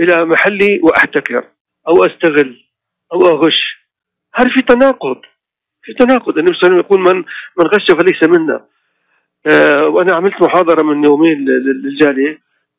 إلى 0.00 0.24
محلي 0.24 0.80
وأحتكر 0.82 1.44
أو 1.88 2.04
أستغل 2.04 2.64
أو 3.12 3.20
أغش. 3.26 3.86
هذا 4.34 4.48
في 4.48 4.62
تناقض 4.62 5.20
في 5.82 5.92
تناقض. 5.94 6.38
النبي 6.38 6.54
صلى 6.54 6.68
الله 6.68 6.76
عليه 6.76 6.76
وسلم 6.76 6.78
يقول 6.78 7.00
من 7.00 7.24
من 7.58 7.66
غش 7.66 7.86
فليس 7.90 8.38
منا. 8.38 8.66
آه 9.46 9.86
وأنا 9.88 10.16
عملت 10.16 10.42
محاضرة 10.42 10.82
من 10.82 11.04
يومين 11.04 11.44
للجالية. 11.84 12.38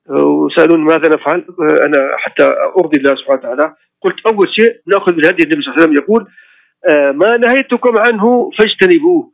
وسألوني 0.10 0.84
ماذا 0.84 1.10
نفعل 1.10 1.45
أنا 1.86 2.18
حتى 2.18 2.43
أرضي 2.80 2.99
الله 2.99 3.16
سبحانه 3.16 3.39
وتعالى. 3.39 3.76
قلت 4.01 4.28
أول 4.28 4.49
شيء 4.49 4.82
نأخذ 4.88 5.14
من 5.14 5.26
هدي 5.26 5.43
النبي 5.43 5.62
صلى 5.62 5.74
الله 5.74 5.84
عليه 5.84 5.84
وسلم 5.84 6.04
يقول 6.04 6.28
آه، 6.89 7.12
ما 7.12 7.38
نهيتكم 7.38 7.93
عنه 7.97 8.49
فاجتنبوه. 8.60 9.32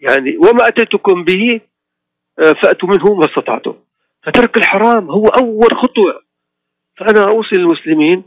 يعني 0.00 0.36
وما 0.36 0.68
أتيتكم 0.68 1.24
به 1.24 1.60
آه، 2.38 2.52
فأتوا 2.52 2.88
منه 2.88 3.14
ما 3.14 3.24
استطعتم. 3.24 3.74
فترك 4.26 4.56
الحرام 4.56 5.10
هو 5.10 5.26
أول 5.26 5.76
خطوة. 5.76 6.22
فأنا 6.98 7.28
أوصي 7.28 7.56
المسلمين 7.56 8.24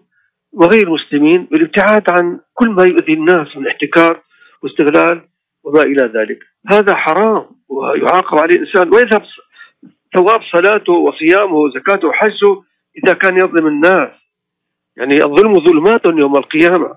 وغير 0.54 0.88
المسلمين 0.88 1.48
بالابتعاد 1.52 2.04
عن 2.10 2.40
كل 2.54 2.70
ما 2.70 2.84
يؤذي 2.84 3.14
الناس 3.14 3.58
من 3.58 3.68
احتكار 3.68 4.22
واستغلال 4.64 5.22
وما 5.64 5.82
إلى 5.82 6.12
ذلك. 6.16 6.40
هذا 6.72 6.96
حرام 6.96 7.46
ويعاقب 7.70 8.38
عليه 8.38 8.56
الإنسان 8.56 8.94
ويذهب 8.94 9.24
ثواب 10.14 10.42
صلاته 10.52 10.94
وصيامه 10.94 11.56
وزكاته 11.56 12.08
وحجه 12.08 12.62
إذا 13.04 13.14
كان 13.14 13.38
يظلم 13.38 13.68
الناس. 13.68 14.10
يعني 14.98 15.16
الظلم 15.26 15.54
ظلمات 15.54 16.02
يوم 16.06 16.38
القيامة. 16.38 16.96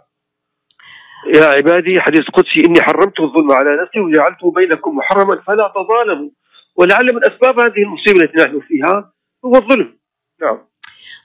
يا 1.34 1.44
عبادي 1.44 2.00
حديث 2.00 2.30
قدسي 2.30 2.60
إني 2.66 2.82
حرمت 2.82 3.20
الظلم 3.20 3.52
على 3.52 3.82
نفسي 3.82 4.00
وجعلته 4.00 4.50
بينكم 4.50 4.96
محرما 4.96 5.42
فلا 5.46 5.72
تظالموا. 5.74 6.30
ولعل 6.76 7.12
من 7.14 7.20
أسباب 7.24 7.58
هذه 7.58 7.82
المصيبة 7.82 8.20
التي 8.20 8.44
نحن 8.44 8.60
فيها 8.60 9.12
هو 9.44 9.54
الظلم. 9.54 9.98
نعم. 10.42 10.58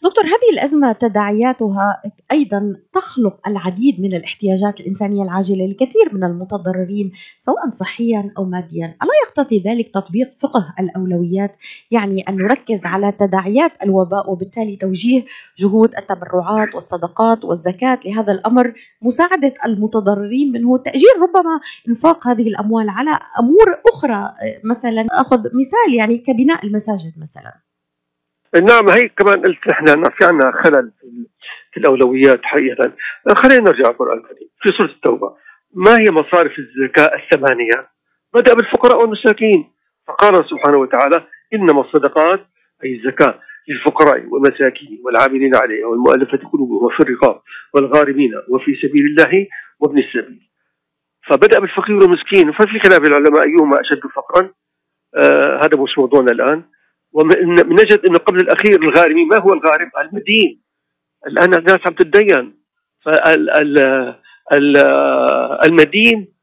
دكتور 0.03 0.25
هذه 0.25 0.49
الأزمة 0.53 0.93
تداعياتها 0.93 2.01
أيضا 2.31 2.75
تخلق 2.93 3.47
العديد 3.47 4.01
من 4.01 4.13
الاحتياجات 4.13 4.79
الإنسانية 4.79 5.23
العاجلة 5.23 5.65
لكثير 5.65 6.13
من 6.13 6.23
المتضررين 6.23 7.11
سواء 7.45 7.69
صحيا 7.79 8.31
أو 8.37 8.45
ماديا. 8.45 8.85
ألا 8.85 9.11
يقتضي 9.27 9.59
ذلك 9.59 9.91
تطبيق 9.93 10.29
فقه 10.41 10.73
الأولويات؟ 10.79 11.55
يعني 11.91 12.21
أن 12.29 12.35
نركز 12.35 12.79
على 12.85 13.11
تداعيات 13.11 13.71
الوباء 13.83 14.31
وبالتالي 14.31 14.75
توجيه 14.75 15.25
جهود 15.59 15.89
التبرعات 15.97 16.75
والصدقات 16.75 17.45
والزكاة 17.45 17.99
لهذا 18.05 18.31
الأمر 18.31 18.73
مساعدة 19.01 19.53
المتضررين 19.65 20.51
منه 20.51 20.77
تأجيل 20.77 21.15
ربما 21.21 21.59
إنفاق 21.89 22.27
هذه 22.27 22.47
الأموال 22.47 22.89
على 22.89 23.11
أمور 23.39 23.79
أخرى. 23.93 24.33
مثلا 24.63 25.07
أخذ 25.11 25.39
مثال 25.39 25.93
يعني 25.97 26.17
كبناء 26.17 26.65
المساجد 26.65 27.13
مثلا. 27.17 27.66
نعم 28.55 28.89
هي 28.89 29.09
كمان 29.09 29.41
قلت 29.41 29.67
إحنا 29.71 29.93
في 29.93 30.25
عندنا 30.25 30.51
خلل 30.63 30.91
في 31.73 31.79
الأولويات 31.79 32.39
حقيقة. 32.43 32.93
خلينا 33.35 33.63
نرجع 33.63 33.89
القرآن 33.89 34.17
الكريم 34.17 34.49
في 34.61 34.69
سورة 34.77 34.89
التوبة. 34.89 35.35
ما 35.73 35.91
هي 35.91 36.11
مصارف 36.11 36.51
الزكاة 36.59 37.11
الثمانية؟ 37.15 37.89
بدأ 38.33 38.53
بالفقراء 38.53 39.01
والمساكين. 39.01 39.73
فقال 40.07 40.49
سبحانه 40.49 40.77
وتعالى 40.77 41.27
إنما 41.53 41.81
الصدقات 41.81 42.47
أي 42.83 42.95
الزكاة 42.95 43.39
للفقراء 43.69 44.25
والمساكين 44.25 45.01
والعاملين 45.05 45.55
عليها 45.55 45.85
والمؤلفة 45.85 46.37
قلوبهم 46.37 46.83
وفي 46.83 46.99
الرقاب 46.99 47.41
والغارمين 47.73 48.31
وفي 48.49 48.75
سبيل 48.75 49.05
الله 49.05 49.47
وابن 49.79 49.99
السبيل. 49.99 50.49
فبدأ 51.29 51.59
بالفقير 51.59 51.95
والمسكين. 51.95 52.51
ففي 52.51 52.79
خلاف 52.79 52.99
العلماء 52.99 53.45
أيهما 53.45 53.81
أشد 53.81 54.01
فقرا؟ 54.15 54.49
آه 55.15 55.59
هذا 55.63 55.81
مش 55.83 55.97
موضوعنا 55.97 56.31
الآن. 56.31 56.63
ونجد 57.13 57.99
انه 58.09 58.17
قبل 58.17 58.39
الأخير 58.39 58.81
الغارمي 58.81 59.25
ما 59.25 59.37
هو 59.39 59.53
الغارم؟ 59.53 59.91
المدين. 60.01 60.61
الآن 61.27 61.53
الناس 61.53 61.77
عم 61.87 61.93
تتدين. 61.93 62.57
فالمدين 64.51 66.33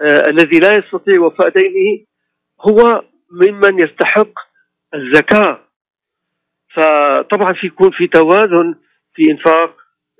آه 0.00 0.28
الذي 0.28 0.58
لا 0.58 0.76
يستطيع 0.76 1.20
وفاء 1.20 1.48
دينه 1.48 2.04
هو 2.60 3.04
ممن 3.30 3.78
يستحق 3.78 4.32
الزكاة. 4.94 5.60
فطبعا 6.74 7.52
في 7.52 7.66
يكون 7.66 7.90
في 7.90 8.06
توازن 8.06 8.74
في 9.14 9.30
إنفاق 9.30 9.76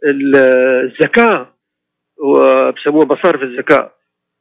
الزكاة 0.07 1.55
وبسموها 2.18 3.07
مصارف 3.07 3.42
الزكاة. 3.42 3.92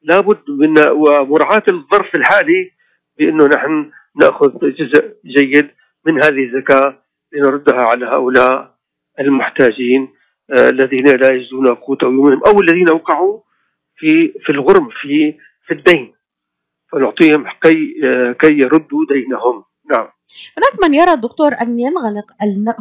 لابد 0.01 0.41
من 0.49 0.73
ومراعاه 0.91 1.63
الظرف 1.69 2.15
الحالي 2.15 2.71
بأنه 3.17 3.45
نحن 3.45 3.91
نأخذ 4.15 4.59
جزء 4.59 5.15
جيد 5.25 5.69
من 6.07 6.23
هذه 6.23 6.43
الزكاة 6.43 7.03
لنردها 7.33 7.79
على 7.81 8.05
هؤلاء 8.05 8.75
المحتاجين 9.19 10.13
آه 10.59 10.69
الذين 10.69 11.07
لا 11.07 11.33
يجدون 11.33 11.75
قوت 11.75 12.03
يومهم 12.03 12.41
أو 12.47 12.61
الذين 12.61 12.89
وقعوا 12.91 13.41
في 13.95 14.33
في 14.45 14.49
الغرم 14.49 14.89
في 15.01 15.37
في 15.67 15.73
الدين. 15.73 16.13
فنعطيهم 16.91 17.45
كي 17.61 18.01
آه 18.03 18.31
كي 18.31 18.53
يردوا 18.53 19.05
دينهم. 19.09 19.63
نعم. 19.95 20.07
هناك 20.57 20.89
من 20.89 20.93
يرى 20.93 21.21
دكتور 21.21 21.61
أن 21.61 21.79
ينغلق 21.79 22.25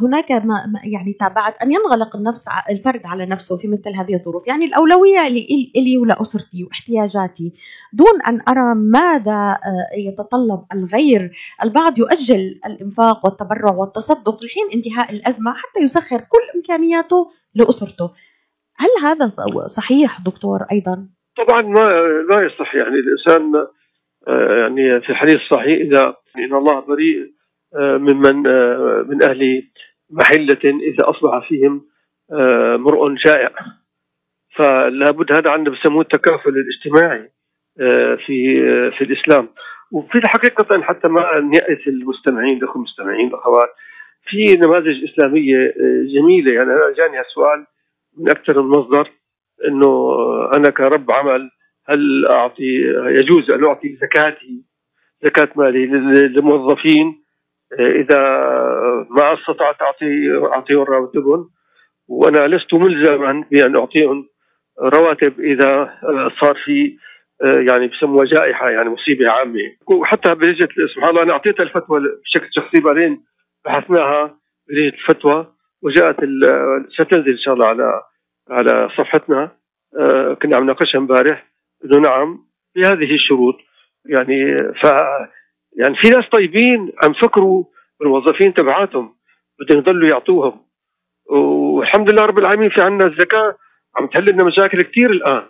هناك 0.02 0.30
ما 0.30 0.80
يعني 0.84 1.12
تابعت 1.20 1.62
أن 1.62 1.72
ينغلق 1.72 2.16
النفس 2.16 2.40
الفرد 2.70 3.00
على 3.04 3.26
نفسه 3.26 3.56
في 3.56 3.68
مثل 3.68 3.96
هذه 3.96 4.14
الظروف، 4.14 4.46
يعني 4.46 4.64
الأولوية 4.64 5.28
لي 5.74 5.96
ولاسرتي 5.96 6.64
واحتياجاتي 6.64 7.52
دون 7.92 8.22
أن 8.28 8.40
أرى 8.48 8.74
ماذا 8.74 9.58
آه، 9.64 9.96
يتطلب 9.98 10.64
الغير، 10.72 11.32
البعض 11.64 11.98
يؤجل 11.98 12.60
الإنفاق 12.66 13.26
والتبرع 13.26 13.74
والتصدق 13.74 14.38
لحين 14.44 14.66
انتهاء 14.74 15.12
الأزمة 15.12 15.52
حتى 15.52 15.80
يسخر 15.80 16.18
كل 16.18 16.44
إمكانياته 16.58 17.30
لأسرته. 17.54 18.10
هل 18.76 18.88
هذا 19.02 19.32
صحيح 19.76 20.20
دكتور 20.20 20.62
أيضا؟ 20.72 21.08
طبعا 21.36 21.62
ما 21.62 21.90
لا 22.34 22.42
يصح 22.42 22.74
يعني 22.74 22.94
الإنسان 22.94 23.66
آه، 24.28 24.60
يعني 24.60 25.00
في 25.00 25.10
الحديث 25.10 25.36
الصحيح 25.36 25.80
إذا 25.80 26.14
إن 26.36 26.54
الله 26.54 26.80
بريء 26.80 27.39
ممن 27.78 28.46
آه، 28.46 29.04
من 29.08 29.22
أهل 29.22 29.62
محلة 30.10 30.58
إذا 30.64 31.10
أصبح 31.10 31.48
فيهم 31.48 31.86
آه، 32.32 32.76
مرء 32.76 33.14
جائع 33.14 33.50
فلا 34.56 35.10
بد 35.10 35.32
هذا 35.32 35.50
عندنا 35.50 35.74
بسموه 35.74 36.02
التكافل 36.02 36.50
الاجتماعي 36.50 37.30
في 38.26 38.60
في 38.98 39.04
الإسلام. 39.04 39.48
وفي 39.92 40.18
الحقيقة 40.18 40.82
حتى 40.82 41.08
ما 41.08 41.40
نيأس 41.40 41.88
المستمعين 41.88 42.56
الأخوة 42.58 42.76
المستمعين 42.76 43.28
الأخوات 43.28 43.68
في 44.24 44.54
نماذج 44.54 45.04
إسلامية 45.04 45.74
جميلة. 46.14 46.52
يعني 46.52 46.72
أنا 46.72 46.94
جاني 46.96 47.18
هالسؤال 47.18 47.66
من 48.18 48.30
أكثر 48.30 48.62
من 48.62 48.68
مصدر 48.68 49.10
إنه 49.68 50.14
أنا 50.56 50.70
كرب 50.70 51.12
عمل 51.12 51.50
هل 51.86 52.26
أعطي 52.26 52.64
يجوز 53.06 53.50
أن 53.50 53.64
أعطي 53.64 53.96
زكاتي 53.96 54.64
زكاة 55.24 55.48
مالي 55.56 55.86
للموظفين؟ 55.86 57.20
إذا 57.78 58.20
ما 59.10 59.34
أستطعت 59.34 59.82
اعطي 59.82 60.38
اعطيهم 60.52 60.82
رواتبهم 60.82 61.50
وأنا 62.08 62.56
لست 62.56 62.74
ملزما 62.74 63.44
بأن 63.50 63.76
أعطيهم 63.76 64.28
رواتب 64.80 65.40
إذا 65.40 65.98
صار 66.40 66.54
في 66.64 66.96
يعني 67.68 67.88
بسموها 67.88 68.24
جائحة 68.24 68.70
يعني 68.70 68.88
مصيبة 68.88 69.30
عامة. 69.30 69.60
وحتى 69.86 70.34
بلجنه 70.34 70.68
سبحان 70.94 71.10
الله 71.10 71.22
أنا 71.22 71.32
اعطيتها 71.32 71.62
الفتوى 71.62 72.00
بشكل 72.00 72.48
شخصي 72.50 72.82
بعدين 72.82 73.24
بحثناها 73.64 74.36
بلجنة 74.68 74.88
الفتوى 74.88 75.46
وجاءت 75.82 76.16
ستنزل 76.88 77.30
إن 77.30 77.38
شاء 77.38 77.54
الله 77.54 77.66
على 77.68 78.02
على 78.50 78.88
صفحتنا. 78.88 79.50
كنا 80.42 80.56
عم 80.56 80.64
نناقشها 80.64 80.98
امبارح. 80.98 81.46
إنه 81.84 81.98
نعم 81.98 82.38
بهذه 82.76 83.14
الشروط 83.14 83.56
يعني 84.06 84.56
ف 84.72 84.86
يعني 85.76 85.96
في 85.96 86.08
ناس 86.08 86.28
طيبين 86.28 86.92
عم 87.04 87.12
فكروا 87.12 87.64
بالموظفين 88.00 88.54
تبعاتهم 88.54 89.14
بدهم 89.60 89.78
يضلوا 89.78 90.08
يعطوهم. 90.08 90.60
والحمد 91.30 92.12
لله 92.12 92.22
رب 92.22 92.38
العالمين 92.38 92.70
في 92.70 92.82
عندنا 92.82 93.06
الزكاه 93.08 93.56
عم 93.96 94.06
تحل 94.06 94.30
لنا 94.30 94.44
مشاكل 94.44 94.82
كثير 94.82 95.10
الآن. 95.10 95.42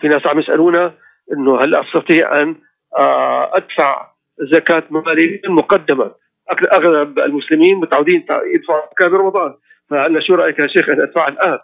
في 0.00 0.08
ناس 0.08 0.26
عم 0.26 0.38
يسألونا 0.38 0.94
إنه 1.32 1.58
هل 1.58 1.74
أستطيع 1.74 2.42
أن 2.42 2.56
آه، 2.98 3.56
أدفع 3.56 4.10
زكاة 4.52 4.82
مالي 4.90 5.40
مقدما؟ 5.48 6.14
أغلب 6.72 7.18
المسلمين 7.18 7.76
متعودين 7.76 8.26
يدفعوا 8.54 8.82
زكاة 8.92 9.08
برمضان. 9.08 9.54
فانا 9.90 10.20
شو 10.20 10.34
رأيك 10.34 10.58
يا 10.58 10.66
شيخ 10.66 10.88
أن 10.88 11.00
ادفع 11.00 11.28
الآن؟ 11.28 11.58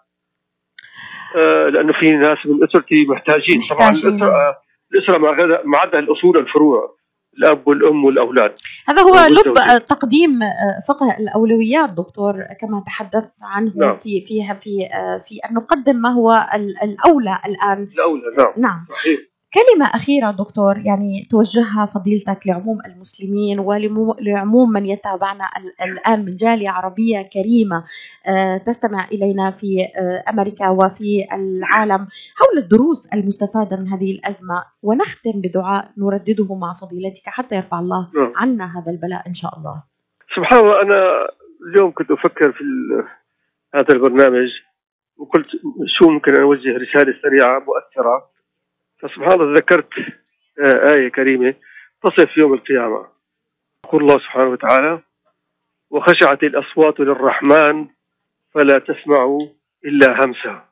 آه 1.37 1.69
لأنه 1.69 1.93
في 1.93 2.07
ناس 2.07 2.47
من 2.47 2.65
أسرتي 2.65 3.07
محتاجين. 3.09 3.63
طبعا 3.71 3.91
الأسرة 3.91 4.57
الأسرة 4.95 5.19
ما 5.65 5.79
عدا 5.79 5.99
الأصول 5.99 6.39
الفروع 6.39 6.97
الأب 7.39 7.69
والأم 7.69 8.05
والأولاد. 8.05 8.53
هذا 8.89 9.03
هو 9.03 9.27
لب 9.27 9.55
تقديم 9.89 10.43
آه، 10.43 10.83
فقه 10.89 11.17
الأولويات 11.19 11.91
دكتور 11.91 12.45
كما 12.61 12.83
تحدثت 12.87 13.33
عنه 13.43 13.73
نعم. 13.77 13.97
في 13.97 14.25
فيها 14.29 14.55
في 14.55 14.87
آه، 14.95 15.25
في 15.29 15.39
أن 15.51 15.55
نقدم 15.55 15.97
ما 15.97 16.13
هو 16.13 16.49
الأولى 16.85 17.39
الآن. 17.47 17.89
الأولى 17.93 18.23
نعم. 18.39 18.53
نعم. 18.57 18.87
صحيح. 18.89 19.36
كلمة 19.57 19.87
أخيرة 19.95 20.31
دكتور 20.31 20.79
يعني 20.79 21.29
توجهها 21.31 21.87
فضيلتك 21.95 22.47
لعموم 22.47 22.79
المسلمين 22.87 23.59
ولعموم 23.59 24.73
من 24.73 24.87
يتابعنا 24.87 25.51
الآن 25.83 26.25
من 26.25 26.37
جالية 26.37 26.71
عربية 26.71 27.23
كريمة 27.23 27.85
آه، 28.27 28.59
تستمع 28.59 29.09
إلينا 29.13 29.51
في 29.51 29.87
آه، 29.97 30.25
أمريكا 30.31 30.69
وفي 30.69 31.27
العالم 31.33 32.09
حول 32.37 32.59
الدروس 32.59 33.07
المستفادة 33.15 33.77
من 33.77 33.89
هذه 33.89 34.11
الأزمة. 34.11 34.65
ونختم 34.83 35.41
بدعاء 35.45 35.91
نردده 35.99 36.55
مع 36.55 36.77
فضيلتك 36.81 37.23
حتى 37.25 37.55
يرفع 37.55 37.79
الله 37.79 38.11
نعم. 38.15 38.33
عنا 38.37 38.79
هذا 38.79 38.91
البلاء 38.93 39.29
إن 39.29 39.35
شاء 39.35 39.59
الله. 39.59 39.83
سبحان 40.37 40.61
الله 40.61 40.83
أنا 40.83 41.29
اليوم 41.71 41.93
كنت 41.93 42.11
أفكر 42.11 42.53
في 42.53 42.65
هذا 43.75 43.95
البرنامج 43.95 44.49
وقلت 45.19 45.47
شو 45.87 46.11
ممكن 46.11 46.41
أوجه 46.43 46.77
رسالة 46.77 47.15
سريعة 47.23 47.59
مؤثرة. 47.59 48.36
فسبحان 48.99 49.33
الله 49.33 49.53
ذكرت 49.53 49.89
آه، 50.67 50.95
آية 50.95 51.09
كريمة 51.09 51.55
تصف 52.03 52.37
يوم 52.37 52.55
القيامة. 52.55 53.07
يقول 53.85 54.03
الله 54.03 54.19
سبحانه 54.19 54.49
وتعالى 54.49 55.03
وخشعت 55.91 56.43
الأصوات 56.43 57.01
للرحمن 57.01 57.87
فلا 58.55 58.79
تسمع 58.79 59.39
إلا 59.85 60.25
همسا 60.25 60.65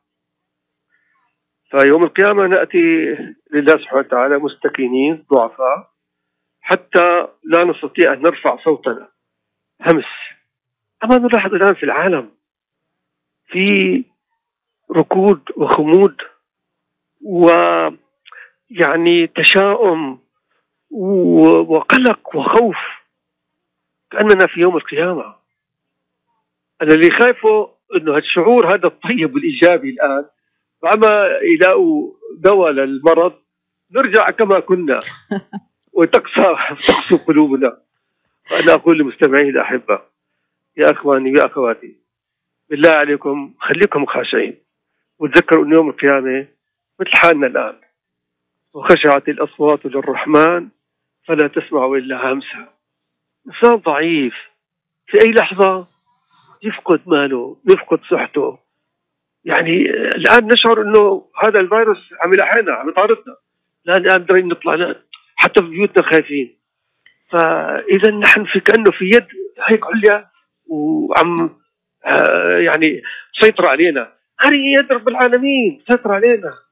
فيوم 1.71 2.05
القيامة 2.05 2.47
نأتي 2.47 2.79
لله 3.53 3.77
سبحانه 3.77 4.01
وتعالى 4.01 4.39
مستكينين 4.39 5.25
ضعفاء 5.35 5.91
حتى 6.61 7.27
لا 7.45 7.65
نستطيع 7.65 8.13
أن 8.13 8.23
نرفع 8.23 8.57
صوتنا. 8.65 9.09
همس. 9.81 10.05
أما 11.05 11.17
نلاحظ 11.19 11.55
الآن 11.55 11.75
في 11.75 11.83
العالم 11.83 12.31
في 13.47 14.05
ركود 14.91 15.43
وخمود 15.57 16.17
و 17.23 17.49
يعني 18.71 19.27
تشاؤم 19.27 20.19
وقلق 20.91 22.37
وخوف 22.37 22.77
كأننا 24.11 24.47
في 24.47 24.61
يوم 24.61 24.77
القيامة. 24.77 25.35
أنا 26.83 26.95
اللي 26.95 27.11
خايفه 27.11 27.71
أنه 27.97 28.17
الشعور 28.17 28.75
هذا 28.75 28.87
الطيب 28.87 29.35
والإيجابي 29.35 29.91
الآن 29.91 30.25
بعما 30.83 31.29
يلاقوا 31.43 32.13
دواء 32.37 32.71
للمرض 32.71 33.33
نرجع 33.91 34.31
كما 34.31 34.61
كنا. 34.61 35.01
وتقسى 35.97 36.57
تقسو 36.89 37.17
قلوبنا. 37.17 37.79
فأنا 38.45 38.75
أقول 38.75 38.99
لمستمعي 38.99 39.49
الأحبة 39.49 40.01
يا 40.77 40.91
أخواني 40.91 41.31
يا 41.31 41.47
أخواتي 41.47 41.97
بالله 42.71 42.91
عليكم 42.91 43.55
خليكم 43.59 44.07
خاشعين. 44.07 44.57
وتذكروا 45.19 45.65
أن 45.65 45.73
يوم 45.75 45.89
القيامة 45.89 46.47
مثل 47.01 47.11
حالنا 47.15 47.47
الآن. 47.47 47.84
وخشعت 48.75 49.29
الأصوات 49.29 49.87
للرحمن 49.87 50.69
فلا 51.27 51.49
تسمع 51.49 51.87
إلا 51.87 52.33
همسا 52.33 52.69
إنسان 53.47 53.77
ضعيف 53.77 54.35
في 55.07 55.21
أي 55.21 55.33
لحظة 55.33 55.87
يفقد 56.63 57.01
ماله 57.07 57.57
يفقد 57.71 58.01
صحته. 58.11 58.59
يعني 59.45 59.91
الآن 59.91 60.47
نشعر 60.53 60.83
أنه 60.83 61.25
هذا 61.43 61.61
الفيروس 61.61 62.11
عم 62.25 62.33
يلحقنا 62.35 62.73
عم 62.73 62.89
يطاردنا. 62.89 63.37
لا 63.85 63.97
الآن 63.97 64.19
قادرين 64.19 64.49
نطلع 64.49 64.75
لا 64.75 65.03
حتى 65.37 65.63
في 65.63 65.69
بيوتنا 65.69 66.11
خايفين. 66.11 66.59
فإذا 67.31 68.11
نحن 68.11 68.45
في 68.45 68.61
كأنه 68.61 68.91
في 68.99 69.05
يد 69.05 69.27
هيك 69.67 69.81
عليا 69.87 70.31
وعم 70.67 71.51
آه، 72.05 72.59
يعني 72.59 73.03
سيطر 73.41 73.67
علينا. 73.67 74.13
هذه 74.41 74.79
يد 74.79 74.93
رب 74.93 75.09
العالمين 75.09 75.83
سيطر 75.91 76.13
علينا. 76.13 76.64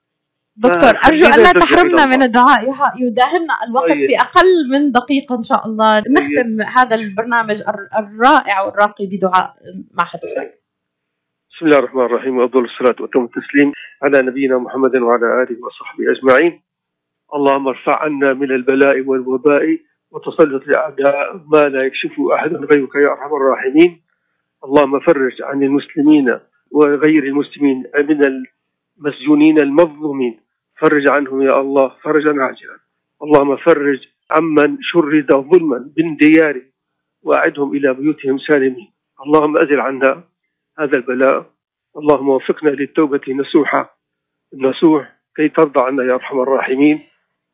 دكتور 0.56 0.94
أرجو 1.06 1.26
أن 1.26 1.42
لا 1.42 1.52
تحرمنا 1.52 2.06
من 2.06 2.22
الدعاء. 2.22 2.60
يداهمنا 2.98 3.54
الوقت 3.68 3.90
طيب. 3.90 4.06
في 4.06 4.16
أقل 4.16 4.70
من 4.72 4.92
دقيقة 4.92 5.34
إن 5.34 5.44
شاء 5.44 5.66
الله. 5.66 6.00
طيب. 6.00 6.12
نختم 6.12 6.62
هذا 6.62 6.96
البرنامج 6.96 7.62
الرائع 7.98 8.60
والراقي 8.60 9.06
بدعاء 9.06 9.54
مع 9.98 10.04
حضرتك. 10.04 10.62
بسم 11.50 11.66
الله 11.66 11.78
الرحمن 11.78 12.04
الرحيم. 12.04 12.38
وأفضل 12.38 12.64
الصلاة 12.64 12.96
وأتم 13.00 13.24
التسليم 13.24 13.72
على 14.02 14.22
نبينا 14.22 14.58
محمد 14.58 14.96
وعلى 14.96 15.42
آله 15.42 15.56
وصحبه 15.64 16.04
أجمعين. 16.12 16.62
اللهم 17.34 17.68
ارفع 17.68 18.02
عنا 18.02 18.32
من 18.32 18.50
البلاء 18.50 19.00
والوباء 19.00 19.78
وتسلط 20.10 20.62
الأعداء 20.62 21.36
ما 21.52 21.62
لا 21.62 21.84
يكشفه 21.86 22.34
أحد 22.34 22.50
غيرك 22.54 22.94
يا 22.94 23.08
أرحم 23.08 23.36
الراحمين. 23.36 24.02
اللهم 24.64 25.00
فرج 25.00 25.42
عن 25.42 25.62
المسلمين 25.62 26.38
وغير 26.70 27.24
المسلمين 27.24 27.84
من 27.98 28.44
المسجونين 28.98 29.60
المظلومين. 29.60 30.41
فرج 30.82 31.10
عنهم 31.10 31.42
يا 31.42 31.60
الله 31.60 31.88
فرجا 32.02 32.34
عاجلا. 32.42 32.76
اللهم 33.22 33.56
فرج 33.56 34.00
عمن 34.30 34.78
شرد 34.80 35.30
ظلما 35.30 35.90
من 35.98 36.16
دياره 36.16 36.62
واعدهم 37.22 37.76
إلى 37.76 37.94
بيوتهم 37.94 38.38
سالمين. 38.38 38.90
اللهم 39.26 39.56
أزل 39.56 39.80
عنا 39.80 40.24
هذا 40.78 40.96
البلاء. 40.96 41.50
اللهم 41.96 42.28
وفقنا 42.28 42.70
للتوبة 42.70 43.20
نسوحه 43.28 43.98
النسوح 44.54 45.12
كي 45.36 45.48
ترضى 45.48 45.80
عنا 45.86 46.02
يا 46.04 46.14
أرحم 46.14 46.40
الراحمين 46.40 47.00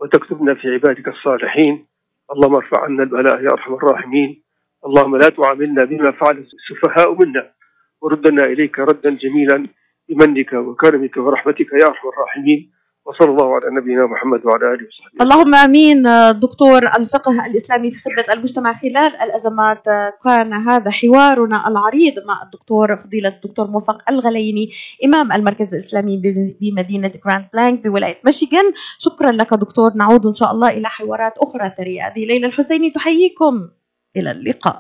وتكتبنا 0.01 0.55
في 0.55 0.69
عبادك 0.69 1.09
الصالحين. 1.09 1.87
اللهم 2.33 2.55
ارفع 2.55 2.85
عنا 2.85 3.03
البلاء 3.03 3.43
يا 3.43 3.53
أرحم 3.53 3.75
الراحمين. 3.75 4.43
اللهم 4.87 5.17
لا 5.17 5.29
تعاملنا 5.29 5.85
بما 5.85 6.11
فعل 6.11 6.39
السفهاء 6.39 7.13
منا. 7.13 7.53
وردنا 8.01 8.45
إليك 8.45 8.79
ردا 8.79 9.11
جميلا 9.11 9.67
بمنك 10.09 10.53
وكرمك 10.53 11.17
ورحمتك 11.17 11.73
يا 11.73 11.87
أرحم 11.89 12.09
الراحمين. 12.09 12.78
وصلى 13.09 13.31
الله 13.31 13.55
على 13.55 13.65
نبينا 13.81 14.07
محمد 14.07 14.41
وعلى 14.47 14.75
آله 14.75 14.87
وصحبه 14.89 15.23
اللهم 15.25 15.55
آمين 15.55 16.03
دكتور 16.41 16.81
الفقه 16.99 17.47
الإسلامي 17.47 17.91
في 17.91 17.99
خدمة 18.05 18.35
المجتمع 18.35 18.81
خلال 18.83 19.13
الأزمات 19.23 19.83
كان 20.25 20.53
هذا 20.53 20.91
حوارنا 20.91 21.69
العريض 21.69 22.15
مع 22.27 22.43
الدكتور 22.43 22.97
فضيلة 22.97 23.29
الدكتور 23.29 23.67
موفق 23.67 23.99
الغلييني 24.11 24.71
إمام 25.05 25.33
المركز 25.33 25.75
الإسلامي 25.75 26.17
بمدينة 26.61 27.13
جراند 27.25 27.47
بلانك 27.53 27.87
بولاية 27.87 28.19
ميشيغان. 28.25 28.73
شكرا 28.99 29.31
لك 29.33 29.55
دكتور 29.55 29.91
نعود 29.95 30.27
إن 30.27 30.35
شاء 30.35 30.51
الله 30.53 30.69
إلى 30.69 30.89
حوارات 30.89 31.33
أخرى 31.39 31.73
ثريه 31.79 32.07
هذه 32.07 32.25
ليلى 32.25 32.47
الحسيني 32.47 32.91
تحييكم. 32.91 33.69
إلى 34.17 34.31
اللقاء. 34.31 34.77